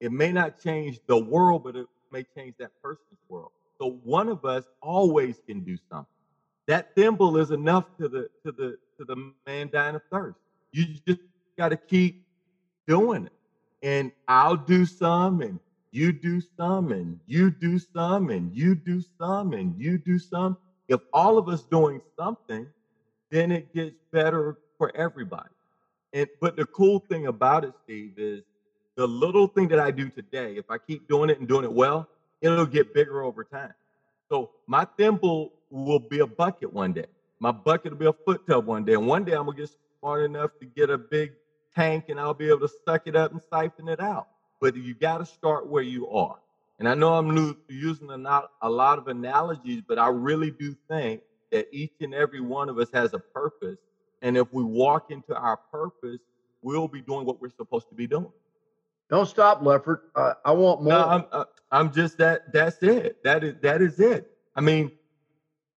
it 0.00 0.12
may 0.12 0.32
not 0.32 0.60
change 0.60 1.00
the 1.08 1.18
world, 1.18 1.64
but 1.64 1.76
it 1.76 1.86
may 2.12 2.24
change 2.36 2.54
that 2.60 2.70
person's 2.84 3.18
world. 3.28 3.50
So 3.80 3.98
one 4.04 4.28
of 4.28 4.44
us 4.44 4.64
always 4.80 5.40
can 5.48 5.64
do 5.64 5.76
something. 5.90 6.06
That 6.68 6.94
thimble 6.96 7.36
is 7.38 7.50
enough 7.50 7.86
to 8.00 8.08
the 8.08 8.28
to 8.46 8.52
the 8.52 8.76
to 8.98 9.04
the 9.06 9.32
man 9.46 9.70
dying 9.72 9.96
of 9.96 10.02
thirst. 10.12 10.38
You 10.72 10.86
just 11.06 11.20
got 11.58 11.70
to 11.70 11.76
keep 11.76 12.22
doing 12.86 13.26
it. 13.26 13.32
And 13.82 14.12
I'll 14.28 14.56
do 14.56 14.86
some, 14.86 15.42
and 15.42 15.60
you 15.92 16.12
do 16.12 16.40
some, 16.58 16.92
and 16.92 17.20
you 17.26 17.50
do 17.50 17.78
some, 17.78 18.30
and 18.30 18.54
you 18.54 18.74
do 18.74 19.02
some, 19.18 19.52
and 19.54 19.74
you 19.80 19.98
do 19.98 20.18
some. 20.18 20.56
If 20.88 21.00
all 21.12 21.38
of 21.38 21.48
us 21.48 21.64
doing 21.64 22.00
something, 22.18 22.66
then 23.30 23.52
it 23.52 23.72
gets 23.74 23.96
better 24.12 24.56
for 24.78 24.94
everybody. 24.96 25.50
And 26.12 26.28
but 26.40 26.56
the 26.56 26.66
cool 26.66 27.00
thing 27.10 27.26
about 27.26 27.64
it, 27.64 27.74
Steve, 27.84 28.14
is 28.18 28.42
the 28.96 29.06
little 29.06 29.46
thing 29.48 29.68
that 29.68 29.80
I 29.80 29.90
do 29.90 30.10
today, 30.10 30.56
if 30.56 30.70
I 30.70 30.78
keep 30.78 31.08
doing 31.08 31.30
it 31.30 31.38
and 31.38 31.48
doing 31.48 31.64
it 31.64 31.72
well, 31.72 32.08
it'll 32.40 32.66
get 32.66 32.94
bigger 32.94 33.22
over 33.22 33.44
time. 33.44 33.74
So 34.30 34.50
my 34.66 34.86
thimble 34.98 35.52
will 35.70 35.98
be 36.00 36.20
a 36.20 36.26
bucket 36.26 36.72
one 36.72 36.92
day. 36.92 37.06
My 37.40 37.52
bucket 37.52 37.92
will 37.92 37.98
be 37.98 38.06
a 38.06 38.14
foot 38.24 38.42
tub 38.48 38.66
one 38.66 38.84
day. 38.84 38.94
And 38.94 39.06
one 39.06 39.24
day 39.24 39.32
I'm 39.32 39.46
gonna 39.46 39.56
get 39.58 39.70
smart 40.00 40.24
enough 40.24 40.50
to 40.60 40.66
get 40.66 40.90
a 40.90 40.98
big 40.98 41.32
tank 41.74 42.06
and 42.08 42.18
I'll 42.18 42.34
be 42.34 42.48
able 42.48 42.60
to 42.60 42.70
suck 42.86 43.02
it 43.06 43.16
up 43.16 43.32
and 43.32 43.40
siphon 43.52 43.88
it 43.88 44.00
out. 44.00 44.28
But 44.60 44.76
you 44.76 44.94
got 44.94 45.18
to 45.18 45.26
start 45.26 45.68
where 45.68 45.82
you 45.82 46.08
are. 46.08 46.36
And 46.78 46.88
I 46.88 46.94
know 46.94 47.14
I'm 47.14 47.56
using 47.68 48.10
a, 48.10 48.16
not, 48.16 48.50
a 48.62 48.68
lot 48.68 48.98
of 48.98 49.08
analogies, 49.08 49.82
but 49.86 49.98
I 49.98 50.08
really 50.08 50.50
do 50.50 50.76
think 50.88 51.22
that 51.52 51.66
each 51.72 51.92
and 52.00 52.14
every 52.14 52.40
one 52.40 52.68
of 52.68 52.78
us 52.78 52.88
has 52.92 53.14
a 53.14 53.18
purpose. 53.18 53.78
And 54.22 54.36
if 54.36 54.52
we 54.52 54.62
walk 54.62 55.10
into 55.10 55.34
our 55.34 55.58
purpose, 55.72 56.20
we'll 56.62 56.88
be 56.88 57.00
doing 57.00 57.24
what 57.24 57.40
we're 57.40 57.50
supposed 57.56 57.88
to 57.88 57.94
be 57.94 58.06
doing. 58.06 58.32
Don't 59.08 59.26
stop, 59.28 59.62
Lefford. 59.62 60.00
Uh, 60.14 60.34
I 60.44 60.52
want 60.52 60.82
more. 60.82 60.92
No, 60.92 61.04
I'm 61.04 61.24
uh, 61.30 61.44
I'm 61.70 61.92
just 61.92 62.18
that. 62.18 62.52
That's 62.52 62.82
it. 62.82 63.22
That 63.22 63.44
is 63.44 63.54
that 63.62 63.80
is 63.80 64.00
it. 64.00 64.26
I 64.56 64.60
mean, 64.60 64.90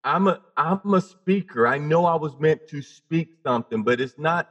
I'm 0.05 0.29
a 0.29 0.41
I'm 0.57 0.95
a 0.95 1.01
speaker. 1.01 1.67
I 1.67 1.79
know 1.79 2.05
I 2.05 2.15
was 2.15 2.39
meant 2.39 2.61
to 2.69 2.81
speak 2.81 3.31
something, 3.45 3.83
but 3.83 4.01
it's 4.01 4.17
not. 4.17 4.49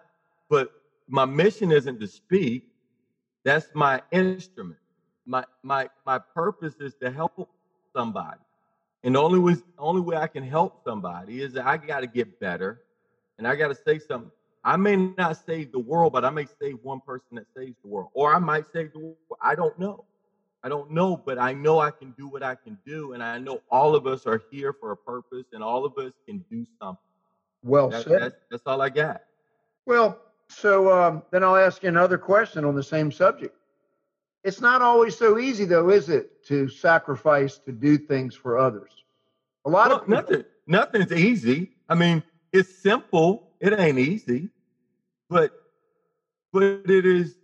But 0.49 0.69
my 1.07 1.23
mission 1.25 1.71
isn't 1.71 1.99
to 2.01 2.07
speak. 2.07 2.67
That's 3.45 3.67
my 3.75 4.01
instrument. 4.11 4.79
My 5.25 5.45
my 5.63 5.89
my 6.05 6.19
purpose 6.19 6.75
is 6.81 6.95
to 6.95 7.11
help 7.11 7.49
somebody, 7.95 8.41
and 9.03 9.15
the 9.15 9.21
only 9.21 9.39
way 9.39 9.55
only 9.77 10.01
way 10.01 10.17
I 10.17 10.27
can 10.27 10.43
help 10.43 10.83
somebody 10.83 11.41
is 11.41 11.53
that 11.53 11.65
I 11.65 11.77
got 11.77 12.01
to 12.01 12.07
get 12.07 12.39
better, 12.39 12.81
and 13.39 13.47
I 13.47 13.55
got 13.55 13.69
to 13.69 13.75
say 13.75 13.99
something. 13.99 14.31
I 14.63 14.77
may 14.77 14.95
not 14.95 15.37
save 15.45 15.71
the 15.71 15.79
world, 15.79 16.13
but 16.13 16.25
I 16.25 16.31
may 16.31 16.47
save 16.59 16.79
one 16.83 17.01
person 17.01 17.35
that 17.35 17.45
saves 17.55 17.77
the 17.83 17.89
world, 17.89 18.09
or 18.13 18.35
I 18.35 18.39
might 18.39 18.65
save 18.73 18.93
the 18.93 18.99
world. 18.99 19.17
I 19.41 19.55
don't 19.55 19.77
know. 19.79 20.05
I 20.63 20.69
don't 20.69 20.89
know, 20.91 21.15
but 21.15 21.37
I 21.37 21.53
know 21.53 21.79
I 21.79 21.91
can 21.91 22.11
do 22.17 22.27
what 22.27 22.41
I 22.41 22.55
can 22.55 22.79
do, 22.85 23.13
and 23.13 23.21
I 23.21 23.37
know 23.37 23.61
all 23.69 23.95
of 23.95 24.07
us 24.07 24.25
are 24.25 24.41
here 24.51 24.73
for 24.73 24.91
a 24.91 24.97
purpose, 24.97 25.45
and 25.53 25.63
all 25.63 25.85
of 25.85 25.97
us 25.99 26.13
can 26.27 26.43
do 26.49 26.65
something. 26.81 26.97
well 27.63 27.91
That, 27.91 28.03
said. 28.05 28.19
that's 28.21 28.35
that's 28.49 28.63
all 28.65 28.81
I 28.81 28.89
got. 28.89 29.21
Well, 29.85 30.19
so 30.49 30.91
um, 30.91 31.23
then 31.31 31.43
I'll 31.43 31.55
ask 31.55 31.83
you 31.83 31.89
another 31.89 32.17
question 32.17 32.65
on 32.65 32.75
the 32.75 32.83
same 32.83 33.11
subject. 33.11 33.55
It's 34.43 34.61
not 34.61 34.81
always 34.81 35.17
so 35.17 35.39
easy, 35.39 35.65
though, 35.65 35.89
is 35.89 36.09
it, 36.09 36.43
to 36.45 36.69
sacrifice 36.69 37.57
to 37.59 37.71
do 37.71 37.97
things 37.97 38.35
for 38.35 38.57
others? 38.59 38.91
A 39.65 39.69
lot 39.69 39.87
Well, 39.87 39.97
of 39.97 40.01
people, 40.03 40.15
nothing 40.15 40.43
nothing's 40.67 41.11
easy. 41.11 41.71
I 41.89 41.95
mean, 41.95 42.23
it's 42.53 42.69
simple. 42.83 43.51
It 43.59 43.77
ain't 43.79 43.97
easy, 43.97 44.49
but 45.29 45.51
but 46.53 46.63
it 46.63 47.05
is. 47.05 47.35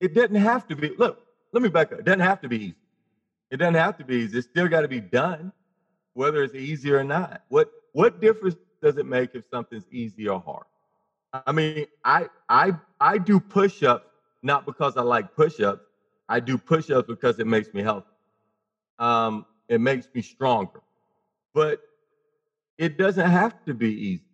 It 0.00 0.14
doesn't 0.14 0.36
have 0.36 0.66
to 0.68 0.76
be. 0.76 0.94
Look, 0.96 1.18
let 1.52 1.62
me 1.62 1.68
back 1.68 1.92
up. 1.92 1.98
It 1.98 2.04
doesn't 2.04 2.20
have 2.20 2.40
to 2.42 2.48
be 2.48 2.66
easy. 2.66 2.76
It 3.50 3.56
doesn't 3.56 3.74
have 3.74 3.98
to 3.98 4.04
be 4.04 4.16
easy. 4.16 4.38
It's 4.38 4.48
still 4.48 4.68
got 4.68 4.82
to 4.82 4.88
be 4.88 5.00
done, 5.00 5.52
whether 6.14 6.42
it's 6.44 6.54
easy 6.54 6.92
or 6.92 7.02
not. 7.02 7.42
What 7.48 7.70
what 7.92 8.20
difference 8.20 8.56
does 8.80 8.96
it 8.96 9.06
make 9.06 9.34
if 9.34 9.44
something's 9.50 9.88
easy 9.90 10.28
or 10.28 10.40
hard? 10.40 10.64
I 11.32 11.52
mean, 11.52 11.86
I 12.04 12.28
I 12.48 12.72
I 13.00 13.18
do 13.18 13.40
push-ups 13.40 14.06
not 14.42 14.66
because 14.66 14.96
I 14.96 15.02
like 15.02 15.34
push-ups. 15.34 15.84
I 16.28 16.40
do 16.40 16.58
push-ups 16.58 17.08
because 17.08 17.38
it 17.38 17.46
makes 17.46 17.72
me 17.74 17.82
healthy. 17.82 18.06
Um, 18.98 19.46
it 19.68 19.80
makes 19.80 20.08
me 20.14 20.22
stronger. 20.22 20.82
But 21.54 21.80
it 22.78 22.98
doesn't 22.98 23.30
have 23.30 23.64
to 23.66 23.74
be 23.74 23.92
easy. 23.92 24.24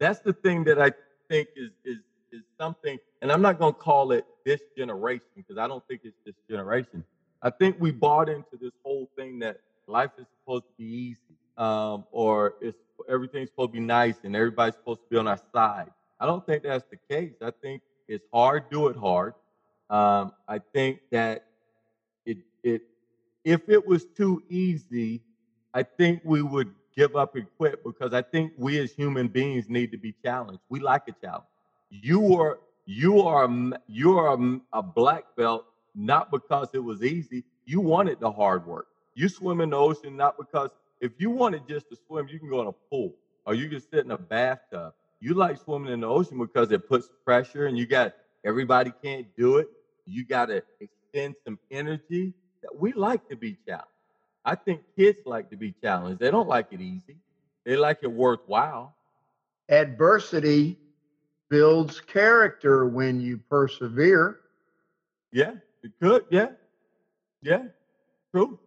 That's 0.00 0.20
the 0.20 0.32
thing 0.32 0.64
that 0.64 0.80
I 0.80 0.92
think 1.30 1.48
is 1.56 1.70
is 1.84 1.98
is 2.32 2.42
something, 2.60 2.98
and 3.22 3.32
I'm 3.32 3.42
not 3.42 3.58
gonna 3.58 3.72
call 3.72 4.12
it 4.12 4.26
this 4.44 4.60
generation 4.76 5.28
because 5.36 5.58
I 5.58 5.68
don't 5.68 5.86
think 5.88 6.02
it's 6.04 6.16
this 6.26 6.34
generation. 6.50 7.04
I 7.42 7.50
think 7.50 7.76
we 7.80 7.90
bought 7.90 8.28
into 8.28 8.56
this 8.60 8.72
whole 8.84 9.08
thing 9.16 9.38
that 9.40 9.58
life 9.86 10.10
is 10.18 10.26
supposed 10.40 10.64
to 10.64 10.72
be 10.78 10.84
easy, 10.84 11.38
um, 11.56 12.04
or 12.12 12.54
it's 12.60 12.78
everything's 13.08 13.50
supposed 13.50 13.70
to 13.70 13.74
be 13.74 13.80
nice 13.80 14.16
and 14.24 14.36
everybody's 14.36 14.74
supposed 14.74 15.00
to 15.02 15.06
be 15.10 15.16
on 15.18 15.28
our 15.28 15.40
side. 15.54 15.90
I 16.24 16.26
don't 16.26 16.46
think 16.46 16.62
that's 16.62 16.86
the 16.90 16.96
case. 17.14 17.34
I 17.42 17.50
think 17.50 17.82
it's 18.08 18.24
hard, 18.32 18.70
do 18.70 18.88
it 18.88 18.96
hard. 18.96 19.34
Um, 19.90 20.32
I 20.48 20.58
think 20.58 21.00
that 21.10 21.44
it 22.24 22.38
it 22.62 22.80
if 23.44 23.68
it 23.68 23.86
was 23.86 24.06
too 24.06 24.42
easy, 24.48 25.20
I 25.74 25.82
think 25.82 26.22
we 26.24 26.40
would 26.40 26.74
give 26.96 27.14
up 27.14 27.36
and 27.36 27.46
quit 27.58 27.84
because 27.84 28.14
I 28.14 28.22
think 28.22 28.54
we 28.56 28.78
as 28.78 28.92
human 28.92 29.28
beings 29.28 29.68
need 29.68 29.92
to 29.92 29.98
be 29.98 30.14
challenged. 30.24 30.62
We 30.70 30.80
like 30.80 31.02
a 31.08 31.12
challenge. 31.12 31.44
You 31.90 32.34
are 32.40 32.60
you 32.86 33.20
are 33.20 33.46
you 33.86 34.16
are 34.16 34.38
a 34.72 34.82
black 34.82 35.24
belt 35.36 35.66
not 35.94 36.30
because 36.30 36.68
it 36.72 36.82
was 36.82 37.02
easy. 37.02 37.44
You 37.66 37.82
wanted 37.82 38.18
the 38.20 38.32
hard 38.32 38.66
work. 38.66 38.86
You 39.14 39.28
swim 39.28 39.60
in 39.60 39.70
the 39.70 39.76
ocean 39.76 40.16
not 40.16 40.38
because 40.38 40.70
if 41.02 41.12
you 41.18 41.28
wanted 41.28 41.68
just 41.68 41.90
to 41.90 41.98
swim, 42.06 42.28
you 42.30 42.38
can 42.38 42.48
go 42.48 42.62
in 42.62 42.68
a 42.68 42.72
pool 42.72 43.14
or 43.44 43.52
you 43.52 43.68
can 43.68 43.82
sit 43.82 44.06
in 44.06 44.10
a 44.10 44.16
bathtub. 44.16 44.94
You 45.20 45.34
like 45.34 45.58
swimming 45.58 45.92
in 45.92 46.00
the 46.00 46.08
ocean 46.08 46.38
because 46.38 46.70
it 46.72 46.88
puts 46.88 47.08
pressure 47.24 47.66
and 47.66 47.78
you 47.78 47.86
got 47.86 48.14
everybody 48.44 48.92
can't 49.02 49.26
do 49.36 49.58
it. 49.58 49.68
You 50.06 50.24
got 50.26 50.46
to 50.46 50.62
extend 50.80 51.36
some 51.44 51.58
energy. 51.70 52.34
We 52.74 52.92
like 52.92 53.28
to 53.30 53.36
be 53.36 53.58
challenged. 53.66 53.88
I 54.44 54.54
think 54.56 54.82
kids 54.96 55.18
like 55.26 55.50
to 55.50 55.56
be 55.56 55.74
challenged. 55.82 56.20
They 56.20 56.30
don't 56.30 56.48
like 56.48 56.68
it 56.72 56.80
easy. 56.80 57.18
They 57.64 57.76
like 57.76 57.98
it 58.02 58.12
worthwhile. 58.12 58.96
adversity 59.68 60.78
builds 61.50 62.00
character 62.00 62.86
when 62.86 63.20
you 63.20 63.38
persevere. 63.50 64.40
Yeah, 65.32 65.54
it 65.82 65.92
could. 66.00 66.24
Yeah, 66.30 66.48
yeah, 67.42 67.64
true. 68.34 68.58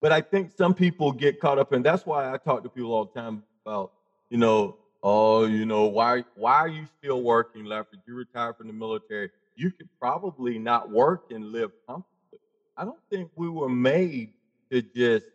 But 0.00 0.12
I 0.12 0.20
think 0.20 0.52
some 0.56 0.74
people 0.74 1.12
get 1.12 1.40
caught 1.40 1.58
up, 1.58 1.72
and 1.72 1.84
that's 1.84 2.06
why 2.06 2.32
I 2.32 2.38
talk 2.38 2.62
to 2.64 2.68
people 2.70 2.92
all 2.92 3.06
the 3.06 3.20
time 3.20 3.42
about, 3.66 3.92
you 4.30 4.38
know, 4.38 4.76
oh, 5.04 5.46
you 5.46 5.66
know, 5.66 5.86
why 5.86 6.24
why 6.36 6.56
are 6.56 6.68
you 6.68 6.86
still 6.98 7.22
working, 7.22 7.64
Lefford? 7.66 8.02
You 8.06 8.16
retired 8.16 8.56
from 8.58 8.68
the 8.68 8.74
military. 8.74 9.30
You 9.56 9.72
could 9.72 9.90
probably 10.00 10.58
not 10.58 10.90
work 10.90 11.24
and 11.30 11.52
live 11.52 11.72
comfortably. 11.88 12.40
I 12.76 12.86
don't 12.86 13.00
think 13.10 13.30
we 13.36 13.50
were 13.50 13.70
made 13.70 14.32
to 14.72 14.82
just 14.82 15.26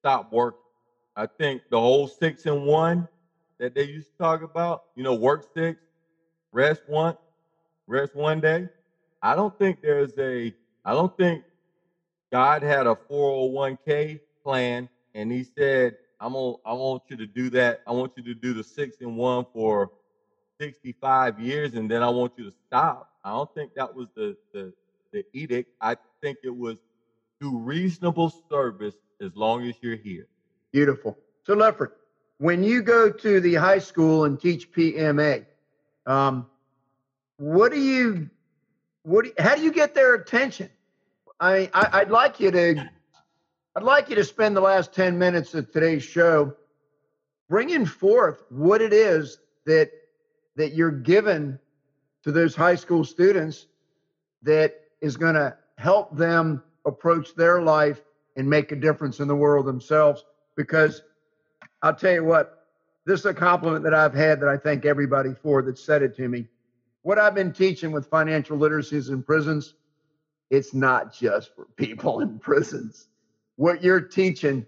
stop 0.00 0.32
working. 0.32 0.60
I 1.16 1.26
think 1.26 1.62
the 1.70 1.80
whole 1.80 2.08
six 2.08 2.46
and 2.46 2.66
one 2.66 3.08
that 3.60 3.74
they 3.74 3.84
used 3.84 4.08
to 4.12 4.18
talk 4.18 4.42
about, 4.42 4.84
you 4.96 5.04
know, 5.04 5.14
work 5.14 5.44
six, 5.54 5.80
rest 6.52 6.82
one, 6.86 7.16
rest 7.86 8.14
one 8.14 8.40
day. 8.40 8.68
I 9.22 9.36
don't 9.36 9.56
think 9.58 9.80
there's 9.82 10.18
a, 10.18 10.54
I 10.84 10.92
don't 10.94 11.16
think 11.16 11.44
God 12.32 12.62
had 12.62 12.86
a 12.86 12.96
401k 13.10 14.20
plan 14.44 14.88
and 15.14 15.32
he 15.32 15.44
said, 15.44 15.96
I'm 16.20 16.32
gonna, 16.32 16.56
I 16.64 16.72
want 16.72 17.02
you 17.08 17.16
to 17.16 17.26
do 17.26 17.50
that. 17.50 17.82
I 17.86 17.92
want 17.92 18.12
you 18.16 18.22
to 18.24 18.34
do 18.34 18.52
the 18.52 18.64
six 18.64 19.00
and 19.00 19.16
one 19.16 19.46
for 19.52 19.90
65 20.60 21.38
years 21.38 21.74
and 21.74 21.90
then 21.90 22.02
I 22.02 22.08
want 22.08 22.32
you 22.36 22.44
to 22.44 22.52
stop. 22.66 23.12
I 23.24 23.30
don't 23.30 23.52
think 23.54 23.74
that 23.74 23.94
was 23.94 24.08
the, 24.16 24.36
the, 24.52 24.72
the 25.12 25.24
edict. 25.32 25.70
I 25.80 25.96
think 26.20 26.38
it 26.42 26.54
was 26.54 26.76
do 27.40 27.56
reasonable 27.56 28.32
service 28.48 28.94
as 29.20 29.34
long 29.36 29.64
as 29.64 29.74
you're 29.80 29.96
here. 29.96 30.26
Beautiful. 30.72 31.16
So, 31.44 31.54
Lefford, 31.54 31.90
when 32.38 32.62
you 32.62 32.82
go 32.82 33.10
to 33.10 33.40
the 33.40 33.54
high 33.54 33.78
school 33.78 34.24
and 34.24 34.40
teach 34.40 34.72
PMA, 34.72 35.46
um, 36.06 36.46
what 37.36 37.72
do 37.72 37.80
you, 37.80 38.28
what 39.02 39.24
do 39.24 39.32
how 39.38 39.54
do 39.54 39.62
you 39.62 39.72
get 39.72 39.94
their 39.94 40.14
attention? 40.14 40.68
I, 41.40 41.70
I 41.72 42.00
I'd 42.00 42.10
like 42.10 42.40
you 42.40 42.50
to, 42.50 42.90
I'd 43.78 43.84
like 43.84 44.10
you 44.10 44.16
to 44.16 44.24
spend 44.24 44.56
the 44.56 44.60
last 44.60 44.92
ten 44.92 45.16
minutes 45.16 45.54
of 45.54 45.70
today's 45.70 46.02
show 46.02 46.52
bringing 47.48 47.86
forth 47.86 48.42
what 48.48 48.82
it 48.82 48.92
is 48.92 49.38
that 49.66 49.92
that 50.56 50.74
you're 50.74 50.90
given 50.90 51.60
to 52.24 52.32
those 52.32 52.56
high 52.56 52.74
school 52.74 53.04
students 53.04 53.68
that 54.42 54.74
is 55.00 55.16
going 55.16 55.36
to 55.36 55.56
help 55.76 56.16
them 56.16 56.60
approach 56.86 57.36
their 57.36 57.62
life 57.62 58.00
and 58.36 58.50
make 58.50 58.72
a 58.72 58.74
difference 58.74 59.20
in 59.20 59.28
the 59.28 59.36
world 59.36 59.64
themselves 59.64 60.24
because 60.56 61.02
I'll 61.80 61.94
tell 61.94 62.14
you 62.14 62.24
what, 62.24 62.66
this 63.06 63.20
is 63.20 63.26
a 63.26 63.34
compliment 63.34 63.84
that 63.84 63.94
I've 63.94 64.12
had 64.12 64.40
that 64.40 64.48
I 64.48 64.56
thank 64.56 64.86
everybody 64.86 65.34
for 65.40 65.62
that 65.62 65.78
said 65.78 66.02
it 66.02 66.16
to 66.16 66.28
me. 66.28 66.48
What 67.02 67.20
I've 67.20 67.36
been 67.36 67.52
teaching 67.52 67.92
with 67.92 68.08
financial 68.08 68.58
literacies 68.58 69.10
in 69.10 69.22
prisons, 69.22 69.74
it's 70.50 70.74
not 70.74 71.14
just 71.14 71.54
for 71.54 71.66
people 71.76 72.18
in 72.22 72.40
prisons. 72.40 73.07
What 73.58 73.82
you're 73.82 74.00
teaching, 74.00 74.64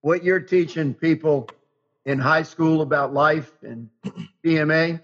what 0.00 0.24
you're 0.24 0.40
teaching 0.40 0.94
people 0.94 1.48
in 2.04 2.18
high 2.18 2.42
school 2.42 2.82
about 2.82 3.14
life 3.14 3.52
and 3.62 3.88
PMA, 4.44 5.00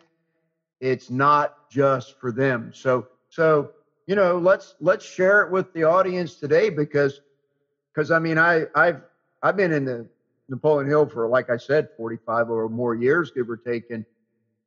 it's 0.81 1.09
not 1.09 1.71
just 1.71 2.19
for 2.19 2.33
them. 2.33 2.73
So, 2.75 3.07
so 3.29 3.71
you 4.07 4.17
know, 4.17 4.39
let's 4.39 4.75
let's 4.81 5.05
share 5.05 5.43
it 5.43 5.53
with 5.53 5.73
the 5.73 5.85
audience 5.85 6.35
today 6.35 6.69
because 6.69 7.21
because 7.93 8.11
I 8.11 8.19
mean 8.19 8.39
I 8.39 8.67
I've 8.75 9.03
I've 9.43 9.57
been 9.57 9.73
in 9.73 9.85
the 9.85 10.09
Napoleon 10.49 10.89
Hill 10.89 11.07
for, 11.07 11.29
like 11.29 11.51
I 11.51 11.57
said, 11.57 11.89
45 11.97 12.51
or 12.51 12.69
more 12.69 12.95
years, 12.95 13.31
give 13.31 13.49
or 13.49 13.57
take. 13.57 13.91
And, 13.91 14.05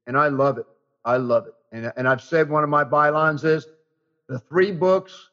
and 0.07 0.17
I 0.17 0.27
love 0.27 0.57
it. 0.57 0.65
I 1.05 1.17
love 1.17 1.47
it. 1.47 1.53
And, 1.71 1.91
and 1.97 2.07
I've 2.07 2.21
said 2.21 2.49
one 2.49 2.63
of 2.63 2.69
my 2.69 2.83
bylines 2.83 3.43
is 3.43 3.67
the 4.27 4.39
three 4.39 4.71
books 4.71 5.29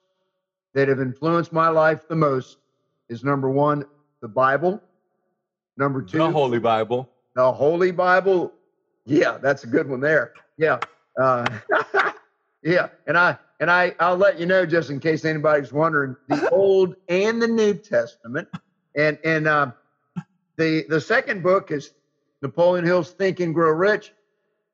that 0.75 0.89
have 0.89 1.01
influenced 1.01 1.53
my 1.53 1.69
life 1.69 2.09
the 2.09 2.17
most 2.17 2.59
is 3.09 3.25
number 3.25 3.49
one, 3.49 3.85
the 4.21 4.29
Bible. 4.29 4.83
Number 5.77 6.03
two, 6.03 6.19
the 6.19 6.31
Holy 6.31 6.59
Bible. 6.59 7.11
The 7.35 7.53
Holy 7.53 7.91
Bible. 7.91 8.53
Yeah, 9.05 9.39
that's 9.39 9.65
a 9.65 9.67
good 9.67 9.89
one 9.89 10.01
there. 10.01 10.33
Yeah. 10.57 10.79
Uh, 11.21 11.47
yeah. 12.63 12.89
And 13.07 13.19
I, 13.19 13.39
and 13.61 13.71
I, 13.71 13.95
I'll 14.01 14.17
let 14.17 14.39
you 14.39 14.47
know 14.47 14.65
just 14.65 14.91
in 14.91 15.01
case 15.01 15.25
anybody's 15.25 15.73
wondering 15.73 16.17
the 16.29 16.49
Old 16.53 16.97
and 17.09 17.43
the 17.43 17.49
New 17.49 17.75
Testament. 17.75 18.49
And, 18.97 19.19
and, 19.25 19.49
um, 19.49 19.75
the 20.57 20.85
the 20.89 21.01
second 21.01 21.43
book 21.43 21.71
is 21.71 21.93
Napoleon 22.43 22.85
Hill's 22.85 23.11
Think 23.11 23.41
and 23.41 23.55
Grow 23.55 23.71
Rich. 23.71 24.13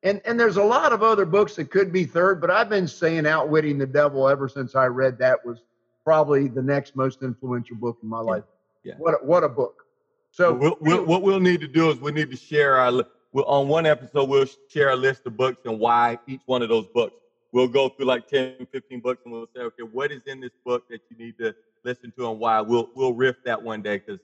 And 0.02 0.20
and 0.24 0.38
there's 0.38 0.56
a 0.56 0.62
lot 0.62 0.92
of 0.92 1.02
other 1.02 1.24
books 1.24 1.56
that 1.56 1.70
could 1.70 1.92
be 1.92 2.04
third, 2.04 2.40
but 2.40 2.50
I've 2.50 2.68
been 2.68 2.88
saying 2.88 3.26
Outwitting 3.26 3.78
the 3.78 3.86
Devil 3.86 4.28
ever 4.28 4.48
since 4.48 4.74
I 4.74 4.86
read 4.86 5.18
that 5.18 5.44
was 5.44 5.62
probably 6.10 6.48
the 6.48 6.62
next 6.62 6.96
most 6.96 7.22
influential 7.22 7.76
book 7.76 7.96
in 8.02 8.08
my 8.08 8.18
life. 8.18 8.42
Yeah. 8.82 8.94
What 8.98 9.14
a, 9.14 9.18
what 9.18 9.44
a 9.44 9.48
book. 9.48 9.86
So 10.32 10.52
we'll, 10.52 10.76
we'll, 10.80 11.04
what 11.04 11.22
we'll 11.22 11.38
need 11.38 11.60
to 11.60 11.68
do 11.68 11.88
is 11.88 12.00
we 12.00 12.10
need 12.10 12.32
to 12.32 12.36
share 12.36 12.78
our 12.78 13.04
we'll, 13.30 13.44
on 13.44 13.68
one 13.68 13.86
episode 13.86 14.28
we'll 14.28 14.46
share 14.68 14.90
a 14.90 14.96
list 14.96 15.24
of 15.26 15.36
books 15.36 15.60
and 15.66 15.78
why 15.78 16.18
each 16.26 16.40
one 16.46 16.62
of 16.62 16.68
those 16.68 16.86
books. 16.86 17.14
We'll 17.52 17.68
go 17.68 17.90
through 17.90 18.06
like 18.06 18.26
10, 18.26 18.66
15 18.72 18.98
books 18.98 19.20
and 19.24 19.32
we'll 19.32 19.46
say, 19.54 19.62
okay, 19.62 19.84
what 19.84 20.10
is 20.10 20.22
in 20.26 20.40
this 20.40 20.50
book 20.64 20.88
that 20.88 21.00
you 21.10 21.16
need 21.16 21.38
to 21.38 21.54
listen 21.84 22.12
to 22.18 22.28
and 22.28 22.40
why? 22.40 22.60
We'll 22.60 22.90
we'll 22.96 23.14
riff 23.14 23.36
that 23.44 23.62
one 23.62 23.80
day 23.80 23.98
because 23.98 24.20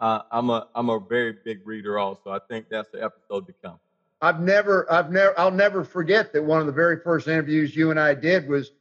uh, 0.00 0.22
I'm 0.32 0.50
a 0.50 0.66
I'm 0.74 0.88
a 0.88 0.98
very 0.98 1.36
big 1.44 1.64
reader 1.64 2.00
also. 2.00 2.30
I 2.30 2.40
think 2.48 2.66
that's 2.68 2.88
the 2.88 3.00
episode 3.04 3.46
to 3.46 3.54
come. 3.62 3.78
I've 4.20 4.40
never 4.40 4.92
I've 4.92 5.12
never 5.12 5.38
I'll 5.38 5.52
never 5.52 5.84
forget 5.84 6.32
that 6.32 6.42
one 6.42 6.58
of 6.58 6.66
the 6.66 6.72
very 6.72 6.98
first 6.98 7.28
interviews 7.28 7.76
you 7.76 7.92
and 7.92 8.00
I 8.00 8.14
did 8.14 8.48
was 8.48 8.72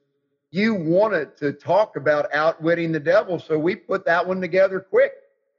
you 0.52 0.74
wanted 0.74 1.36
to 1.38 1.54
talk 1.54 1.96
about 1.96 2.34
outwitting 2.34 2.92
the 2.92 3.00
devil, 3.00 3.40
so 3.40 3.58
we 3.58 3.76
put 3.76 4.06
that 4.06 4.26
one 4.26 4.40
together 4.40 4.80
quick. 4.80 5.12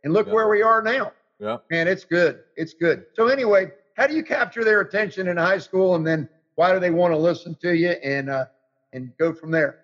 And 0.04 0.12
look 0.12 0.28
where 0.28 0.48
we 0.48 0.62
are 0.62 0.80
now. 0.80 1.12
Yeah. 1.40 1.58
Man, 1.70 1.88
it's 1.88 2.04
good. 2.04 2.40
It's 2.56 2.72
good. 2.72 3.06
So 3.14 3.26
anyway, 3.26 3.72
how 3.96 4.06
do 4.06 4.14
you 4.14 4.22
capture 4.22 4.64
their 4.64 4.80
attention 4.80 5.28
in 5.28 5.36
high 5.36 5.58
school 5.58 5.96
and 5.96 6.06
then 6.06 6.28
why 6.54 6.72
do 6.72 6.80
they 6.80 6.90
want 6.90 7.12
to 7.12 7.18
listen 7.18 7.56
to 7.62 7.76
you 7.76 7.90
and 7.90 8.30
uh 8.30 8.46
and 8.92 9.12
go 9.18 9.32
from 9.32 9.50
there? 9.50 9.80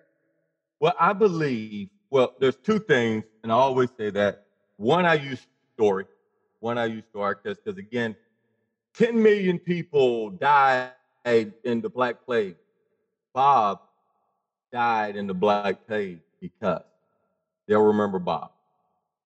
Well, 0.79 0.95
I 0.99 1.13
believe 1.13 1.89
well, 2.09 2.33
there's 2.39 2.55
two 2.55 2.79
things, 2.79 3.25
and 3.43 3.51
I 3.51 3.55
always 3.55 3.89
say 3.97 4.09
that. 4.11 4.45
One, 4.77 5.05
I 5.05 5.15
use 5.15 5.45
story. 5.73 6.05
One 6.59 6.77
I 6.77 6.85
use 6.85 7.03
story 7.09 7.35
because 7.43 7.77
again, 7.77 8.15
10 8.95 9.21
million 9.21 9.59
people 9.59 10.29
died 10.29 10.91
in 11.25 11.81
the 11.81 11.89
Black 11.89 12.25
Plague. 12.25 12.55
Bob 13.33 13.81
died 14.75 15.15
in 15.15 15.25
the 15.25 15.33
Black 15.33 15.87
Plague 15.87 16.19
because 16.41 16.83
they'll 17.65 17.79
remember 17.79 18.19
Bob. 18.19 18.51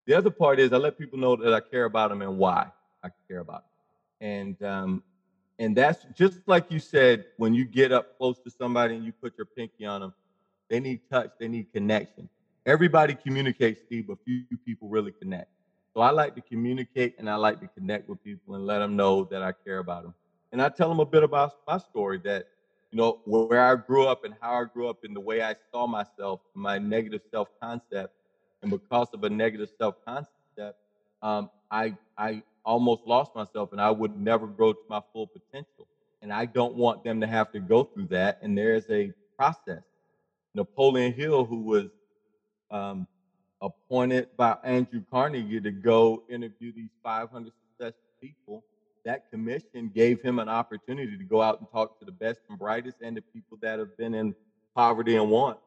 The 0.05 0.13
other 0.13 0.29
part 0.29 0.59
is 0.59 0.71
I 0.71 0.77
let 0.77 0.95
people 0.95 1.17
know 1.17 1.35
that 1.37 1.51
I 1.51 1.59
care 1.59 1.85
about 1.85 2.11
them 2.11 2.21
and 2.21 2.37
why 2.37 2.67
I 3.03 3.09
care 3.27 3.39
about 3.39 3.63
them. 3.63 4.29
And 4.29 4.63
um, 4.63 5.03
and 5.57 5.75
that's 5.75 6.05
just 6.15 6.41
like 6.45 6.69
you 6.69 6.79
said, 6.79 7.25
when 7.37 7.55
you 7.55 7.65
get 7.65 7.91
up 7.91 8.15
close 8.19 8.37
to 8.45 8.51
somebody 8.51 8.95
and 8.95 9.03
you 9.03 9.11
put 9.11 9.33
your 9.39 9.47
pinky 9.57 9.85
on 9.85 10.01
them, 10.01 10.13
they 10.69 10.79
need 10.79 11.01
touch, 11.11 11.31
they 11.39 11.47
need 11.47 11.73
connection. 11.73 12.29
Everybody 12.67 13.15
communicates, 13.15 13.81
Steve, 13.81 14.05
but 14.07 14.19
few 14.23 14.43
people 14.63 14.87
really 14.87 15.13
connect. 15.19 15.49
So 15.95 16.01
I 16.01 16.11
like 16.11 16.35
to 16.35 16.41
communicate 16.41 17.15
and 17.17 17.27
I 17.27 17.35
like 17.37 17.59
to 17.61 17.67
connect 17.67 18.07
with 18.07 18.23
people 18.23 18.53
and 18.53 18.67
let 18.67 18.79
them 18.79 18.95
know 18.95 19.23
that 19.31 19.41
I 19.41 19.53
care 19.65 19.79
about 19.79 20.03
them. 20.03 20.13
And 20.51 20.61
I 20.61 20.69
tell 20.69 20.89
them 20.89 20.99
a 20.99 21.05
bit 21.05 21.23
about 21.23 21.53
my 21.67 21.79
story 21.79 22.19
that, 22.23 22.45
you 22.91 22.97
know, 22.97 23.19
where 23.25 23.61
I 23.61 23.75
grew 23.75 24.07
up 24.07 24.23
and 24.25 24.33
how 24.41 24.53
I 24.61 24.63
grew 24.65 24.89
up 24.89 25.03
and 25.03 25.15
the 25.15 25.19
way 25.19 25.41
I 25.41 25.55
saw 25.71 25.85
myself, 25.85 26.41
my 26.55 26.79
negative 26.79 27.21
self 27.31 27.49
concept. 27.61 28.13
And 28.61 28.71
because 28.71 29.07
of 29.13 29.23
a 29.23 29.29
negative 29.29 29.69
self 29.77 29.95
concept, 30.05 30.77
um, 31.21 31.49
I, 31.69 31.95
I 32.17 32.43
almost 32.65 33.03
lost 33.05 33.35
myself 33.35 33.71
and 33.71 33.81
I 33.81 33.91
would 33.91 34.19
never 34.19 34.47
grow 34.47 34.73
to 34.73 34.79
my 34.89 35.01
full 35.13 35.27
potential. 35.27 35.87
And 36.21 36.33
I 36.33 36.45
don't 36.45 36.75
want 36.75 37.03
them 37.03 37.21
to 37.21 37.27
have 37.27 37.51
to 37.53 37.59
go 37.59 37.83
through 37.83 38.07
that. 38.07 38.39
And 38.41 38.57
there's 38.57 38.89
a 38.89 39.13
process. 39.37 39.83
Napoleon 40.55 41.13
Hill, 41.13 41.45
who 41.45 41.61
was 41.61 41.85
um, 42.71 43.07
appointed 43.61 44.35
by 44.35 44.57
Andrew 44.63 45.03
Carnegie 45.11 45.61
to 45.61 45.71
go 45.71 46.23
interview 46.29 46.73
these 46.73 46.89
500 47.03 47.53
successful 47.77 48.09
people. 48.21 48.63
That 49.09 49.31
commission 49.31 49.91
gave 49.95 50.21
him 50.21 50.37
an 50.37 50.49
opportunity 50.49 51.17
to 51.17 51.23
go 51.23 51.41
out 51.41 51.59
and 51.59 51.67
talk 51.71 51.97
to 51.99 52.05
the 52.05 52.11
best 52.11 52.41
and 52.47 52.59
brightest 52.59 52.97
and 53.01 53.17
the 53.17 53.23
people 53.23 53.57
that 53.63 53.79
have 53.79 53.97
been 53.97 54.13
in 54.13 54.35
poverty 54.75 55.15
and 55.15 55.31
want 55.31 55.57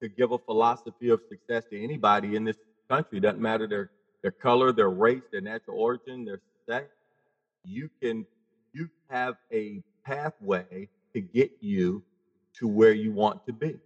to 0.00 0.08
give 0.08 0.30
a 0.30 0.38
philosophy 0.38 1.10
of 1.10 1.20
success 1.28 1.64
to 1.72 1.82
anybody 1.82 2.36
in 2.36 2.44
this 2.44 2.58
country. 2.88 3.18
It 3.18 3.22
doesn't 3.22 3.42
matter 3.42 3.66
their 3.66 3.90
their 4.22 4.30
color, 4.30 4.72
their 4.72 4.90
race, 4.90 5.24
their 5.32 5.40
natural 5.40 5.80
origin, 5.80 6.24
their 6.24 6.40
sex. 6.68 6.86
You 7.64 7.90
can 8.00 8.24
you 8.72 8.88
have 9.10 9.34
a 9.52 9.82
pathway 10.06 10.88
to 11.14 11.20
get 11.20 11.50
you 11.60 12.04
to 12.60 12.68
where 12.68 12.92
you 12.92 13.12
want 13.12 13.46
to 13.46 13.52
be 13.52 13.80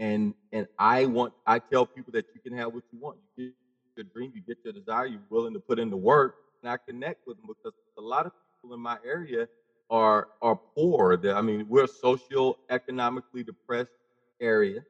and 0.00 0.34
and 0.52 0.68
I 0.78 1.06
want 1.06 1.34
I 1.46 1.60
tell 1.60 1.86
people 1.86 2.12
that 2.14 2.26
you 2.34 2.42
can 2.42 2.58
have 2.58 2.74
what 2.74 2.84
you 2.92 3.00
want. 3.00 3.18
You 3.36 3.46
get 3.46 3.54
your 3.96 4.06
dream, 4.14 4.32
you 4.34 4.42
get 4.42 4.58
your 4.64 4.74
desire, 4.74 5.06
you're 5.06 5.20
willing 5.30 5.54
to 5.54 5.60
put 5.60 5.80
in 5.80 5.90
the 5.90 5.98
work, 5.98 6.36
and 6.62 6.72
I 6.72 6.78
connect 6.78 7.26
with 7.28 7.38
them 7.38 7.46
because 7.48 7.74
lot 8.08 8.26
of 8.26 8.32
people 8.62 8.74
in 8.74 8.80
my 8.80 8.98
area 9.04 9.48
are 9.90 10.28
are 10.42 10.58
poor. 10.76 11.18
I 11.34 11.42
mean, 11.42 11.66
we're 11.68 11.84
a 11.84 11.88
social 11.88 12.58
economically 12.70 13.44
depressed 13.44 13.92
area, 14.40 14.84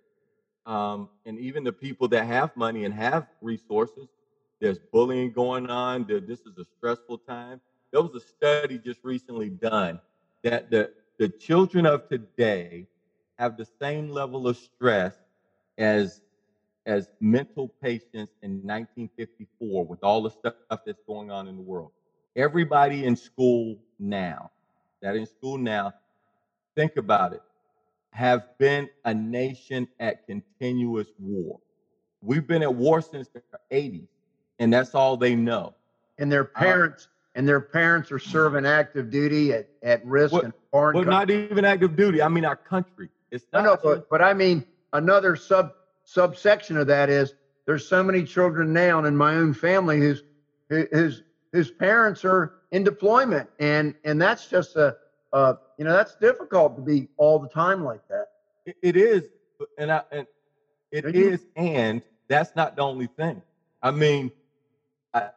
um, 0.67 1.11
and 1.27 1.39
even 1.39 1.65
the 1.65 1.73
people 1.73 2.09
that 2.11 2.27
have 2.27 2.51
money 2.57 2.85
and 2.85 2.95
have 2.95 3.27
resources, 3.41 4.09
there's 4.61 4.81
bullying 4.93 5.33
going 5.33 5.71
on. 5.71 6.05
There, 6.07 6.21
this 6.21 6.41
is 6.47 6.59
a 6.59 6.65
stressful 6.65 7.21
time. 7.29 7.61
There 7.93 8.03
was 8.03 8.15
a 8.15 8.21
study 8.21 8.79
just 8.79 9.01
recently 9.05 9.51
done 9.51 10.01
that 10.45 10.71
the 10.71 10.91
the 11.19 11.31
children 11.41 11.87
of 11.87 12.03
today 12.11 12.89
have 13.39 13.57
the 13.57 13.67
same 13.81 14.11
level 14.11 14.49
of 14.49 14.57
stress 14.59 15.17
as 15.79 16.21
as 16.87 17.09
mental 17.21 17.73
patients 17.83 18.33
in 18.43 18.53
1954 18.65 19.87
with 19.87 20.01
all 20.03 20.23
the 20.23 20.31
stuff 20.31 20.55
that's 20.87 21.03
going 21.09 21.31
on 21.31 21.49
in 21.49 21.57
the 21.57 21.63
world. 21.63 21.93
Everybody 22.39 23.05
in 23.05 23.17
school 23.17 23.77
now, 23.99 24.53
that 25.03 25.17
in 25.17 25.27
school 25.27 25.59
now, 25.59 25.93
think 26.77 26.97
about 26.97 27.33
it, 27.33 27.43
have 28.13 28.57
been 28.59 28.89
a 29.05 29.13
nation 29.13 29.89
at 29.99 30.25
continuous 30.25 31.09
war. 31.19 31.59
We've 32.23 32.47
been 32.47 32.63
at 32.63 32.73
war 32.73 33.01
since 33.03 33.27
the 33.27 33.43
80s, 33.73 34.07
and 34.61 34.73
that's 34.73 34.95
all 34.95 35.17
they 35.17 35.35
know. 35.35 35.75
And 36.19 36.31
their 36.31 36.45
uh, 36.45 36.61
parents 36.61 37.07
uh, 37.07 37.15
and 37.35 37.49
their 37.49 37.61
parents 37.61 38.13
are 38.13 38.21
serving 38.21 38.67
active 38.67 39.11
duty 39.11 39.53
at, 39.53 39.69
at 39.83 40.05
risk 40.07 40.33
what, 40.33 40.45
in 40.45 40.53
foreign 40.71 40.95
But 40.97 41.09
not 41.09 41.31
even 41.31 41.65
active 41.65 41.97
duty. 41.97 42.23
I 42.23 42.29
mean 42.29 42.45
our 42.45 42.57
country. 42.57 43.11
It's 43.33 43.47
not 43.53 43.65
no, 43.65 43.75
no, 43.75 43.81
but, 43.83 44.09
but 44.09 44.23
I 44.23 44.33
mean 44.33 44.65
another 44.93 45.35
sub 45.35 45.73
subsection 46.05 46.77
of 46.77 46.87
that 46.87 47.11
is 47.11 47.35
there's 47.67 47.87
so 47.87 48.03
many 48.03 48.23
children 48.23 48.73
now 48.73 48.99
and 48.99 49.09
in 49.09 49.17
my 49.17 49.35
own 49.35 49.55
family 49.55 49.99
whose 49.99 50.23
whose 50.69 51.23
whose 51.53 51.71
parents 51.71 52.25
are 52.25 52.55
in 52.73 52.85
deployment, 52.85 53.49
and 53.59 53.95
and 54.05 54.21
that's 54.21 54.49
just 54.49 54.77
a 54.77 54.97
uh, 55.33 55.55
you 55.79 55.85
know 55.85 55.93
that's 55.93 56.17
difficult 56.17 56.77
to 56.77 56.83
be 56.83 57.09
all 57.17 57.39
the 57.39 57.49
time 57.49 57.85
like 57.85 58.07
that. 58.09 58.27
it, 58.67 58.77
it 58.83 58.97
is, 58.97 59.25
and 59.79 59.93
I 59.93 60.03
and 60.13 60.27
it 60.91 61.15
is, 61.15 61.47
and 61.57 62.03
that's 62.29 62.55
not 62.57 62.77
the 62.77 62.83
only 62.83 63.07
thing. 63.07 63.43
I 63.83 63.91
mean, 63.91 64.31
I, 65.13 65.29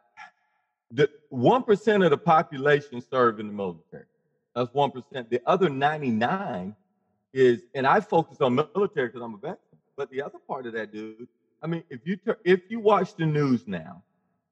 the 0.90 1.08
one 1.28 1.62
percent 1.62 2.02
of 2.02 2.10
the 2.10 2.18
population 2.18 3.00
serve 3.00 3.40
in 3.40 3.46
the 3.48 3.52
military. 3.52 4.04
That's 4.54 4.72
one 4.74 4.90
percent. 4.90 5.30
The 5.30 5.40
other 5.46 5.68
ninety 5.68 6.10
nine 6.10 6.74
is, 7.32 7.62
and 7.74 7.86
I 7.86 8.00
focus 8.00 8.40
on 8.40 8.54
military 8.54 9.08
because 9.08 9.22
I'm 9.22 9.34
a 9.34 9.38
veteran. 9.38 9.58
But 9.96 10.10
the 10.10 10.22
other 10.22 10.38
part 10.46 10.66
of 10.66 10.72
that, 10.72 10.92
dude, 10.92 11.28
I 11.62 11.66
mean, 11.66 11.84
if 11.90 12.00
you 12.04 12.18
if 12.44 12.62
you 12.68 12.80
watch 12.80 13.14
the 13.14 13.26
news 13.26 13.66
now, 13.66 14.02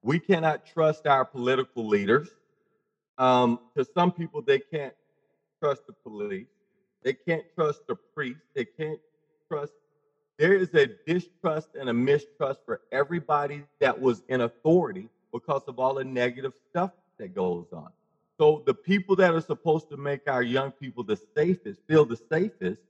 we 0.03 0.19
cannot 0.19 0.67
trust 0.67 1.07
our 1.07 1.25
political 1.25 1.87
leaders. 1.87 2.29
Um, 3.19 3.61
to 3.77 3.85
some 3.85 4.13
people, 4.13 4.43
they 4.43 4.59
can't 4.59 4.95
trust 5.63 5.87
the 5.87 5.93
police. 5.93 6.47
They 7.03 7.13
can't 7.13 7.45
trust 7.55 7.87
the 7.87 7.97
priest. 8.15 8.41
They 8.55 8.65
can't 8.65 9.01
trust. 9.49 9.73
There 10.39 10.55
is 10.55 10.75
a 10.75 10.87
distrust 11.07 11.69
and 11.79 11.91
a 11.91 11.93
mistrust 11.93 12.61
for 12.65 12.81
everybody 12.93 13.65
that 13.81 13.99
was 14.01 14.23
in 14.29 14.43
authority 14.43 15.09
because 15.33 15.63
of 15.69 15.79
all 15.79 15.95
the 15.95 16.05
negative 16.05 16.55
stuff 16.71 16.93
that 17.19 17.35
goes 17.35 17.67
on. 17.73 17.91
So 18.39 18.63
the 18.65 18.73
people 18.73 19.17
that 19.17 19.35
are 19.35 19.41
supposed 19.43 19.91
to 19.91 19.99
make 19.99 20.23
our 20.27 20.43
young 20.43 20.73
people 20.73 21.05
the 21.05 21.21
safest, 21.37 21.81
feel 21.87 22.07
the 22.07 22.19
safest, 22.31 22.81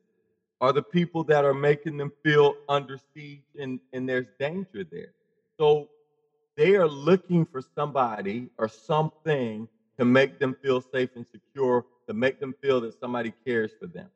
are 0.60 0.72
the 0.72 0.82
people 0.82 1.24
that 1.24 1.44
are 1.44 1.54
making 1.54 1.96
them 1.96 2.12
feel 2.22 2.54
under 2.68 3.00
siege 3.14 3.42
and, 3.58 3.80
and 3.92 4.08
there's 4.08 4.26
danger 4.38 4.84
there. 4.84 5.12
So 5.58 5.88
they 6.56 6.74
are 6.76 6.88
looking 6.88 7.46
for 7.46 7.62
somebody 7.74 8.50
or 8.58 8.68
something 8.68 9.68
to 9.98 10.04
make 10.04 10.38
them 10.38 10.56
feel 10.62 10.80
safe 10.80 11.10
and 11.16 11.26
secure, 11.30 11.84
to 12.08 12.14
make 12.14 12.40
them 12.40 12.54
feel 12.62 12.80
that 12.82 12.98
somebody 12.98 13.32
cares 13.46 13.72
for 13.80 13.86
them. 13.86 14.08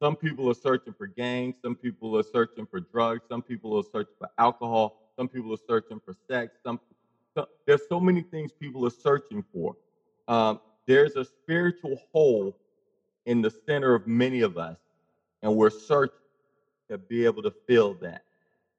Some 0.00 0.16
people 0.16 0.50
are 0.50 0.54
searching 0.54 0.94
for 0.94 1.06
gangs, 1.06 1.56
some 1.62 1.76
people 1.76 2.16
are 2.18 2.22
searching 2.24 2.66
for 2.66 2.80
drugs, 2.80 3.22
some 3.30 3.42
people 3.42 3.78
are 3.78 3.84
searching 3.92 4.14
for 4.18 4.28
alcohol, 4.38 5.12
some 5.16 5.28
people 5.28 5.52
are 5.52 5.64
searching 5.68 6.00
for 6.04 6.14
sex. 6.28 6.52
Some, 6.64 6.80
some 7.34 7.46
there's 7.66 7.82
so 7.88 8.00
many 8.00 8.22
things 8.22 8.52
people 8.52 8.86
are 8.86 8.90
searching 8.90 9.44
for. 9.52 9.76
Um, 10.28 10.60
there's 10.86 11.16
a 11.16 11.24
spiritual 11.24 11.98
hole 12.12 12.56
in 13.26 13.42
the 13.42 13.50
center 13.66 13.94
of 13.94 14.06
many 14.06 14.40
of 14.40 14.58
us 14.58 14.76
and 15.42 15.56
we're 15.56 15.70
searching 15.70 16.16
to 16.90 16.98
be 16.98 17.24
able 17.24 17.42
to 17.42 17.52
fill 17.68 17.94
that. 17.94 18.22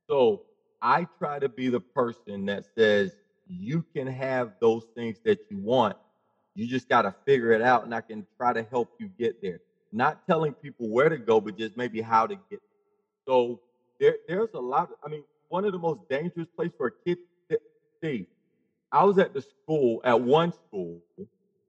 So 0.09 0.43
I 0.83 1.07
try 1.17 1.39
to 1.39 1.47
be 1.47 1.69
the 1.69 1.79
person 1.79 2.45
that 2.47 2.65
says 2.77 3.15
you 3.47 3.85
can 3.95 4.05
have 4.05 4.51
those 4.59 4.83
things 4.95 5.17
that 5.23 5.39
you 5.49 5.57
want. 5.59 5.95
You 6.55 6.67
just 6.67 6.89
got 6.89 7.03
to 7.03 7.15
figure 7.25 7.51
it 7.51 7.61
out, 7.61 7.85
and 7.85 7.95
I 7.95 8.01
can 8.01 8.27
try 8.37 8.53
to 8.53 8.63
help 8.63 8.89
you 8.99 9.09
get 9.17 9.41
there. 9.41 9.61
Not 9.93 10.27
telling 10.27 10.53
people 10.53 10.89
where 10.89 11.07
to 11.09 11.17
go, 11.17 11.39
but 11.39 11.57
just 11.57 11.77
maybe 11.77 12.01
how 12.01 12.27
to 12.27 12.35
get 12.35 12.43
there. 12.49 12.59
So 13.27 13.61
there, 13.99 14.17
there's 14.27 14.49
a 14.53 14.59
lot. 14.59 14.89
Of, 14.91 14.97
I 15.05 15.09
mean, 15.09 15.23
one 15.47 15.65
of 15.65 15.71
the 15.71 15.79
most 15.79 16.01
dangerous 16.09 16.47
places 16.55 16.73
for 16.77 16.87
a 16.87 16.91
kid. 17.07 17.17
See, 18.03 18.27
I 18.91 19.05
was 19.05 19.17
at 19.17 19.33
the 19.33 19.41
school 19.41 20.01
at 20.03 20.19
one 20.19 20.51
school, 20.51 21.01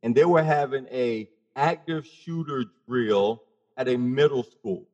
and 0.02 0.14
they 0.14 0.24
were 0.24 0.42
having 0.42 0.86
a 0.90 1.28
active 1.54 2.04
shooter 2.04 2.64
drill 2.88 3.42
at 3.76 3.88
a 3.88 3.96
middle 3.96 4.42
school. 4.42 4.84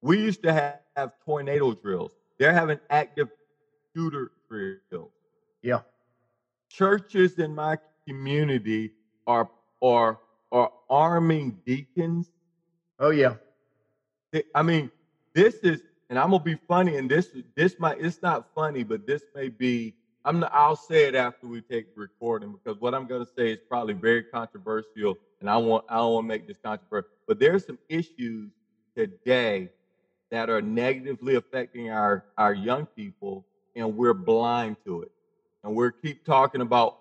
We 0.00 0.18
used 0.18 0.42
to 0.42 0.52
have, 0.52 0.80
have 0.96 1.12
tornado 1.24 1.72
drills. 1.74 2.10
They're 2.38 2.52
having 2.52 2.80
active 2.90 3.28
shooter 3.94 4.32
drills. 4.48 5.10
Yeah. 5.62 5.80
Churches 6.68 7.38
in 7.38 7.54
my 7.54 7.78
community 8.06 8.92
are 9.26 9.50
are 9.82 10.18
are 10.50 10.70
arming 10.90 11.58
deacons. 11.66 12.30
Oh 12.98 13.10
yeah. 13.10 13.34
I 14.54 14.62
mean, 14.62 14.90
this 15.34 15.56
is, 15.56 15.82
and 16.08 16.18
I'm 16.18 16.30
gonna 16.30 16.42
be 16.42 16.56
funny, 16.68 16.96
and 16.96 17.10
this 17.10 17.28
this 17.56 17.78
might 17.78 18.00
it's 18.00 18.22
not 18.22 18.48
funny, 18.54 18.82
but 18.82 19.06
this 19.06 19.22
may 19.34 19.48
be. 19.48 19.94
I'm 20.24 20.38
not, 20.38 20.52
I'll 20.54 20.76
say 20.76 21.06
it 21.08 21.16
after 21.16 21.48
we 21.48 21.62
take 21.62 21.94
the 21.94 22.00
recording 22.00 22.52
because 22.52 22.80
what 22.80 22.94
I'm 22.94 23.06
gonna 23.06 23.26
say 23.36 23.52
is 23.52 23.58
probably 23.68 23.94
very 23.94 24.22
controversial, 24.22 25.16
and 25.40 25.50
I 25.50 25.56
want 25.56 25.84
I 25.88 25.96
don't 25.96 26.14
want 26.14 26.24
to 26.24 26.28
make 26.28 26.46
this 26.46 26.58
controversial. 26.62 27.10
But 27.26 27.38
there's 27.40 27.66
some 27.66 27.78
issues 27.88 28.50
today 28.96 29.70
that 30.32 30.48
are 30.48 30.62
negatively 30.62 31.34
affecting 31.34 31.90
our, 31.90 32.24
our 32.38 32.54
young 32.54 32.86
people, 32.86 33.44
and 33.76 33.96
we're 33.96 34.14
blind 34.14 34.76
to 34.84 35.02
it. 35.02 35.12
And 35.64 35.74
we 35.74 35.88
keep 36.02 36.24
talking 36.24 36.60
about 36.60 36.98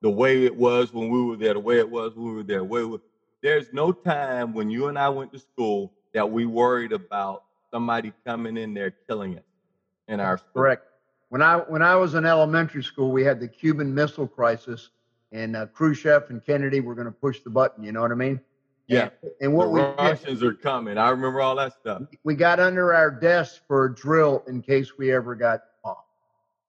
the 0.00 0.10
way 0.10 0.44
it 0.44 0.54
was 0.54 0.92
when 0.92 1.08
we 1.08 1.22
were 1.22 1.36
there, 1.36 1.54
the 1.54 1.60
way 1.60 1.78
it 1.78 1.88
was 1.88 2.14
when 2.14 2.26
we 2.26 2.34
were 2.34 2.42
there. 2.42 2.64
Way 2.64 2.98
There's 3.42 3.72
no 3.72 3.92
time 3.92 4.52
when 4.52 4.70
you 4.70 4.88
and 4.88 4.98
I 4.98 5.08
went 5.08 5.32
to 5.32 5.38
school 5.38 5.92
that 6.12 6.28
we 6.28 6.44
worried 6.46 6.92
about 6.92 7.44
somebody 7.70 8.12
coming 8.26 8.56
in 8.56 8.74
there 8.74 8.92
killing 9.08 9.38
us 9.38 9.44
in 10.08 10.20
our 10.20 10.38
school. 10.38 10.50
Correct. 10.54 10.86
When 11.30 11.40
I 11.40 11.56
when 11.56 11.80
I 11.80 11.96
was 11.96 12.14
in 12.14 12.26
elementary 12.26 12.82
school, 12.82 13.10
we 13.10 13.24
had 13.24 13.40
the 13.40 13.48
Cuban 13.48 13.94
Missile 13.94 14.26
Crisis, 14.26 14.90
and 15.30 15.56
uh, 15.56 15.66
Khrushchev 15.66 16.28
and 16.28 16.44
Kennedy 16.44 16.80
were 16.80 16.94
going 16.94 17.06
to 17.06 17.12
push 17.12 17.40
the 17.40 17.48
button. 17.48 17.82
You 17.82 17.92
know 17.92 18.02
what 18.02 18.12
I 18.12 18.16
mean? 18.16 18.38
Yeah. 18.86 19.08
And 19.40 19.54
what 19.54 19.66
the 19.66 19.70
we 19.70 19.80
Russians 19.80 20.40
did, 20.40 20.48
are 20.48 20.54
coming. 20.54 20.98
I 20.98 21.08
remember 21.08 21.40
all 21.40 21.56
that 21.56 21.72
stuff. 21.72 22.02
We 22.24 22.34
got 22.34 22.60
under 22.60 22.92
our 22.92 23.10
desks 23.10 23.60
for 23.66 23.86
a 23.86 23.94
drill 23.94 24.44
in 24.46 24.60
case 24.60 24.98
we 24.98 25.12
ever 25.12 25.34
got. 25.34 25.62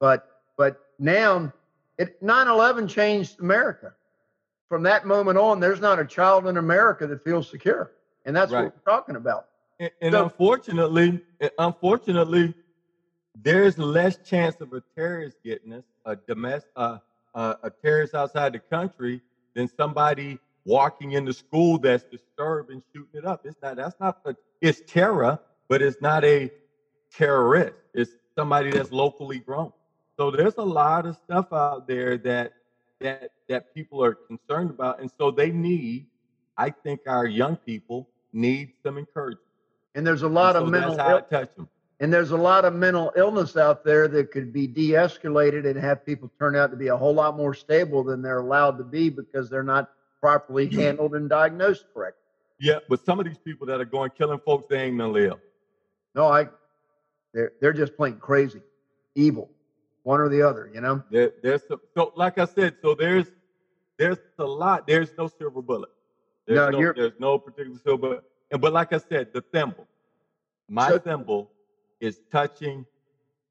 But 0.04 0.42
but 0.58 0.82
now 1.00 1.54
it 1.98 2.22
9/11 2.22 2.90
changed 2.90 3.40
America. 3.40 3.94
From 4.68 4.84
that 4.84 5.06
moment 5.08 5.38
on, 5.38 5.62
there's 5.62 5.80
not 5.80 5.98
a 5.98 6.04
child 6.04 6.46
in 6.46 6.58
America 6.58 7.08
that 7.08 7.24
feels 7.24 7.50
secure, 7.50 7.94
and 8.26 8.36
that's 8.36 8.52
right. 8.52 8.66
what 8.66 8.76
we're 8.76 8.92
talking 8.92 9.16
about. 9.16 9.46
And, 9.80 9.92
and 10.02 10.12
so, 10.12 10.24
unfortunately, 10.26 11.22
unfortunately, 11.58 12.54
there's 13.42 13.78
less 13.78 14.18
chance 14.18 14.58
of 14.60 14.74
a 14.74 14.84
terrorist 14.94 15.38
getting 15.42 15.72
us, 15.72 15.86
a 16.04 16.18
domestic, 16.18 16.70
uh, 16.76 16.98
uh, 17.34 17.54
a 17.64 17.70
terrorist 17.70 18.14
outside 18.14 18.52
the 18.52 18.60
country, 18.60 19.22
than 19.54 19.70
somebody 19.70 20.38
walking 20.66 21.14
into 21.14 21.32
school 21.32 21.78
that's 21.78 22.04
disturbed 22.04 22.72
and 22.72 22.84
shooting 22.94 23.22
it 23.22 23.26
up. 23.26 23.46
It's 23.46 23.56
not 23.64 23.78
that's 23.78 23.98
not 24.02 24.18
a, 24.26 24.36
it's 24.60 24.82
terror, 24.86 25.40
but 25.70 25.82
it's 25.82 26.02
not 26.02 26.26
a 26.26 26.52
terrorist. 27.10 27.78
It's 27.94 28.12
somebody 28.36 28.70
that's 28.70 28.92
locally 28.92 29.40
grown. 29.40 29.72
So 30.24 30.32
there's 30.32 30.56
a 30.56 30.64
lot 30.64 31.06
of 31.06 31.18
stuff 31.26 31.52
out 31.52 31.86
there 31.86 32.18
that 32.20 32.54
that 33.02 33.32
that 33.50 33.76
people 33.76 34.02
are 34.02 34.14
concerned 34.14 34.70
about, 34.70 35.02
and 35.02 35.12
so 35.18 35.32
they 35.32 35.52
need. 35.52 36.06
I 36.58 36.70
think 36.70 37.02
our 37.08 37.26
young 37.26 37.58
people 37.58 38.08
need 38.32 38.72
some 38.84 38.98
encouragement. 38.98 39.46
And 39.96 40.08
there's 40.08 40.22
a 40.22 40.30
lot 40.30 40.56
and 40.56 40.64
of 40.64 40.72
mental. 40.72 40.96
That's 40.96 41.10
how 41.10 41.18
I 41.18 41.22
touch 41.42 41.56
them. 41.56 41.68
And 42.00 42.14
there's 42.14 42.32
a 42.32 42.38
lot 42.38 42.64
of 42.64 42.74
mental 42.74 43.12
illness 43.18 43.58
out 43.58 43.84
there 43.84 44.08
that 44.08 44.32
could 44.32 44.54
be 44.54 44.66
de-escalated 44.66 45.66
and 45.66 45.78
have 45.78 46.06
people 46.06 46.32
turn 46.40 46.56
out 46.56 46.72
to 46.72 46.78
be 46.78 46.88
a 46.88 46.96
whole 46.96 47.14
lot 47.14 47.36
more 47.36 47.54
stable 47.54 48.02
than 48.02 48.22
they're 48.22 48.40
allowed 48.40 48.78
to 48.78 48.86
be 48.86 49.10
because 49.10 49.50
they're 49.50 49.62
not 49.62 49.90
properly 50.22 50.70
handled 50.72 51.16
and 51.16 51.28
diagnosed 51.30 51.84
correctly. 51.94 52.24
Yeah, 52.62 52.80
but 52.88 53.04
some 53.06 53.20
of 53.20 53.26
these 53.26 53.40
people 53.40 53.68
that 53.68 53.82
are 53.82 53.86
going 53.86 54.12
killing 54.18 54.40
folks, 54.40 54.68
they 54.70 54.84
ain't 54.84 54.96
mentally 54.96 55.26
ill. 55.26 55.40
No, 56.16 56.28
I, 56.28 56.48
they're 57.34 57.52
they're 57.60 57.74
just 57.74 57.98
plain 57.98 58.16
crazy, 58.20 58.62
evil, 59.16 59.50
one 60.04 60.20
or 60.20 60.30
the 60.30 60.42
other. 60.42 60.70
You 60.74 60.82
know. 60.82 61.04
There, 61.10 61.32
there's 61.42 61.66
some, 61.68 61.80
so 61.96 62.12
like 62.16 62.38
I 62.38 62.46
said, 62.46 62.76
so 62.82 62.96
there's 62.96 63.28
there's 63.98 64.18
a 64.38 64.46
lot. 64.46 64.88
There's 64.88 65.14
no 65.18 65.28
silver 65.28 65.62
bullet. 65.62 65.90
There's 66.46 66.58
No, 66.58 66.70
no, 66.70 66.80
you're 66.80 66.94
there's 66.94 67.20
no 67.20 67.38
particular 67.40 67.78
syllable. 67.84 68.20
And 68.52 68.62
but 68.62 68.74
like 68.74 68.94
I 68.94 68.98
said, 68.98 69.30
the 69.34 69.42
thimble. 69.54 69.88
My 70.70 70.90
so 70.90 71.00
thimble 71.00 71.52
is 72.00 72.20
touching. 72.32 72.86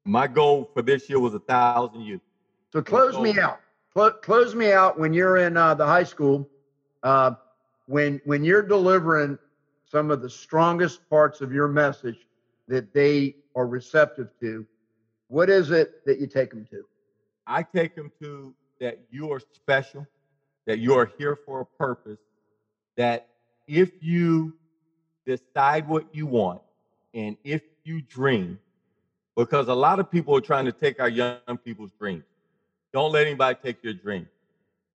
My 0.05 0.27
goal 0.27 0.69
for 0.73 0.81
this 0.81 1.09
year 1.09 1.19
was 1.19 1.33
a 1.33 1.39
thousand 1.39 2.01
youth. 2.01 2.21
so 2.71 2.81
close 2.81 3.17
me 3.19 3.39
out. 3.39 3.59
Clo- 3.93 4.11
close 4.11 4.55
me 4.55 4.71
out 4.71 4.99
when 4.99 5.13
you're 5.13 5.37
in 5.37 5.55
uh, 5.55 5.73
the 5.73 5.85
high 5.85 6.03
school. 6.03 6.49
Uh, 7.03 7.31
when 7.87 8.21
when 8.25 8.43
you're 8.43 8.61
delivering 8.61 9.37
some 9.85 10.11
of 10.11 10.21
the 10.21 10.29
strongest 10.29 11.07
parts 11.09 11.41
of 11.41 11.51
your 11.51 11.67
message 11.67 12.27
that 12.67 12.93
they 12.93 13.35
are 13.55 13.67
receptive 13.67 14.29
to, 14.39 14.65
what 15.27 15.49
is 15.49 15.71
it 15.71 16.05
that 16.05 16.19
you 16.19 16.27
take 16.27 16.51
them 16.51 16.67
to? 16.71 16.83
I 17.47 17.63
take 17.63 17.95
them 17.95 18.11
to 18.21 18.53
that 18.79 18.99
you 19.11 19.31
are 19.31 19.39
special, 19.39 20.07
that 20.65 20.79
you 20.79 20.93
are 20.95 21.11
here 21.17 21.37
for 21.45 21.61
a 21.61 21.65
purpose, 21.65 22.19
that 22.97 23.27
if 23.67 23.91
you 24.01 24.53
decide 25.25 25.87
what 25.87 26.05
you 26.13 26.25
want 26.25 26.61
and 27.13 27.37
if 27.43 27.61
you 27.83 28.01
dream, 28.01 28.59
because 29.35 29.67
a 29.67 29.73
lot 29.73 29.99
of 29.99 30.09
people 30.11 30.35
are 30.35 30.41
trying 30.41 30.65
to 30.65 30.71
take 30.71 30.99
our 30.99 31.09
young 31.09 31.39
people's 31.63 31.91
dreams. 31.99 32.23
Don't 32.91 33.11
let 33.11 33.25
anybody 33.25 33.57
take 33.63 33.83
your 33.83 33.93
dream. 33.93 34.27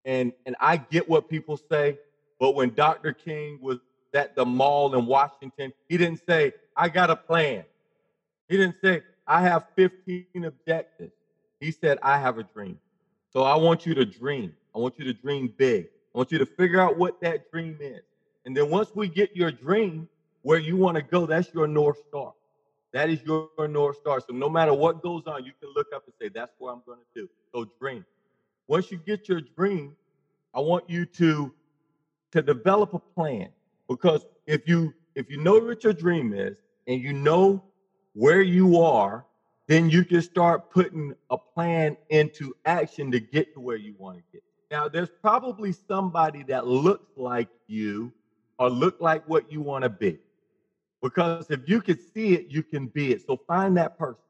And 0.04 0.32
and 0.46 0.54
I 0.60 0.76
get 0.76 1.08
what 1.08 1.28
people 1.28 1.58
say, 1.70 1.98
but 2.38 2.54
when 2.54 2.72
Dr. 2.74 3.12
King 3.12 3.58
was 3.60 3.78
at 4.14 4.36
the 4.36 4.46
mall 4.46 4.94
in 4.94 5.06
Washington, 5.06 5.72
he 5.88 5.96
didn't 5.96 6.20
say, 6.26 6.52
I 6.76 6.88
got 6.88 7.10
a 7.10 7.16
plan. 7.16 7.64
He 8.48 8.56
didn't 8.56 8.76
say, 8.82 9.02
I 9.28 9.42
have 9.42 9.66
15 9.76 10.26
objectives. 10.46 11.12
He 11.60 11.70
said, 11.70 11.98
I 12.02 12.18
have 12.18 12.38
a 12.38 12.44
dream. 12.44 12.78
So 13.32 13.42
I 13.42 13.56
want 13.56 13.86
you 13.86 13.94
to 13.94 14.06
dream. 14.06 14.54
I 14.74 14.78
want 14.78 14.98
you 14.98 15.04
to 15.04 15.12
dream 15.12 15.52
big. 15.58 15.86
I 16.14 16.18
want 16.18 16.32
you 16.32 16.38
to 16.38 16.46
figure 16.46 16.80
out 16.80 16.98
what 16.98 17.20
that 17.20 17.50
dream 17.52 17.78
is. 17.80 18.02
And 18.46 18.56
then 18.56 18.70
once 18.70 18.90
we 18.94 19.08
get 19.08 19.36
your 19.36 19.52
dream 19.52 20.08
where 20.42 20.58
you 20.58 20.76
want 20.76 20.96
to 20.96 21.02
go, 21.02 21.26
that's 21.26 21.52
your 21.54 21.68
North 21.68 21.98
Star. 22.08 22.32
That 22.92 23.10
is 23.10 23.22
your 23.22 23.50
North 23.68 23.98
Star. 23.98 24.20
So 24.20 24.32
no 24.32 24.48
matter 24.48 24.72
what 24.72 25.02
goes 25.02 25.24
on, 25.26 25.44
you 25.44 25.52
can 25.60 25.70
look 25.74 25.88
up 25.94 26.04
and 26.06 26.14
say, 26.20 26.30
that's 26.34 26.54
what 26.58 26.72
I'm 26.72 26.82
going 26.86 27.00
to 27.00 27.22
do. 27.22 27.28
So 27.52 27.66
dream. 27.78 28.04
Once 28.66 28.90
you 28.90 28.98
get 28.98 29.28
your 29.28 29.42
dream, 29.42 29.94
I 30.54 30.60
want 30.60 30.88
you 30.88 31.04
to 31.06 31.52
to 32.32 32.42
develop 32.42 32.94
a 32.94 32.98
plan 32.98 33.48
because 33.88 34.26
if 34.46 34.68
you 34.68 34.94
if 35.14 35.30
you 35.30 35.38
know 35.38 35.58
what 35.58 35.84
your 35.84 35.92
dream 35.92 36.32
is 36.34 36.58
and 36.86 37.02
you 37.02 37.12
know 37.12 37.62
where 38.18 38.42
you 38.42 38.80
are 38.80 39.24
then 39.68 39.90
you 39.90 40.02
can 40.02 40.22
start 40.22 40.70
putting 40.70 41.14
a 41.30 41.36
plan 41.36 41.96
into 42.08 42.54
action 42.64 43.10
to 43.10 43.20
get 43.20 43.52
to 43.52 43.60
where 43.60 43.76
you 43.76 43.94
want 43.98 44.16
to 44.16 44.22
get 44.32 44.42
now 44.70 44.88
there's 44.88 45.10
probably 45.20 45.72
somebody 45.72 46.42
that 46.42 46.66
looks 46.66 47.10
like 47.16 47.48
you 47.66 48.12
or 48.58 48.68
look 48.68 48.96
like 49.00 49.26
what 49.28 49.50
you 49.52 49.60
want 49.60 49.82
to 49.82 49.88
be 49.88 50.18
because 51.02 51.50
if 51.50 51.60
you 51.68 51.80
can 51.80 51.98
see 52.14 52.34
it 52.34 52.46
you 52.48 52.62
can 52.62 52.86
be 52.88 53.12
it 53.12 53.22
so 53.26 53.38
find 53.46 53.76
that 53.76 53.98
person 53.98 54.22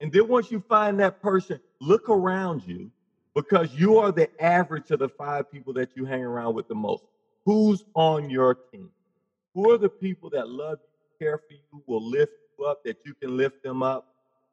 and 0.00 0.12
then 0.12 0.26
once 0.26 0.50
you 0.50 0.62
find 0.68 0.98
that 0.98 1.20
person 1.20 1.60
look 1.80 2.08
around 2.08 2.62
you 2.66 2.90
because 3.34 3.72
you 3.74 3.98
are 3.98 4.12
the 4.12 4.28
average 4.42 4.90
of 4.90 4.98
the 4.98 5.08
five 5.08 5.50
people 5.50 5.72
that 5.74 5.90
you 5.94 6.04
hang 6.04 6.22
around 6.22 6.54
with 6.54 6.68
the 6.68 6.74
most. 6.74 7.04
Who's 7.44 7.84
on 7.94 8.30
your 8.30 8.54
team? 8.72 8.90
Who 9.54 9.70
are 9.72 9.78
the 9.78 9.88
people 9.88 10.30
that 10.30 10.48
love 10.48 10.78
you, 10.80 11.26
care 11.26 11.38
for 11.38 11.54
you, 11.54 11.82
will 11.86 12.08
lift 12.08 12.32
you 12.58 12.66
up, 12.66 12.84
that 12.84 12.98
you 13.04 13.14
can 13.14 13.36
lift 13.36 13.62
them 13.62 13.82
up, 13.82 14.06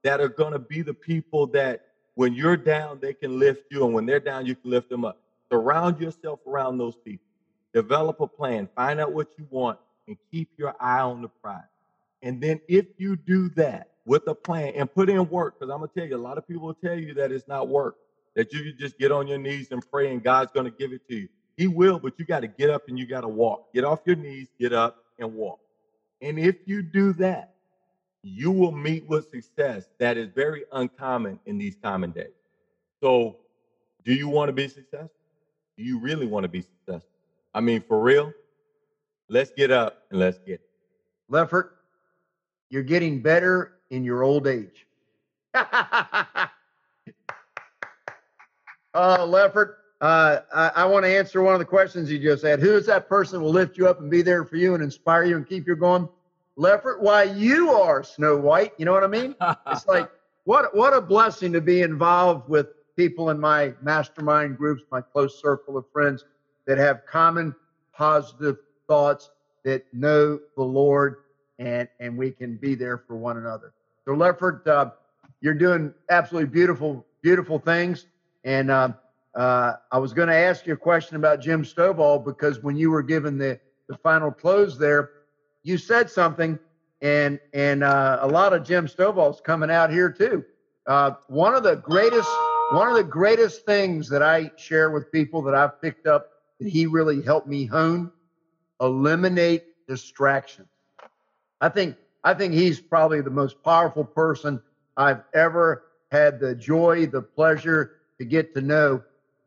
that 0.03 0.19
are 0.21 0.29
going 0.29 0.53
to 0.53 0.59
be 0.59 0.81
the 0.81 0.93
people 0.93 1.47
that 1.47 1.87
when 2.15 2.33
you're 2.33 2.57
down, 2.57 2.99
they 3.01 3.13
can 3.13 3.39
lift 3.39 3.63
you, 3.71 3.85
and 3.85 3.93
when 3.93 4.05
they're 4.05 4.19
down, 4.19 4.45
you 4.45 4.55
can 4.55 4.71
lift 4.71 4.89
them 4.89 5.05
up. 5.05 5.21
Surround 5.51 5.99
yourself 5.99 6.39
around 6.47 6.77
those 6.77 6.95
people. 6.97 7.25
Develop 7.73 8.19
a 8.19 8.27
plan, 8.27 8.67
find 8.75 8.99
out 8.99 9.13
what 9.13 9.27
you 9.37 9.47
want, 9.49 9.79
and 10.07 10.17
keep 10.31 10.49
your 10.57 10.75
eye 10.79 11.01
on 11.01 11.21
the 11.21 11.29
prize. 11.29 11.63
And 12.21 12.41
then 12.41 12.59
if 12.67 12.85
you 12.97 13.15
do 13.15 13.49
that 13.49 13.91
with 14.05 14.27
a 14.27 14.35
plan 14.35 14.73
and 14.75 14.91
put 14.93 15.09
in 15.09 15.29
work, 15.29 15.59
because 15.59 15.71
I'm 15.71 15.79
gonna 15.79 15.91
tell 15.95 16.05
you, 16.05 16.15
a 16.15 16.17
lot 16.17 16.37
of 16.37 16.47
people 16.47 16.65
will 16.67 16.73
tell 16.73 16.97
you 16.97 17.13
that 17.13 17.31
it's 17.31 17.47
not 17.47 17.69
work, 17.69 17.95
that 18.35 18.51
you 18.51 18.73
just 18.73 18.97
get 18.97 19.11
on 19.11 19.27
your 19.27 19.37
knees 19.37 19.71
and 19.71 19.83
pray 19.91 20.11
and 20.11 20.23
God's 20.23 20.51
gonna 20.51 20.71
give 20.71 20.91
it 20.91 21.07
to 21.09 21.15
you. 21.15 21.29
He 21.59 21.67
will, 21.67 21.99
but 21.99 22.17
you 22.17 22.25
got 22.25 22.39
to 22.39 22.47
get 22.47 22.69
up 22.69 22.87
and 22.87 22.97
you 22.97 23.05
got 23.05 23.21
to 23.21 23.27
walk. 23.27 23.73
Get 23.73 23.83
off 23.83 23.99
your 24.05 24.15
knees, 24.15 24.47
get 24.57 24.71
up 24.71 25.03
and 25.19 25.35
walk. 25.35 25.59
And 26.21 26.39
if 26.39 26.55
you 26.65 26.81
do 26.81 27.11
that, 27.13 27.53
you 28.23 28.51
will 28.51 28.71
meet 28.71 29.07
with 29.07 29.29
success 29.31 29.85
that 29.99 30.17
is 30.17 30.29
very 30.35 30.65
uncommon 30.73 31.39
in 31.45 31.57
these 31.57 31.75
common 31.81 32.11
days. 32.11 32.33
So, 33.01 33.37
do 34.03 34.13
you 34.13 34.27
want 34.27 34.49
to 34.49 34.53
be 34.53 34.67
successful? 34.67 35.11
Do 35.77 35.83
you 35.83 35.99
really 35.99 36.27
want 36.27 36.43
to 36.43 36.49
be 36.49 36.61
successful? 36.61 37.09
I 37.53 37.61
mean, 37.61 37.81
for 37.87 38.01
real, 38.01 38.33
let's 39.29 39.51
get 39.51 39.71
up 39.71 40.03
and 40.11 40.19
let's 40.19 40.39
get 40.39 40.55
it. 40.55 40.69
Lefford, 41.31 41.69
you're 42.69 42.83
getting 42.83 43.21
better 43.21 43.73
in 43.89 44.03
your 44.03 44.23
old 44.23 44.47
age. 44.47 44.87
Oh, 48.93 49.27
Lefford, 49.29 49.75
uh, 50.01 50.39
I, 50.53 50.71
I 50.75 50.85
want 50.85 51.05
to 51.05 51.09
answer 51.09 51.41
one 51.41 51.53
of 51.53 51.59
the 51.59 51.65
questions 51.65 52.11
you 52.11 52.17
just 52.17 52.43
had. 52.43 52.59
Who 52.59 52.75
is 52.75 52.87
that 52.87 53.07
person 53.07 53.39
who 53.39 53.45
will 53.45 53.51
lift 53.51 53.77
you 53.77 53.87
up 53.87 53.99
and 53.99 54.09
be 54.09 54.21
there 54.21 54.43
for 54.43 54.55
you 54.55 54.73
and 54.73 54.83
inspire 54.83 55.25
you 55.25 55.37
and 55.37 55.47
keep 55.47 55.67
you 55.67 55.75
going? 55.75 56.09
Lefford, 56.59 56.99
why 56.99 57.23
you 57.23 57.71
are 57.71 58.03
Snow 58.03 58.37
White. 58.37 58.73
You 58.77 58.85
know 58.85 58.91
what 58.91 59.03
I 59.03 59.07
mean? 59.07 59.33
It's 59.67 59.87
like 59.87 60.11
what 60.43 60.75
what 60.75 60.93
a 60.93 61.01
blessing 61.01 61.53
to 61.53 61.61
be 61.61 61.81
involved 61.81 62.49
with 62.49 62.67
people 62.97 63.29
in 63.29 63.39
my 63.39 63.73
mastermind 63.81 64.57
groups, 64.57 64.83
my 64.91 64.99
close 64.99 65.41
circle 65.41 65.77
of 65.77 65.85
friends 65.93 66.25
that 66.67 66.77
have 66.77 67.05
common 67.05 67.55
positive 67.93 68.57
thoughts 68.87 69.31
that 69.63 69.85
know 69.93 70.39
the 70.57 70.63
Lord 70.63 71.23
and 71.59 71.87
and 71.99 72.17
we 72.17 72.31
can 72.31 72.57
be 72.57 72.75
there 72.75 72.97
for 72.97 73.15
one 73.15 73.37
another. 73.37 73.73
So 74.05 74.11
Lefford, 74.11 74.67
uh, 74.67 74.91
you're 75.39 75.53
doing 75.53 75.93
absolutely 76.09 76.49
beautiful, 76.49 77.05
beautiful 77.21 77.59
things. 77.59 78.07
And 78.43 78.69
uh, 78.69 78.89
uh, 79.35 79.73
I 79.91 79.97
was 79.97 80.13
going 80.13 80.27
to 80.27 80.35
ask 80.35 80.65
you 80.65 80.73
a 80.73 80.77
question 80.77 81.15
about 81.15 81.41
Jim 81.41 81.63
Stovall 81.63 82.23
because 82.23 82.61
when 82.61 82.75
you 82.75 82.91
were 82.91 83.03
given 83.03 83.37
the, 83.37 83.59
the 83.87 83.97
final 83.97 84.31
close 84.31 84.77
there, 84.77 85.11
you 85.69 85.77
said 85.77 86.09
something, 86.09 86.59
and 87.01 87.39
and 87.53 87.83
uh, 87.83 88.19
a 88.21 88.27
lot 88.27 88.53
of 88.53 88.65
Jim 88.65 88.87
Stovall's 88.87 89.39
coming 89.39 89.71
out 89.71 89.91
here 89.91 90.11
too. 90.11 90.43
Uh, 90.87 91.11
one 91.27 91.53
of 91.53 91.63
the 91.63 91.75
greatest 91.75 92.29
one 92.71 92.89
of 92.89 92.95
the 92.95 93.03
greatest 93.03 93.65
things 93.65 94.09
that 94.09 94.21
I 94.23 94.51
share 94.57 94.91
with 94.91 95.11
people 95.11 95.41
that 95.43 95.55
I've 95.55 95.81
picked 95.81 96.07
up 96.07 96.29
that 96.59 96.67
he 96.67 96.87
really 96.87 97.21
helped 97.21 97.47
me 97.47 97.65
hone 97.65 98.11
eliminate 98.81 99.63
distractions. 99.87 100.67
I 101.61 101.69
think 101.69 101.95
I 102.23 102.33
think 102.33 102.53
he's 102.53 102.79
probably 102.79 103.21
the 103.21 103.29
most 103.29 103.61
powerful 103.63 104.03
person 104.03 104.61
I've 104.97 105.21
ever 105.33 105.83
had 106.11 106.39
the 106.39 106.55
joy, 106.55 107.05
the 107.05 107.21
pleasure 107.21 107.97
to 108.17 108.25
get 108.25 108.53
to 108.55 108.61
know. 108.61 109.03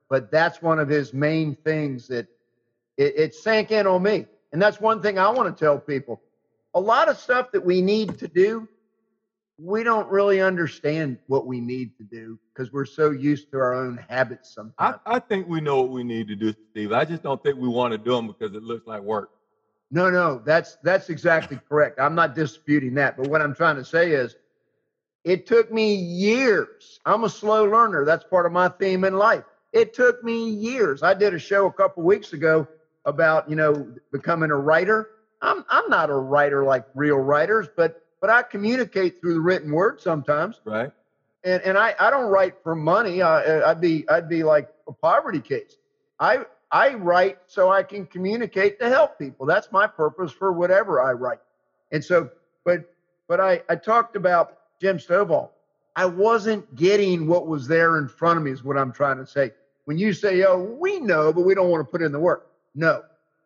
But 0.09 0.31
that's 0.31 0.63
one 0.63 0.79
of 0.79 0.89
his 0.89 1.13
main 1.13 1.57
things 1.57 2.07
that 2.09 2.29
it, 2.97 3.15
it 3.17 3.35
sank 3.35 3.73
in 3.73 3.87
on 3.87 4.03
me. 4.03 4.27
And 4.53 4.61
that's 4.61 4.81
one 4.81 5.01
thing 5.01 5.19
I 5.19 5.31
want 5.31 5.55
to 5.57 5.65
tell 5.65 5.79
people. 5.79 6.21
A 6.75 6.81
lot 6.81 7.09
of 7.09 7.19
stuff 7.19 7.53
that 7.53 7.65
we 7.65 7.83
need 7.83 8.19
to 8.19 8.29
do, 8.29 8.69
we 9.59 9.83
don't 9.83 10.09
really 10.11 10.41
understand 10.41 11.19
what 11.27 11.47
we 11.47 11.61
need 11.61 11.97
to 11.99 12.05
do 12.05 12.39
because 12.53 12.73
we're 12.73 12.85
so 12.85 13.11
used 13.11 13.51
to 13.51 13.59
our 13.59 13.75
own 13.75 13.99
habits 14.09 14.51
I, 14.51 14.55
sometimes. 14.55 15.01
I 15.07 15.19
think 15.19 15.49
we 15.49 15.61
know 15.61 15.81
what 15.81 15.91
we 15.91 16.05
need 16.05 16.29
to 16.29 16.37
do, 16.37 16.55
Steve. 16.71 16.93
I 16.93 17.05
just 17.05 17.23
don't 17.23 17.43
think 17.43 17.59
we 17.59 17.69
want 17.69 17.93
to 17.93 17.99
do 17.99 18.13
them 18.13 18.27
because 18.27 18.55
it 18.55 18.63
looks 18.63 18.87
like 18.87 19.03
work. 19.03 19.31
No, 19.91 20.09
no, 20.09 20.41
that's 20.45 20.79
that's 20.83 21.11
exactly 21.11 21.61
correct. 21.69 22.01
I'm 22.01 22.15
not 22.15 22.35
disputing 22.35 22.95
that, 22.95 23.17
but 23.17 23.29
what 23.29 23.43
I'm 23.43 23.55
trying 23.55 23.77
to 23.77 23.85
say 23.85 24.13
is 24.13 24.37
it 25.23 25.47
took 25.47 25.71
me 25.71 25.95
years. 25.95 26.99
I'm 27.05 27.25
a 27.25 27.29
slow 27.29 27.65
learner. 27.65 28.07
That's 28.07 28.25
part 28.25 28.47
of 28.47 28.53
my 28.53 28.69
theme 28.69 29.05
in 29.05 29.17
life. 29.19 29.45
It 29.73 29.93
took 29.93 30.25
me 30.25 30.49
years. 30.49 31.03
I 31.03 31.13
did 31.13 31.35
a 31.35 31.39
show 31.39 31.67
a 31.67 31.73
couple 31.73 32.03
weeks 32.03 32.33
ago 32.33 32.67
about, 33.05 33.49
you 33.49 33.57
know, 33.57 33.95
becoming 34.13 34.51
a 34.51 34.57
writer. 34.57 35.11
I'm 35.41 35.65
I'm 35.69 35.89
not 35.91 36.11
a 36.11 36.15
writer 36.15 36.65
like 36.65 36.85
real 36.95 37.17
writers, 37.17 37.69
but 37.77 38.03
but 38.21 38.31
I 38.31 38.43
communicate 38.43 39.21
through 39.21 39.35
the 39.35 39.41
written 39.41 39.73
word 39.73 40.01
sometimes. 40.01 40.61
Right? 40.65 40.93
And 41.45 41.63
and 41.63 41.77
I 41.77 41.95
I 41.99 42.11
don't 42.11 42.31
write 42.31 42.55
for 42.63 42.75
money. 42.75 43.23
I 43.23 43.71
I'd 43.71 43.81
be 43.81 44.09
I'd 44.09 44.29
be 44.29 44.45
like 44.45 44.69
a 44.87 44.93
poverty 44.93 45.41
case. 45.41 45.77
I 46.21 46.45
I 46.71 46.95
write 46.95 47.39
so 47.47 47.71
I 47.71 47.83
can 47.83 48.07
communicate 48.07 48.79
to 48.81 48.89
help 48.89 49.19
people. 49.19 49.47
That's 49.47 49.71
my 49.73 49.87
purpose 49.87 50.33
for 50.33 50.53
whatever 50.53 51.03
I 51.03 51.13
write. 51.13 51.41
And 51.91 52.05
so, 52.05 52.31
but 52.65 52.91
but 53.29 53.41
I 53.41 53.63
I 53.69 53.77
talked 53.77 54.17
about 54.17 54.59
Jim 54.81 54.99
Stovall. 54.99 55.51
I 55.95 56.07
wasn't 56.07 56.75
getting 56.75 57.27
what 57.27 57.47
was 57.47 57.69
there 57.69 57.99
in 57.99 58.09
front 58.09 58.39
of 58.39 58.45
me, 58.45 58.51
is 58.51 58.65
what 58.65 58.79
I'm 58.79 58.93
trying 58.93 59.19
to 59.19 59.27
say. 59.27 59.53
When 59.85 59.99
you 59.99 60.13
say, 60.13 60.43
oh, 60.45 60.59
we 60.59 61.01
know, 61.01 61.33
but 61.33 61.43
we 61.43 61.55
don't 61.55 61.69
want 61.69 61.87
to 61.87 61.91
put 61.91 62.03
in 62.03 62.13
the 62.13 62.21
work. 62.21 62.52
No, 62.75 63.03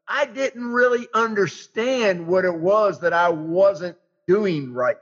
I 0.08 0.26
didn't 0.26 0.66
really 0.66 1.08
understand 1.14 2.26
what 2.26 2.44
it 2.44 2.54
was 2.54 3.00
that 3.00 3.12
I 3.12 3.28
wasn't 3.28 3.96
doing 4.26 4.72
right. 4.72 4.96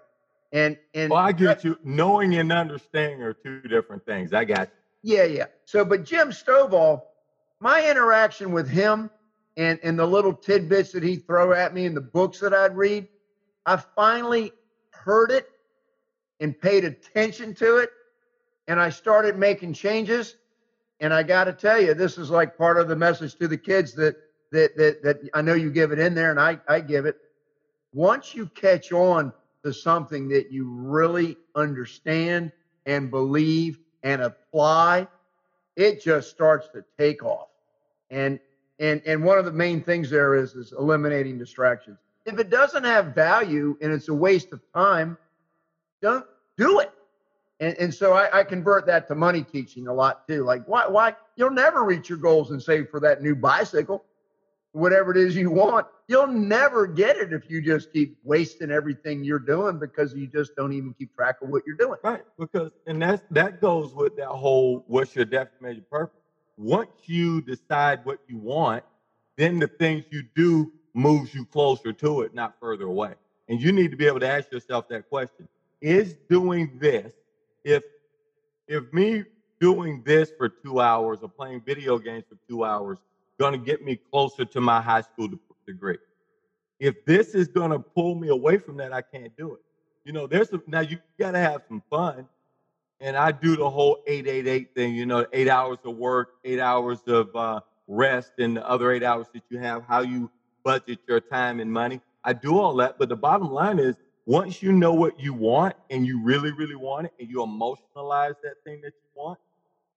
And 0.53 0.79
and 0.95 1.11
Well, 1.11 1.21
I 1.21 1.33
get 1.33 1.65
you. 1.65 1.79
Knowing 1.85 2.35
and 2.37 2.53
understanding 2.53 3.23
are 3.23 3.35
two 3.35 3.61
different 3.63 4.07
things. 4.07 4.33
I 4.33 4.45
got 4.45 4.69
you. 5.03 5.17
Yeah, 5.17 5.25
yeah. 5.25 5.47
So, 5.67 5.85
but 5.85 6.05
Jim 6.05 6.31
Stovall, 6.31 7.03
my 7.61 7.89
interaction 7.91 8.53
with 8.53 8.69
him 8.69 9.11
and, 9.57 9.79
and 9.83 9.99
the 9.99 10.07
little 10.07 10.33
tidbits 10.33 10.93
that 10.93 11.03
he'd 11.03 11.27
throw 11.27 11.53
at 11.53 11.75
me 11.75 11.85
in 11.85 11.95
the 11.95 12.01
books 12.01 12.41
that 12.41 12.55
I'd 12.55 12.77
read, 12.77 13.09
I 13.67 13.77
finally 13.77 14.53
heard 14.91 15.31
it 15.31 15.49
and 16.41 16.59
paid 16.59 16.85
attention 16.85 17.55
to 17.57 17.79
it. 17.79 17.91
And 18.67 18.81
I 18.81 18.89
started 18.89 19.39
making 19.39 19.75
changes. 19.75 20.37
And 21.01 21.13
I 21.13 21.23
got 21.23 21.45
to 21.45 21.53
tell 21.53 21.81
you, 21.81 21.95
this 21.95 22.19
is 22.19 22.31
like 22.31 22.57
part 22.57 22.79
of 22.79 22.89
the 22.89 22.97
message 22.97 23.35
to 23.37 23.49
the 23.49 23.59
kids 23.59 23.95
that 23.95 24.17
that 24.53 24.77
that 24.77 25.03
that 25.03 25.17
I 25.35 25.43
know 25.43 25.55
you 25.55 25.71
give 25.71 25.93
it 25.93 25.99
in 25.99 26.15
there, 26.15 26.31
and 26.31 26.41
I 26.41 26.59
I 26.69 26.81
give 26.81 27.07
it. 27.07 27.17
Once 27.93 28.35
you 28.35 28.47
catch 28.47 28.93
on 28.93 29.33
to 29.65 29.73
something 29.73 30.29
that 30.29 30.53
you 30.53 30.69
really 30.69 31.37
understand 31.55 32.53
and 32.87 33.11
believe 33.11 33.79
and 34.03 34.23
apply, 34.23 35.09
it 35.77 36.03
just 36.03 36.31
starts 36.31 36.69
to 36.69 36.85
take 36.99 37.25
off. 37.25 37.49
And 38.11 38.39
and 38.79 39.03
and 39.07 39.25
one 39.25 39.39
of 39.39 39.45
the 39.45 39.53
main 39.53 39.83
things 39.83 40.11
there 40.11 40.35
is 40.35 40.55
is 40.55 40.73
eliminating 40.73 41.39
distractions. 41.39 41.99
If 42.25 42.39
it 42.39 42.51
doesn't 42.51 42.85
have 42.85 43.15
value 43.15 43.77
and 43.83 43.93
it's 43.93 44.09
a 44.09 44.15
waste 44.15 44.53
of 44.53 44.61
time, 44.73 45.19
don't 46.01 46.25
do 46.57 46.81
it. 46.81 46.91
And, 47.65 47.79
and 47.79 47.95
so 47.95 48.13
I, 48.13 48.41
I 48.41 48.45
convert 48.45 48.85
that 48.87 49.09
to 49.09 49.15
money 49.15 49.43
teaching 49.43 49.89
a 49.89 49.93
lot 49.93 50.29
too. 50.29 50.45
Like 50.45 50.69
why 50.69 50.87
why 50.87 51.15
you'll 51.37 51.51
never 51.51 51.83
reach 51.83 52.11
your 52.11 52.19
goals 52.19 52.51
and 52.51 52.63
save 52.63 52.91
for 52.91 53.01
that 53.01 53.23
new 53.23 53.35
bicycle, 53.35 54.05
whatever 54.73 55.13
it 55.13 55.17
is 55.17 55.35
you 55.35 55.51
want. 55.51 55.87
You'll 56.07 56.27
never 56.27 56.87
get 56.87 57.17
it 57.17 57.33
if 57.33 57.49
you 57.49 57.63
just 57.63 57.91
keep 57.91 58.19
wasting 58.23 58.71
everything 58.71 59.25
you're 59.25 59.39
doing 59.39 59.79
because 59.79 60.13
you 60.13 60.27
just 60.27 60.55
don't 60.57 60.75
even 60.75 60.93
keep 60.93 61.15
track 61.15 61.37
of 61.41 61.49
what 61.49 61.63
you're 61.67 61.77
doing. 61.77 61.99
Right. 62.05 62.23
Because 62.39 62.71
and 62.87 63.01
that's 63.01 63.23
that 63.31 63.63
goes 63.63 63.95
with 63.95 64.15
that 64.17 64.29
whole 64.29 64.85
what's 64.87 65.17
your 65.17 65.25
definition 65.25 65.87
purpose. 65.91 66.21
Once 66.59 66.91
you 67.07 67.41
decide 67.41 68.05
what 68.05 68.19
you 68.29 68.37
want, 68.37 68.85
then 69.39 69.59
the 69.59 69.69
things 69.69 70.05
you 70.11 70.23
do 70.37 70.71
moves 70.93 71.35
you 71.35 71.47
closer 71.47 71.95
to 71.95 72.21
it, 72.21 72.35
not 72.35 72.57
further 72.61 72.85
away. 72.85 73.15
And 73.49 73.59
you 73.59 73.73
need 73.73 73.91
to 73.91 73.97
be 73.97 74.07
able 74.07 74.21
to 74.21 74.29
ask 74.29 74.53
yourself 74.53 74.87
that 74.91 75.09
question. 75.09 75.49
Is 75.81 76.15
doing 76.29 76.79
this, 76.79 77.13
if 77.65 77.83
if 78.69 78.93
me 78.93 79.25
doing 79.61 80.03
this 80.05 80.31
for 80.37 80.49
two 80.49 80.81
hours 80.81 81.19
or 81.23 81.29
playing 81.29 81.63
video 81.63 81.99
games 81.99 82.25
for 82.29 82.37
two 82.49 82.65
hours 82.65 82.99
to 83.55 83.59
get 83.59 83.85
me 83.85 83.99
closer 84.11 84.45
to 84.45 84.61
my 84.61 84.81
high 84.81 85.01
school 85.01 85.29
degree. 85.67 85.99
If 86.79 87.05
this 87.05 87.35
is 87.35 87.49
to 87.71 87.79
pull 87.79 88.15
me 88.15 88.29
away 88.29 88.59
from 88.59 88.77
that, 88.79 88.93
I 88.93 89.03
can't 89.03 89.35
do 89.37 89.55
it. 89.55 89.61
You 90.05 90.13
know, 90.13 90.27
there's 90.27 90.51
some, 90.51 90.63
now 90.67 90.81
you 90.81 90.99
got 91.19 91.33
to 91.33 91.39
have 91.39 91.63
some 91.69 91.83
fun. 91.91 92.29
And 93.01 93.17
I 93.17 93.33
do 93.33 93.57
the 93.57 93.69
whole 93.69 93.99
888 94.07 94.75
thing, 94.75 94.95
you 94.95 95.05
know, 95.05 95.27
eight 95.33 95.49
hours 95.49 95.79
of 95.85 95.97
work, 95.97 96.35
eight 96.45 96.61
hours 96.61 97.01
of 97.07 97.35
uh, 97.35 97.61
rest, 97.87 98.33
and 98.39 98.57
the 98.57 98.69
other 98.69 98.93
eight 98.93 99.03
hours 99.03 99.27
that 99.35 99.43
you 99.51 99.59
have, 99.59 99.85
how 99.85 100.01
you 100.01 100.31
budget 100.63 101.01
your 101.09 101.21
time 101.21 101.61
and 101.61 101.71
money. 101.71 102.01
I 102.23 102.33
do 102.33 102.59
all 102.59 102.75
that. 102.77 102.99
But 102.99 103.09
the 103.09 103.17
bottom 103.17 103.51
line 103.51 103.79
is 103.79 103.97
once 104.27 104.63
you 104.63 104.73
know 104.73 104.93
what 104.93 105.19
you 105.21 105.35
want 105.35 105.75
and 105.91 106.07
you 106.07 106.23
really, 106.23 106.53
really 106.53 106.77
want 106.77 107.07
it 107.07 107.13
and 107.21 107.29
you 107.29 107.39
emotionalize 107.39 108.35
that 108.43 108.55
thing 108.65 108.81
that 108.83 108.93
you 109.03 109.09
want, 109.15 109.39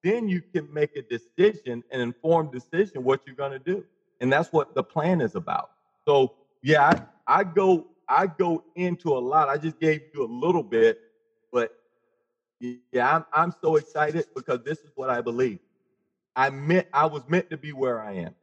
then 0.03 0.27
you 0.27 0.41
can 0.53 0.71
make 0.73 0.95
a 0.95 1.01
decision, 1.01 1.83
an 1.91 2.01
informed 2.01 2.51
decision, 2.51 3.03
what 3.03 3.21
you're 3.25 3.35
going 3.35 3.51
to 3.51 3.59
do. 3.59 3.83
And 4.19 4.31
that's 4.31 4.51
what 4.51 4.73
the 4.75 4.83
plan 4.83 5.21
is 5.21 5.35
about. 5.35 5.69
So 6.07 6.33
yeah, 6.61 6.89
I, 7.27 7.41
I 7.41 7.43
go 7.43 7.87
I 8.09 8.27
go 8.27 8.63
into 8.75 9.09
a 9.15 9.19
lot. 9.19 9.49
I 9.49 9.57
just 9.57 9.79
gave 9.79 10.01
you 10.13 10.23
a 10.23 10.31
little 10.31 10.63
bit, 10.63 10.99
but 11.51 11.71
yeah, 12.59 13.15
I'm 13.15 13.25
I'm 13.33 13.53
so 13.61 13.75
excited 13.75 14.25
because 14.35 14.61
this 14.63 14.79
is 14.79 14.91
what 14.95 15.09
I 15.09 15.21
believe. 15.21 15.59
I 16.35 16.49
meant 16.49 16.87
I 16.93 17.05
was 17.05 17.23
meant 17.27 17.49
to 17.49 17.57
be 17.57 17.71
where 17.71 18.01
I 18.01 18.13
am. 18.13 18.35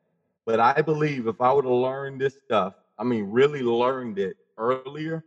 But 0.47 0.61
I 0.61 0.81
believe 0.83 1.27
if 1.27 1.41
I 1.41 1.53
would 1.53 1.65
have 1.65 1.73
learned 1.73 2.21
this 2.21 2.37
stuff, 2.45 2.75
I 2.99 3.05
mean 3.05 3.31
really 3.31 3.63
learned 3.63 4.19
it 4.19 4.37
earlier, 4.59 5.25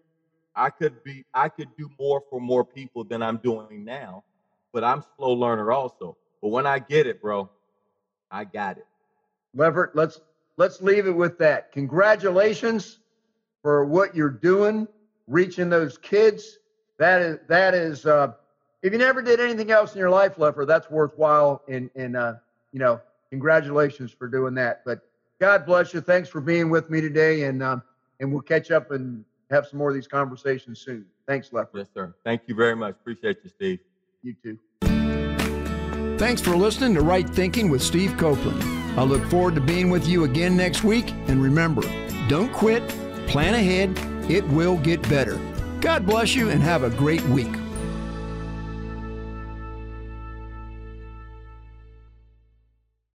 I 0.58 0.72
could 0.72 1.04
be 1.04 1.24
I 1.34 1.50
could 1.50 1.70
do 1.78 1.90
more 2.00 2.24
for 2.30 2.42
more 2.42 2.66
people 2.66 3.04
than 3.04 3.22
I'm 3.22 3.38
doing 3.38 3.86
now. 3.86 4.24
But 4.74 4.84
I'm 4.84 5.04
slow 5.16 5.32
learner 5.32 5.72
also. 5.72 6.18
But 6.42 6.50
when 6.50 6.66
I 6.66 6.80
get 6.80 7.08
it, 7.08 7.22
bro, 7.22 7.50
I 8.32 8.44
got 8.44 8.78
it. 8.78 8.88
Lefford, 9.56 9.92
let's 9.94 10.20
let's 10.58 10.82
leave 10.82 11.08
it 11.08 11.16
with 11.16 11.38
that. 11.38 11.72
Congratulations 11.72 13.00
for 13.62 13.86
what 13.86 14.16
you're 14.16 14.30
doing, 14.30 14.88
reaching 15.28 15.70
those 15.70 15.98
kids. 15.98 16.58
That 16.98 17.22
is 17.22 17.40
that 17.48 17.74
is 17.74 18.06
uh, 18.06 18.34
if 18.82 18.92
you 18.92 19.00
never 19.00 19.22
did 19.22 19.40
anything 19.40 19.72
else 19.72 19.94
in 19.94 20.00
your 20.00 20.10
life, 20.10 20.38
Lever, 20.38 20.66
that's 20.66 20.90
worthwhile. 20.90 21.62
And 21.68 21.90
and 21.96 22.18
uh, 22.18 22.34
you 22.72 22.80
know, 22.80 23.00
congratulations 23.30 24.12
for 24.12 24.28
doing 24.28 24.56
that. 24.56 24.82
But 24.86 25.02
God 25.40 25.66
bless 25.68 25.94
you. 25.94 26.02
Thanks 26.02 26.30
for 26.30 26.42
being 26.42 26.70
with 26.70 26.90
me 26.90 27.00
today, 27.00 27.44
and 27.44 27.62
um, 27.62 27.84
and 28.20 28.32
we'll 28.32 28.42
catch 28.42 28.72
up 28.72 28.92
and 28.92 29.24
have 29.50 29.68
some 29.68 29.80
more 29.80 29.90
of 29.90 29.96
these 29.96 30.08
conversations 30.08 30.80
soon. 30.80 31.06
Thanks, 31.28 31.52
Lever. 31.54 31.70
Yes, 31.76 31.88
sir. 31.94 32.16
Thank 32.24 32.42
you 32.48 32.56
very 32.56 32.76
much. 32.76 32.96
Appreciate 33.00 33.38
you, 33.44 33.50
Steve. 33.50 33.80
You 34.24 34.36
too. 34.44 34.58
Thanks 36.18 36.42
for 36.42 36.56
listening 36.56 36.96
to 36.96 37.02
Right 37.02 37.30
Thinking 37.30 37.70
with 37.70 37.82
Steve 37.82 38.18
Copeland. 38.18 38.62
I 39.00 39.04
look 39.04 39.24
forward 39.26 39.56
to 39.56 39.62
being 39.62 39.90
with 39.90 40.08
you 40.08 40.24
again 40.24 40.58
next 40.58 40.84
week. 40.84 41.12
And 41.28 41.42
remember, 41.42 41.84
don't 42.28 42.52
quit, 42.52 42.88
plan 43.28 43.54
ahead, 43.54 43.98
it 44.30 44.46
will 44.50 44.78
get 44.78 45.08
better. 45.08 45.40
God 45.80 46.06
bless 46.06 46.34
you 46.34 46.50
and 46.50 46.62
have 46.64 46.84
a 46.84 46.90
great 46.90 47.24
week. 47.26 47.54